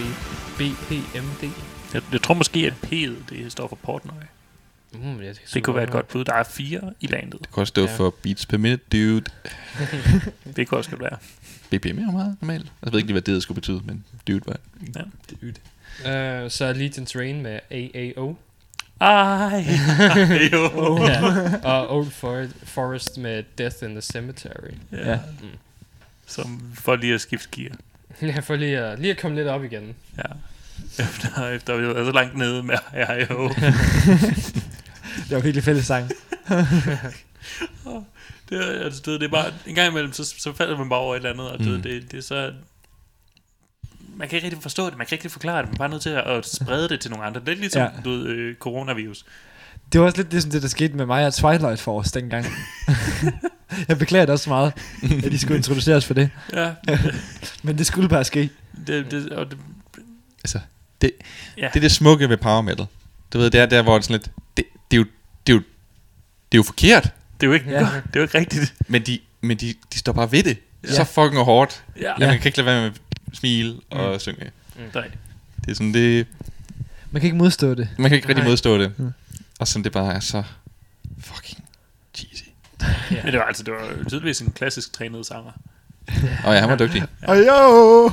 [0.58, 1.50] BPMD.
[1.94, 4.22] Jeg, jeg tror måske, at P'et, det står for Portnoy.
[4.92, 6.24] Mm, ja, det, Det kunne være et godt bud.
[6.24, 7.40] Der er fire i bandet.
[7.40, 7.96] Det kan også stå Ja.
[7.96, 9.24] for beats per minute, dude.
[10.56, 11.18] Det kunne også godt være.
[11.70, 12.62] BPM er jo meget normalt.
[12.62, 14.56] Altså, Jeg ved ikke lige, hvad det skulle betyde, men dude var
[16.00, 18.36] Uh, så er Legion's Rain med AAO.
[19.00, 19.64] Ej,
[20.52, 20.98] jo.
[21.06, 21.50] ja.
[21.64, 24.70] Og Old For- Forest med Death in the Cemetery.
[24.92, 25.18] Ja.
[26.32, 27.72] Som for lige at skifte gear.
[28.22, 29.94] Ja, for lige at, lige at komme lidt op igen.
[30.18, 30.22] Ja.
[31.04, 33.48] Efter, efter vi har været så langt nede med ej, jo.
[35.28, 36.10] Det var virkelig fælles sang.
[38.48, 40.98] Det er, altså, ved, det er bare, en gang imellem, så, så falder man bare
[40.98, 41.82] over et eller andet, og du Mm.
[41.82, 42.52] det, det er så...
[44.16, 45.88] Man kan ikke rigtig forstå det, man kan ikke rigtig forklare det, man er bare
[45.88, 47.40] nødt til at, at sprede det til nogle andre.
[47.40, 47.84] Det er ligesom, Ja.
[47.96, 48.00] ja.
[48.04, 49.24] du ved, øh, coronavirus.
[49.92, 52.46] Det var også lidt ligesom det, der skete med mig og Twilight Force dengang.
[53.88, 54.72] jeg beklager det også meget,
[55.24, 56.30] at de skulle introduceres for det.
[56.52, 56.70] Ja,
[57.62, 58.50] Men det skulle bare ske.
[58.86, 59.58] det, det, og det,
[60.44, 60.58] Altså,
[61.00, 61.10] det,
[61.58, 61.62] Ja.
[61.68, 62.86] det er det smukke ved power metal.
[63.32, 64.30] Du ved, det er der, hvor det er sådan lidt...
[64.56, 65.04] Det, det, er, jo,
[65.46, 65.62] det, er, jo,
[66.52, 67.02] det er jo forkert,
[67.40, 67.78] det er jo ikke, Ja.
[67.78, 68.74] det er jo ikke rigtigt.
[68.88, 70.58] men de, men de, de står bare ved det.
[70.84, 70.94] Ja.
[70.94, 71.82] Så fucking hårdt.
[72.00, 72.12] Ja.
[72.20, 72.26] Ja.
[72.28, 72.90] Man kan ikke lade være med
[73.30, 74.18] at smile og Mm.
[74.18, 74.50] synge.
[74.94, 75.10] Nej.
[75.64, 76.26] Det er sådan, det,
[77.10, 77.88] Man kan ikke modstå det.
[77.98, 78.50] man kan ikke rigtig Nej.
[78.50, 78.92] modstå det.
[78.98, 79.12] Mm.
[79.62, 80.42] Og som det bare er så
[81.20, 81.64] fucking
[82.14, 82.44] cheesy.
[83.10, 85.52] Men det var altså, det var tydeligvis en klassisk trænet sanger.
[86.44, 87.02] Og ja, han var dygtig.
[87.22, 88.10] Og jo!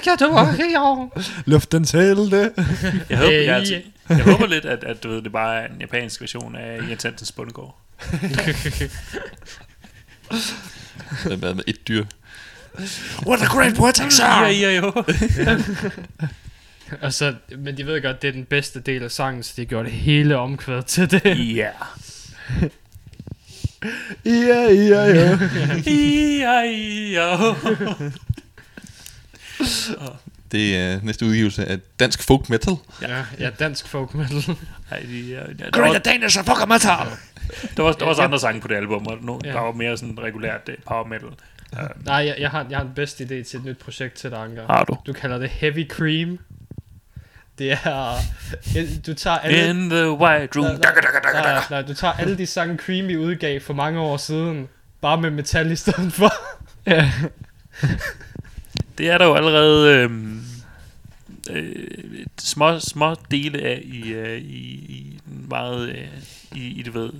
[0.00, 1.10] Skal du også, jo?
[1.46, 2.52] Luftens helte.
[3.10, 5.80] Jeg håber, jeg, altså, jeg håber lidt, at, at du ved, det bare er en
[5.80, 7.78] japansk version af Jens Hansens Bundegård.
[11.24, 12.04] Den med, med et dyr.
[13.26, 14.92] What a great poetic Ja, ja, jo.
[17.02, 19.66] Og så, men de ved godt, det er den bedste del af sangen, så de
[19.66, 21.56] gjorde det hele omkvædet til det.
[21.56, 21.70] Ja.
[24.24, 25.38] Ja, ja, ja.
[25.86, 26.60] Ja,
[27.12, 27.54] ja.
[30.52, 32.74] Det er næste udgivelse af dansk folk metal.
[33.02, 34.56] Ja, ja dansk folk metal.
[34.90, 37.06] Ej, de, ja, der, Great var, Danish og fucker metal!
[37.76, 39.48] der, var, der var også andre sange på det album, og no, Ja.
[39.52, 41.28] der var mere sådan regulært uh, power metal.
[41.28, 44.30] Uh, Nej, jeg, jeg, har, jeg har den bedste idé til et nyt projekt til
[44.30, 44.66] dig, Anker.
[44.66, 44.96] har du?
[45.06, 46.38] Du kalder det Heavy Cream.
[47.62, 48.16] Det er...
[49.06, 49.68] Du tager alle...
[49.68, 50.64] In the white room.
[50.64, 50.94] Nej,
[51.32, 54.68] nej, nej, nej, du tager alle de sange Creamy udgav for mange år siden,
[55.00, 56.32] bare med metal i stedet for.
[56.86, 57.12] Ja.
[58.98, 60.44] Det er der jo allerede øhm,
[61.50, 61.88] øh,
[62.38, 66.08] små, små dele af i, øh, i, i den meget øh,
[66.54, 67.10] i, i det ved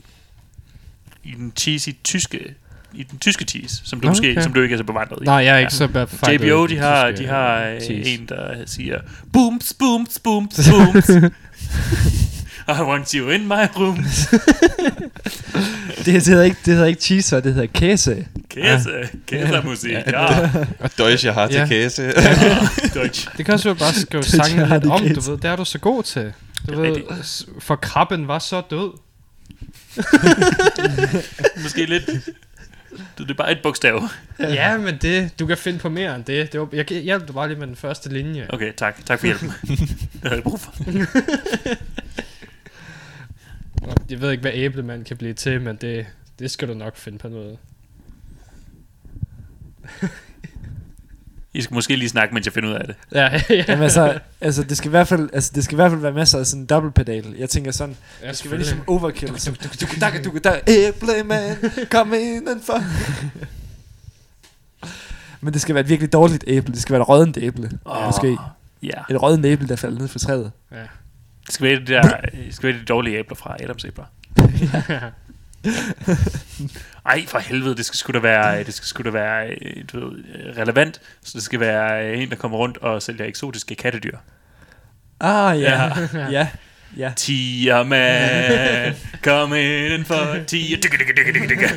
[1.25, 2.55] i den cheesy tyske
[2.95, 4.43] i den tyske cheese, som du Nå, måske okay.
[4.43, 5.25] som du ikke er så bevandret i.
[5.25, 5.59] Nej, jeg er Ja.
[5.59, 6.47] ikke så befejlet.
[6.49, 8.11] JBO, i de har, tyske, de har øh, øh, cheese.
[8.11, 8.99] en, der siger
[9.33, 11.09] Booms, booms, booms, booms
[12.79, 13.99] I want you in my room
[15.97, 18.27] Det, det, hedder ikke, det hedder ikke cheeser, det hedder kæse.
[18.51, 18.91] Kæse,
[19.27, 20.51] kæse-musik, ja,
[20.81, 21.67] Og Deutsche har til Ja.
[21.67, 22.13] kæse.
[22.95, 25.39] Deutsch Det kan også være bare skrive Det sangen har lidt om, du ved.
[25.39, 26.33] Det er du så god til.
[26.69, 26.97] Du ved,
[27.59, 28.91] for krabben var så død.
[31.63, 32.11] Måske lidt
[33.19, 34.03] Det er bare et bogstav
[34.39, 36.53] Ja, men det, du kan finde på mere end det.
[36.53, 38.47] det var, jeg hjælper dig bare lige med den første linje.
[38.49, 39.51] Okay, tak, tak for hjælpen
[40.23, 40.75] Det har jeg brug for
[44.11, 46.07] Jeg ved ikke, hvad æblemand kan blive til, men det,
[46.39, 47.59] det skal du nok finde på noget.
[51.55, 53.65] I skal måske lige snakke, mens jeg finder ud af det Ja, ja.
[53.69, 56.13] Jamen altså, altså, det skal i hvert fald, altså, det skal i hvert fald være
[56.13, 57.35] masser af sådan en dobbeltpedal.
[57.39, 59.33] Jeg tænker sådan, ja det skal være ligesom overkill.
[60.69, 62.83] Æblemand, kom indenfor.
[65.41, 66.73] Men det skal være et virkelig dårligt æble.
[66.73, 68.07] Det skal være et rådent æble, Åh.
[68.07, 68.37] måske.
[68.83, 70.53] Ja, Et rådent æble, der falder ned fra træet.
[70.73, 70.77] Ja.
[71.47, 72.03] det skal være det der
[72.47, 74.05] Det skal være de dårlige æbler fra Adams æbler
[77.07, 80.01] Ej, for helvede, det skal sgu da være, det skal sgu da være øh, du
[80.11, 81.01] ved, øh, relevant.
[81.25, 84.17] Så det skal være øh, en, der kommer rundt og sælger eksotiske kattedyr.
[85.21, 85.91] Ah, ja.
[86.31, 86.49] Ja.
[86.97, 87.13] Ja.
[87.17, 90.77] Tiger man, kom ind for tiger.
[90.81, 91.69] Digga, digga, digga, digga, digga.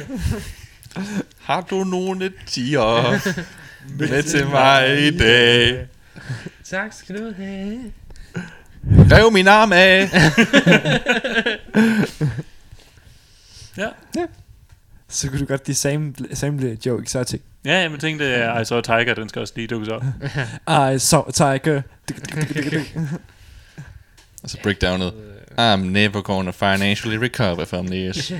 [1.41, 3.19] Har du nogle tiger
[3.99, 5.87] med til mig i dag?
[6.63, 7.79] tak skal du have.
[9.11, 10.09] Rev min arm af.
[13.77, 13.87] Ja.
[15.09, 17.41] Så kunne du godt de sample, sample Joe Exotic.
[17.65, 20.03] Ja, jeg tænkte, at I saw a tiger, den skal også lige dukkes op.
[20.95, 21.81] I saw a tiger.
[24.43, 25.13] Og så breakdownet.
[25.59, 28.33] I'm never gonna financially recover from this.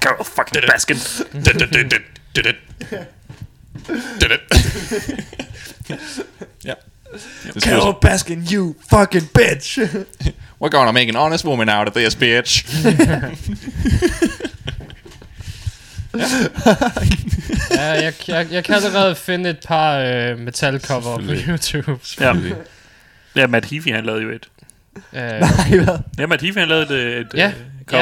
[0.00, 0.96] Carol fucking Baskin.
[6.64, 6.74] ja.
[7.60, 9.78] Carol Baskin, you fucking bitch.
[10.64, 12.64] We're gonna make an honest woman out of this, bitch.
[17.70, 21.22] Ja, jeg, jeg, jeg kan allerede finde et par øh, metalcover på.
[21.48, 22.00] YouTube.
[22.20, 22.32] Ja.
[23.36, 24.48] ja, Matt Heafy, han lavede jo et.
[24.96, 25.40] Øh, Nej,
[25.84, 25.98] hvad?
[26.18, 27.42] Ja, Matt Heafy, han lavede et, et Ja.
[27.44, 27.52] ja.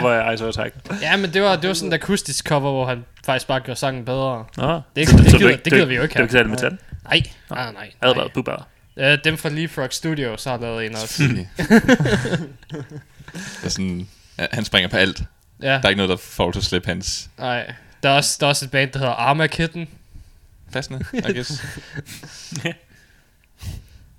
[0.01, 0.71] cover af Ice Tiger.
[1.03, 3.81] ja, men det var, det var sådan et akustisk cover, hvor han faktisk bare gjorde
[3.81, 4.45] sangen bedre.
[4.57, 4.73] Nå.
[4.75, 6.25] Det, det, det, Så gider, du- det gider vi jo ikke Det er have.
[6.25, 6.79] ikke særlig metal.
[7.05, 7.91] Nej, nej, nej.
[8.03, 8.57] Advaret, nej.
[8.97, 11.23] Øh, dem fra Leapfrog Studios har lavet en også.
[11.23, 11.49] det
[13.65, 14.09] er sådan,
[14.39, 15.23] ja, han springer på alt.
[15.63, 17.73] Ja, Der er ikke noget, der får til at slippe hans nej.
[18.03, 19.89] Der er, også, der er også et band, der hedder Armakitten.
[20.71, 21.63] fastende, I guess.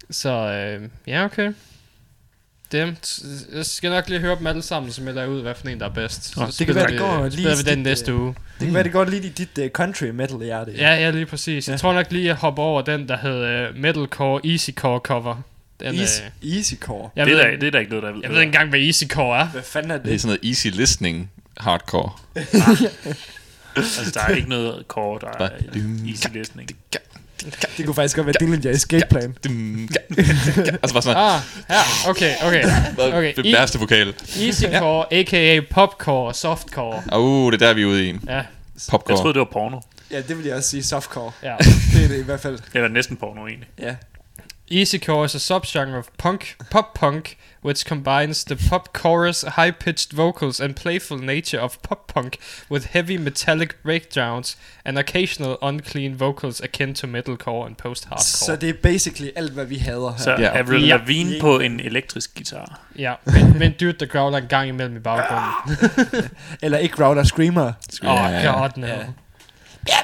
[0.10, 1.54] Så øh, ja, okay.
[2.74, 5.56] Dem, t- jeg skal nok lige høre dem alle sammen, så melder jeg ud, hvad
[5.56, 6.38] for en, der er bedst.
[6.38, 8.36] Nå, Så det kan være, det går lige vi i den dit, næste øh, uge.
[8.60, 10.72] Det kan være, det går lidt i dit uh, country metal hjerte.
[10.78, 11.68] Ja, ja, lige præcis.
[11.68, 11.78] Jeg Ja.
[11.78, 15.36] tror nok lige, jeg hopper over den, der hedder uh, Metalcore Easycore cover.
[15.80, 17.10] Den, Easy, øh, easy core.
[17.16, 18.48] jeg, det, ved, er der, det er der ikke noget, der er jeg ved ikke
[18.48, 19.46] engang, hvad Easycore er.
[19.48, 20.22] Hvad fanden er Det er det?
[20.22, 22.12] sådan noget easy listening hardcore.
[23.76, 25.50] Altså, der er ikke noget core, der er
[26.10, 26.70] easy listening.
[27.78, 29.36] Det kunne faktisk godt være Dillinger Escape Plan.
[30.84, 31.40] Altså bare sådan Ah,
[31.70, 32.64] ja, okay, okay.
[32.98, 34.14] okay, det værste vokal.
[34.42, 35.60] Easycore, a.k.a.
[35.72, 37.04] popcore, softcore.
[37.20, 38.22] Uh, det er der, vi er ude i en.
[38.28, 38.46] Ja, Jeg
[38.90, 39.18] Popcore.
[39.18, 39.80] troede, det var porno.
[40.12, 41.32] Ja, det vil jeg også sige softcore.
[41.44, 41.56] ja.
[41.94, 42.60] Det er det i hvert fald.
[42.74, 43.68] Eller næsten porno, egentlig.
[43.80, 43.96] Ja.
[44.72, 50.60] Easycore is a subgenre of punk, pop punk, which combines the pop chorus, high-pitched vocals,
[50.62, 52.38] and playful nature of pop punk
[52.72, 58.46] with heavy metallic breakdowns and occasional unclean vocals akin to metalcore and post-hardcore.
[58.46, 60.18] Så det er basically alt, hvad vi hader her.
[60.18, 60.58] Så Ja.
[60.58, 60.98] Avril Ja.
[60.98, 62.80] Lavigne på en elektrisk guitar.
[62.98, 65.78] Ja, men, men dude, der growler en gang imellem i baggrunden.
[66.64, 67.74] Eller ikke Router Screamer.
[68.04, 68.88] Åh, oh, god no.
[68.88, 68.96] Ja.
[69.88, 70.04] Jeg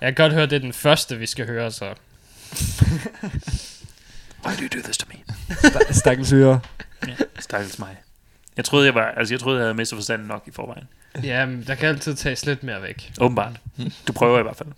[0.00, 1.94] kan godt høre, det er den første, vi skal høre, så.
[4.44, 5.34] Why do you do this to me?
[5.54, 6.60] Sta- Stakkels øre.
[7.08, 7.96] Ja, stakkels mig.
[8.56, 10.88] Jeg troede, jeg var, altså jeg troede, jeg havde mistet forstanden nok i forvejen.
[11.22, 13.12] Ja, men der kan altid tages lidt mere væk.
[13.20, 13.60] Åbenbart.
[14.08, 14.68] Du prøver i hvert fald.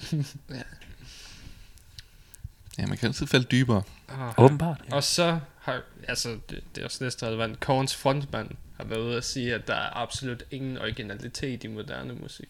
[2.78, 3.82] Ja, man kan altid falde dybere.
[4.08, 4.80] Oh, Åbenbart.
[4.92, 9.16] Og så har, altså, det, det er også næste relevant, Korns frontmand har været ude
[9.16, 12.48] at sige, at der er absolut ingen originalitet i moderne musik.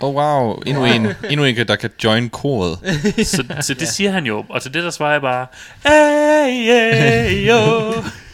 [0.00, 2.78] Oh wow, endnu en, endnu en, der kan join koret.
[3.26, 4.44] Så, så det siger han jo.
[4.48, 5.46] Og til det der svarer jeg bare,
[5.82, 7.92] hey, hey, yo.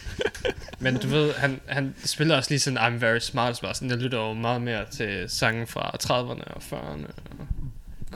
[0.81, 3.89] Men du ved, han, han spiller også lige sådan I'm Very Smart, så bare sådan,
[3.89, 7.05] jeg lytter jo meget mere til sange fra 30'erne og 40'erne.
[7.39, 7.47] Og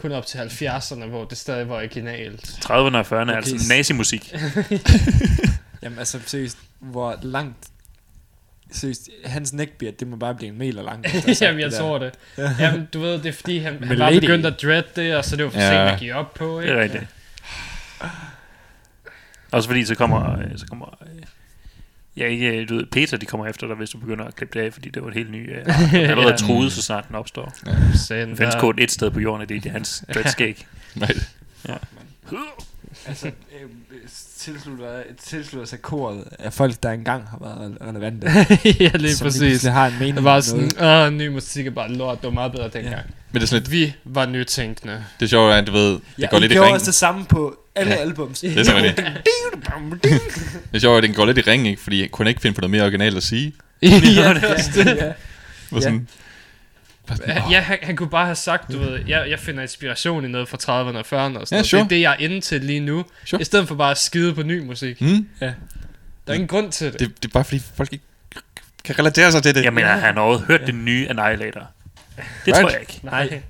[0.02, 2.44] kun op til 70'erne, hvor det stadig var originalt.
[2.66, 4.34] 30'erne og 40'erne er Okay, altså s- nazimusik.
[5.84, 7.58] Jamen altså, seriøst, hvor langt...
[8.74, 10.84] Seriøst, hans neckbeard, det må bare blive en meter
[11.24, 12.14] sagt Jamen, jeg det tror det.
[12.60, 15.36] Jamen, du ved, det er fordi, han, han var begyndt at dread det, og så
[15.36, 15.68] det var for Ja.
[15.70, 16.74] sent at give op på, Det ikke?
[16.76, 17.04] er rigtigt.
[19.52, 21.22] Også fordi så kommer, øh, så kommer øh,
[22.18, 24.66] ja, ikke, du ved, Peter, de kommer efter dig, hvis du begynder at klippe det
[24.66, 26.36] af, fordi det var et helt ny, øh, er allerede Ja.
[26.36, 27.54] truet, så snart den opstår.
[28.10, 30.66] Den findes kun et sted på jorden, og det er hans dreadskæg.
[30.98, 31.30] Right.
[33.08, 33.70] Altså, øh,
[34.40, 38.28] tilslutter, tilslutter sig koret af folk, der engang har været relevante.
[38.84, 39.40] ja, lige som præcis.
[39.42, 42.34] pludselig har en mening Det var sådan, åh, ny musik er bare lort, det var
[42.34, 43.06] meget bedre dengang.
[43.32, 45.04] Men det er sådan lidt, Vi var nytænkende.
[45.20, 46.74] det er sjovt, at du ved, det Ja, går I lidt i gjorde ring.
[46.76, 47.98] også det samme på alle Ja.
[48.00, 48.40] albums.
[48.40, 48.96] Det er sådan, det.
[50.04, 51.82] Det er sjovt, at den går lidt i ring, ikke?
[51.82, 53.54] Fordi jeg kunne ikke finde på noget mere originalt at sige.
[53.82, 54.86] ja, det er også det.
[54.86, 55.82] ja.
[55.82, 56.08] Sådan,
[57.10, 60.26] sådan, åh, Ja, han, han kunne bare have sagt, du ved, jeg, jeg finder inspiration
[60.26, 61.66] i noget fra 30'erne og 40'erne og sådan Ja, noget.
[61.66, 61.80] sure.
[61.80, 63.06] Det er det, jeg er inde til lige nu.
[63.26, 63.42] Sure.
[63.42, 65.00] I stedet for bare at skide på ny musik.
[65.00, 65.28] hmm?
[65.40, 65.54] Der
[66.28, 67.00] er ingen grund til det.
[67.00, 68.06] det, det er bare fordi folk ikke
[68.84, 69.64] kan relatere sig til det.
[69.64, 71.68] Jeg mener, han har overhovedet hørt den nye Annihilator.
[72.16, 72.60] Det Right.
[72.62, 73.00] tror jeg ikke.
[73.04, 73.42] Nej.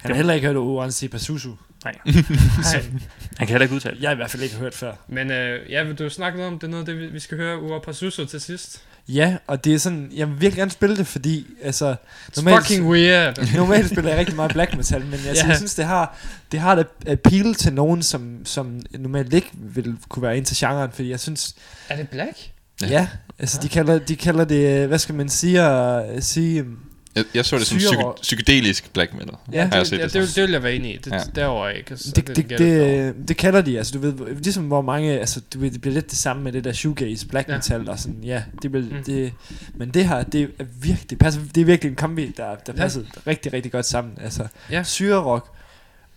[0.00, 1.50] Han har heller ikke hørt Orange Pazuzu.
[1.84, 1.94] Nej.
[3.38, 3.96] Han kan heller ikke udtale.
[4.00, 4.92] Jeg har i hvert fald ikke hørt før.
[5.08, 7.36] Men øh, ja, vil du snakke noget om, det er noget det, vi, vi skal
[7.38, 8.82] høre Ura Pazuzu til sidst?
[9.08, 11.96] Ja, og det er sådan, jeg vil virkelig gerne spille det, fordi altså,
[12.36, 13.48] It's fucking weird.
[13.56, 15.48] normalt spiller jeg rigtig meget black metal, men altså, Ja.
[15.48, 16.16] jeg synes, det har,
[16.52, 20.56] det har et appeal til nogen, som, som normalt ikke vil kunne være ind til
[20.56, 21.54] genren, fordi jeg synes,
[21.88, 22.36] er det black?
[22.80, 22.86] Ja.
[22.86, 23.08] ja, ja
[23.38, 26.78] altså de kalder, de kalder det, hvad skal man sige, uh, sige um,
[27.16, 29.34] Jeg, jeg så det som Syre- psyke, psykedelisk black metal.
[29.52, 30.34] Ja, har jeg det, set ja, det, det, som.
[30.34, 30.96] det vil jeg være enig i.
[30.96, 31.20] Det, Ja.
[31.34, 31.96] Derover ikke.
[31.96, 34.82] Så det, det, det, det, det, det, det kalder de, altså du ved, ligesom hvor
[34.82, 37.54] mange, altså du ved, det bliver lidt det samme med det der shoegaze, black Ja.
[37.54, 39.04] metal og sådan, ja, det vil, Mm.
[39.04, 39.32] det,
[39.74, 42.54] men det her, det er virkelig, det passer, det er virkelig en kombi, der, der
[42.66, 42.72] Ja.
[42.72, 44.82] passer rigtig, rigtig godt sammen, altså Ja.
[44.82, 45.50] syre-rock,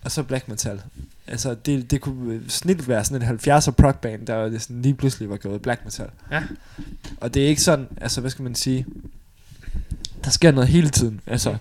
[0.04, 0.80] og så black metal.
[1.26, 4.94] Altså, det, det kunne snit være sådan en 70'er prog band, der det sådan lige
[4.94, 6.06] pludselig var gået black metal.
[6.32, 6.42] Ja.
[7.20, 8.86] Og det er ikke sådan, altså, hvad skal man sige,
[10.24, 11.56] der sker noget hele tiden, altså.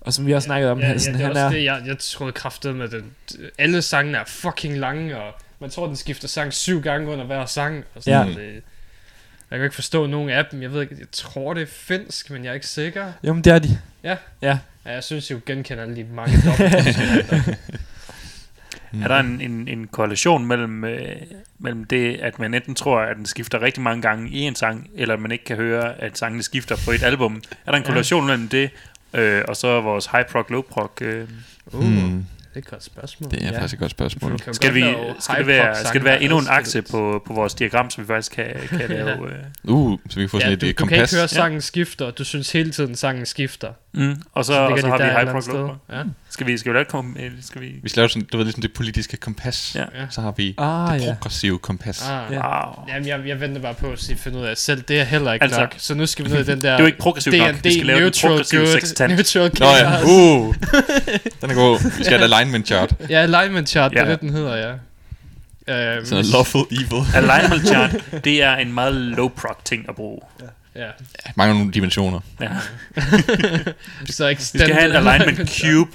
[0.00, 1.82] Og som vi også snakkede om, ja, ja, sådan, det er han er, det, jeg,
[1.86, 3.10] jeg troede kraftet med den.
[3.58, 7.46] Alle sangene er fucking lange, og man tror, den skifter sang syv gange under hver
[7.46, 7.84] sang.
[7.94, 8.40] Og sådan Ja.
[8.40, 8.62] Det,
[9.50, 10.62] Jeg kan ikke forstå nogen af dem.
[10.62, 13.12] Jeg ved ikke, jeg tror det er finsk, men jeg er ikke sikker.
[13.24, 13.78] Jo, men det er de.
[14.04, 14.16] Ja.
[14.42, 14.58] Ja.
[14.86, 16.98] Ja, jeg synes jo genkender de mange dobbelt.
[19.04, 21.16] Er der en, en, en korrelation mellem, øh,
[21.58, 24.90] mellem det, at man enten tror, at den skifter rigtig mange gange i en sang,
[24.94, 27.42] eller at man ikke kan høre, at sangene skifter på et album?
[27.66, 28.70] Er der en korrelation mellem det,
[29.14, 30.92] øh, og så vores high prog, low prog?
[31.00, 31.28] Øh,
[31.72, 33.30] uh, Hmm, det er et godt spørgsmål.
[33.30, 34.38] det er faktisk et godt spørgsmål.
[34.38, 34.84] Kan skal, vi,
[35.20, 38.06] skal, det være, skal det være endnu en akse på, på vores diagram, så vi
[38.06, 39.28] faktisk kan, kan lave...
[39.28, 39.34] Øh,
[39.64, 41.12] Uh, så vi kan få sådan Ja, et du, øh, du kan kompas.
[41.12, 43.72] ikke høre sangen skifter, og du synes hele tiden sangen skifter.
[43.92, 45.76] mm, og så, Så og så de har vi high prog, low prog.
[45.90, 46.02] Ja.
[46.32, 47.66] Skal vi, skal vi lave et kom, øh, skal vi...
[47.82, 49.72] Vi skal lave sådan, du ved, ligesom det politiske kompas.
[49.74, 49.80] Ja.
[49.80, 50.06] Ja.
[50.10, 51.12] Så har vi Ah, det ja.
[51.14, 52.08] progressive kompas.
[52.08, 52.32] Ah.
[52.32, 52.66] Ja.
[52.66, 52.84] Wow.
[52.88, 55.32] Jamen, jeg, jeg venter bare på at sige, finde ud af, selv det er heller
[55.32, 55.74] ikke Altså, nok.
[55.78, 56.70] Så nu skal vi ned i den der...
[56.70, 57.64] Det er jo ikke progressivt nok.
[57.64, 59.12] Vi skal lave neutral progressiv good, sextant.
[59.14, 60.54] Neutral Nå ja, uh,
[61.40, 61.96] den er god.
[61.98, 62.94] Vi skal have et alignment chart.
[63.10, 64.10] Ja, alignment chart, det er Ja.
[64.10, 64.72] det, den hedder, ja.
[64.72, 64.76] Uh,
[65.66, 67.02] Sådan noget lawful evil.
[67.14, 70.20] Alignment chart, det er en meget low prog ting at bruge.
[70.40, 70.46] Ja.
[71.36, 72.20] Mange nogle dimensioner.
[72.40, 72.50] Ja.
[74.10, 75.90] Så Vi skal have en alignment cube.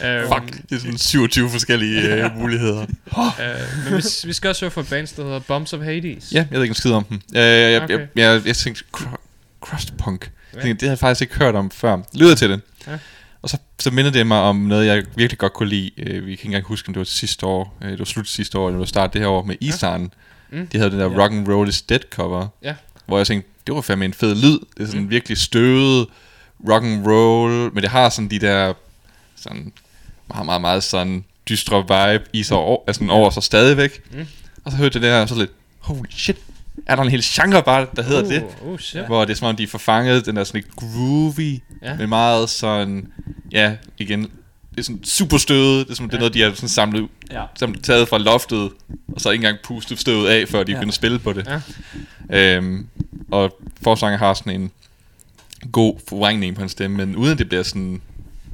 [0.00, 2.86] Uh, Fuck, det er sådan 27 forskellige uh, muligheder.
[3.16, 3.24] Uh,
[3.84, 6.32] men vi, vi skal også høre fra et band, der hedder Bombs of Hades.
[6.32, 7.20] Ja, jeg ved ikke en skid om dem.
[7.28, 7.98] Uh, jeg, jeg, Okay.
[7.98, 9.16] jeg, jeg, jeg tænkte, cr-
[9.60, 10.30] crustpunk.
[10.52, 10.56] Ja.
[10.56, 11.98] Jeg tænkte, det har jeg faktisk ikke hørt om før.
[12.14, 12.60] Lyder til det.
[12.86, 12.98] Ja.
[13.42, 15.90] Og så, så mindede det mig om noget, jeg virkelig godt kunne lide.
[15.98, 17.78] Uh, vi kan ikke engang huske, om det var sidste år.
[17.80, 20.12] Uh, det var slut sidste år, eller det var start det her år med Isan.
[20.52, 20.66] Mm.
[20.66, 21.16] De havde den der Ja.
[21.22, 22.48] Rock and Roll is Dead cover.
[22.62, 22.74] Ja.
[23.12, 24.58] Hvor jeg tænkte, det var fandme en fed lyd.
[24.76, 25.10] Det er sådan Mm.
[25.10, 26.06] virkelig støvet
[26.68, 28.72] rock and roll, men det har sådan de der
[29.36, 29.72] sådan
[30.28, 34.00] meget, meget, meget sådan dystre vibe i sig over, altså over sig stadigvæk.
[34.12, 34.26] Mm.
[34.64, 36.36] Og så hørte jeg det der, og så lidt, holy shit,
[36.86, 38.44] er der en hel genre bare, der hedder uh, det?
[38.64, 39.06] Oh shit.
[39.06, 41.96] Hvor det er som om, de får fanget den der sådan lidt groovy, Ja.
[41.96, 43.12] men meget sådan,
[43.52, 44.30] ja, igen,
[44.74, 46.20] det er sådan super støvet, det er som, det er Ja.
[46.20, 47.44] noget, de har sådan samlet, Ja.
[47.58, 48.70] samlet taget fra loftet,
[49.14, 50.76] og så ikke engang pustet støvet af, før de Ja.
[50.76, 50.80] ja.
[50.80, 51.60] begynder at spille på det.
[52.30, 52.56] Ja.
[52.56, 52.86] Øhm,
[53.30, 54.70] og forsanger har sådan en
[55.72, 58.00] god forvrængning på hans stemme, men uden det bliver sådan,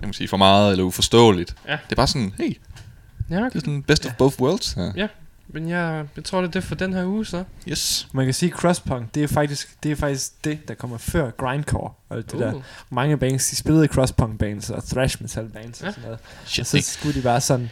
[0.00, 1.54] jeg må sige, for meget eller uforståeligt.
[1.68, 1.72] Ja.
[1.72, 2.56] Det er bare sådan, hey,
[3.30, 4.74] Ja, det er sådan best of both worlds.
[4.76, 4.90] Ja.
[4.96, 5.06] Ja.
[5.48, 7.44] Men jeg, jeg tror, det er det for den her uge, så.
[7.68, 8.08] Yes.
[8.12, 11.90] Man kan sige, crosspunk, det er faktisk det, er faktisk det der kommer før grindcore.
[12.08, 12.40] Og alt det uh.
[12.40, 12.52] der.
[12.90, 15.86] Mange bands, de spillede crosspunk bands og thrash metal bands Ja.
[15.86, 16.18] og sådan noget.
[16.46, 17.70] Shit, Og så skulle de bare sådan,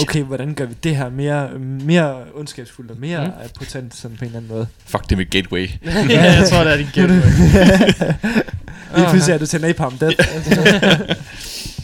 [0.00, 3.48] okay, hvordan gør vi det her mere, mere ondskabsfuldt og mere Mm.
[3.58, 4.66] potent sådan på en eller anden måde.
[4.86, 5.68] Fuck det med Gateway.
[6.10, 7.08] ja, jeg tror, det er din gæld.
[8.96, 10.18] Lige pludselig er du til Napalm Death.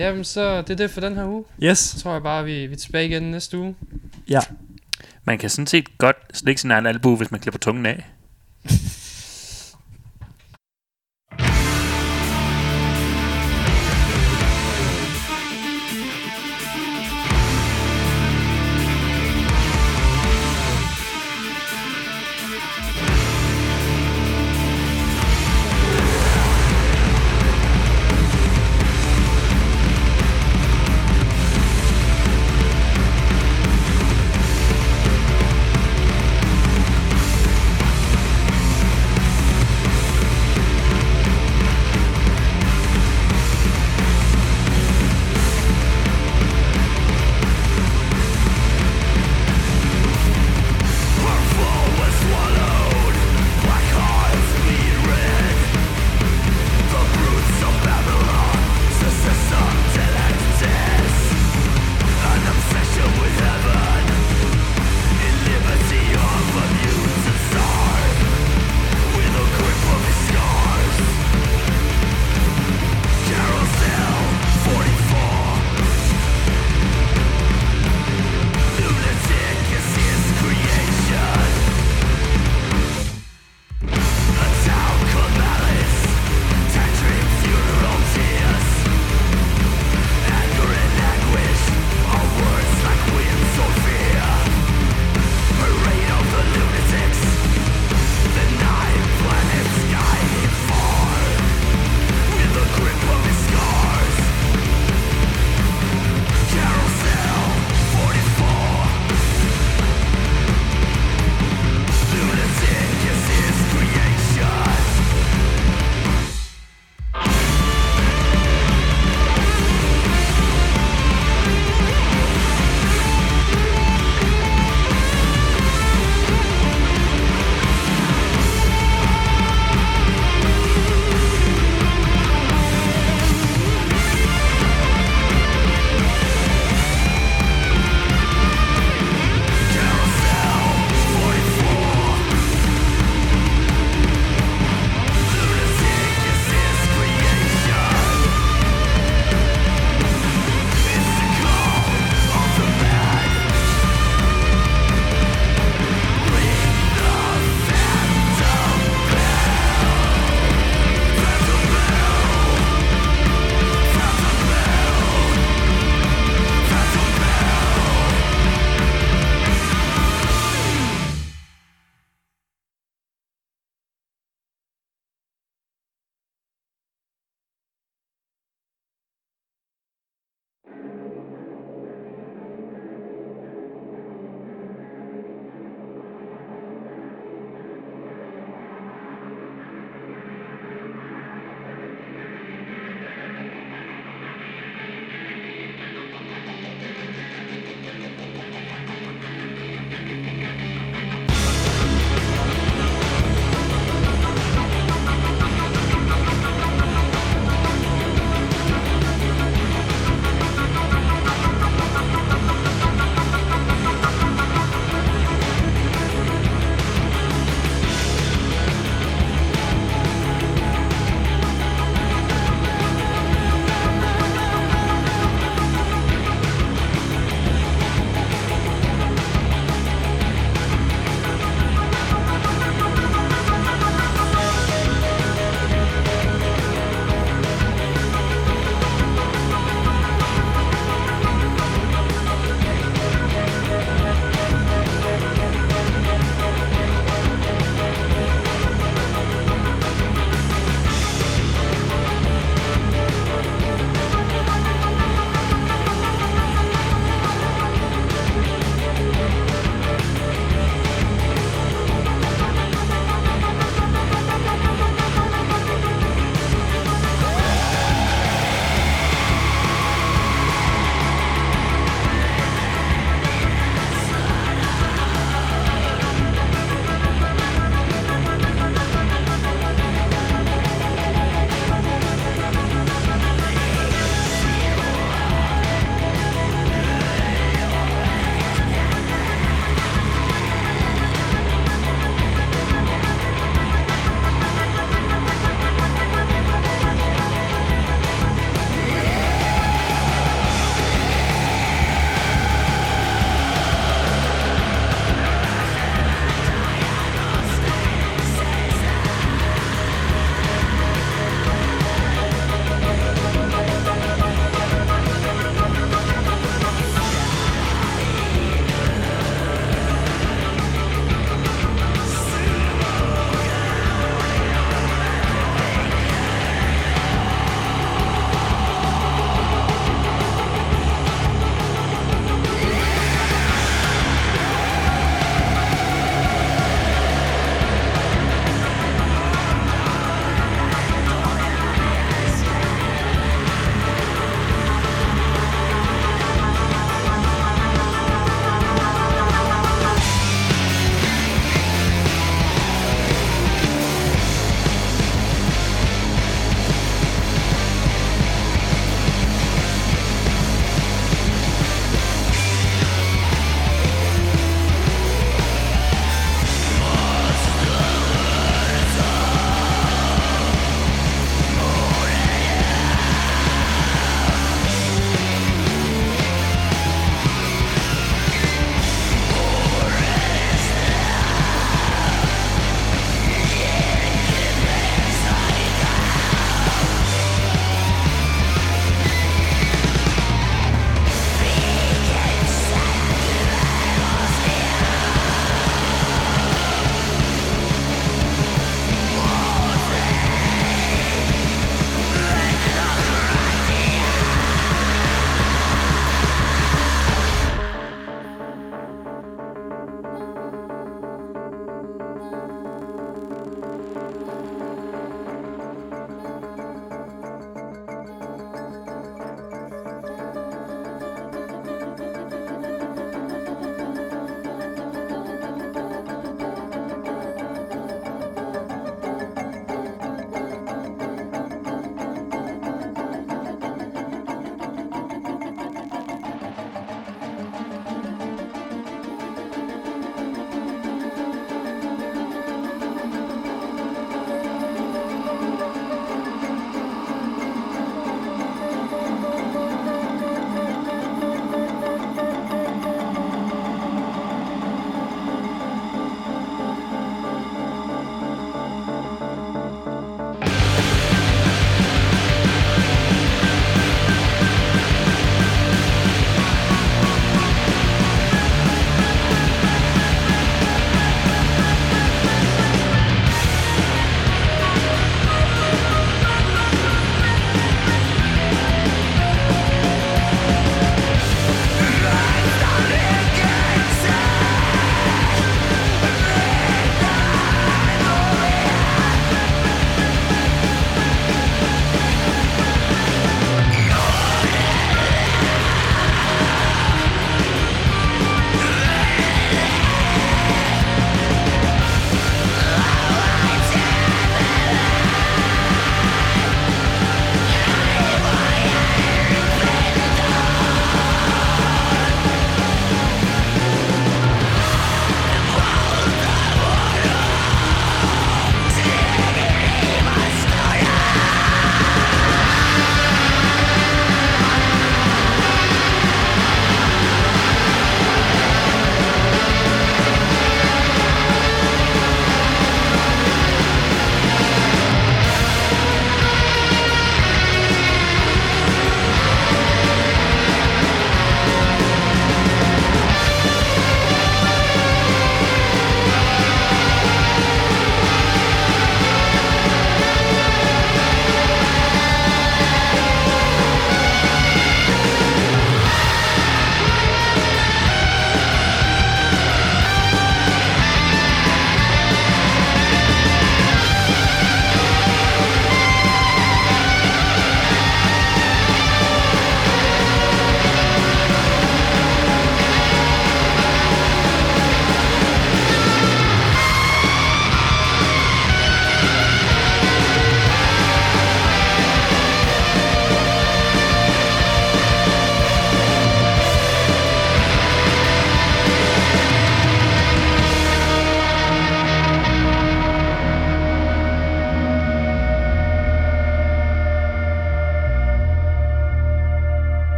[0.00, 1.44] Jamen, så det er det for den her uge.
[1.62, 1.78] yes.
[1.78, 3.74] Så tror jeg bare, vi, vi er tilbage igen næste uge.
[4.28, 4.40] Ja.
[5.24, 8.06] Man kan sådan set godt slikke sin egen albu, hvis man klipper tungen af.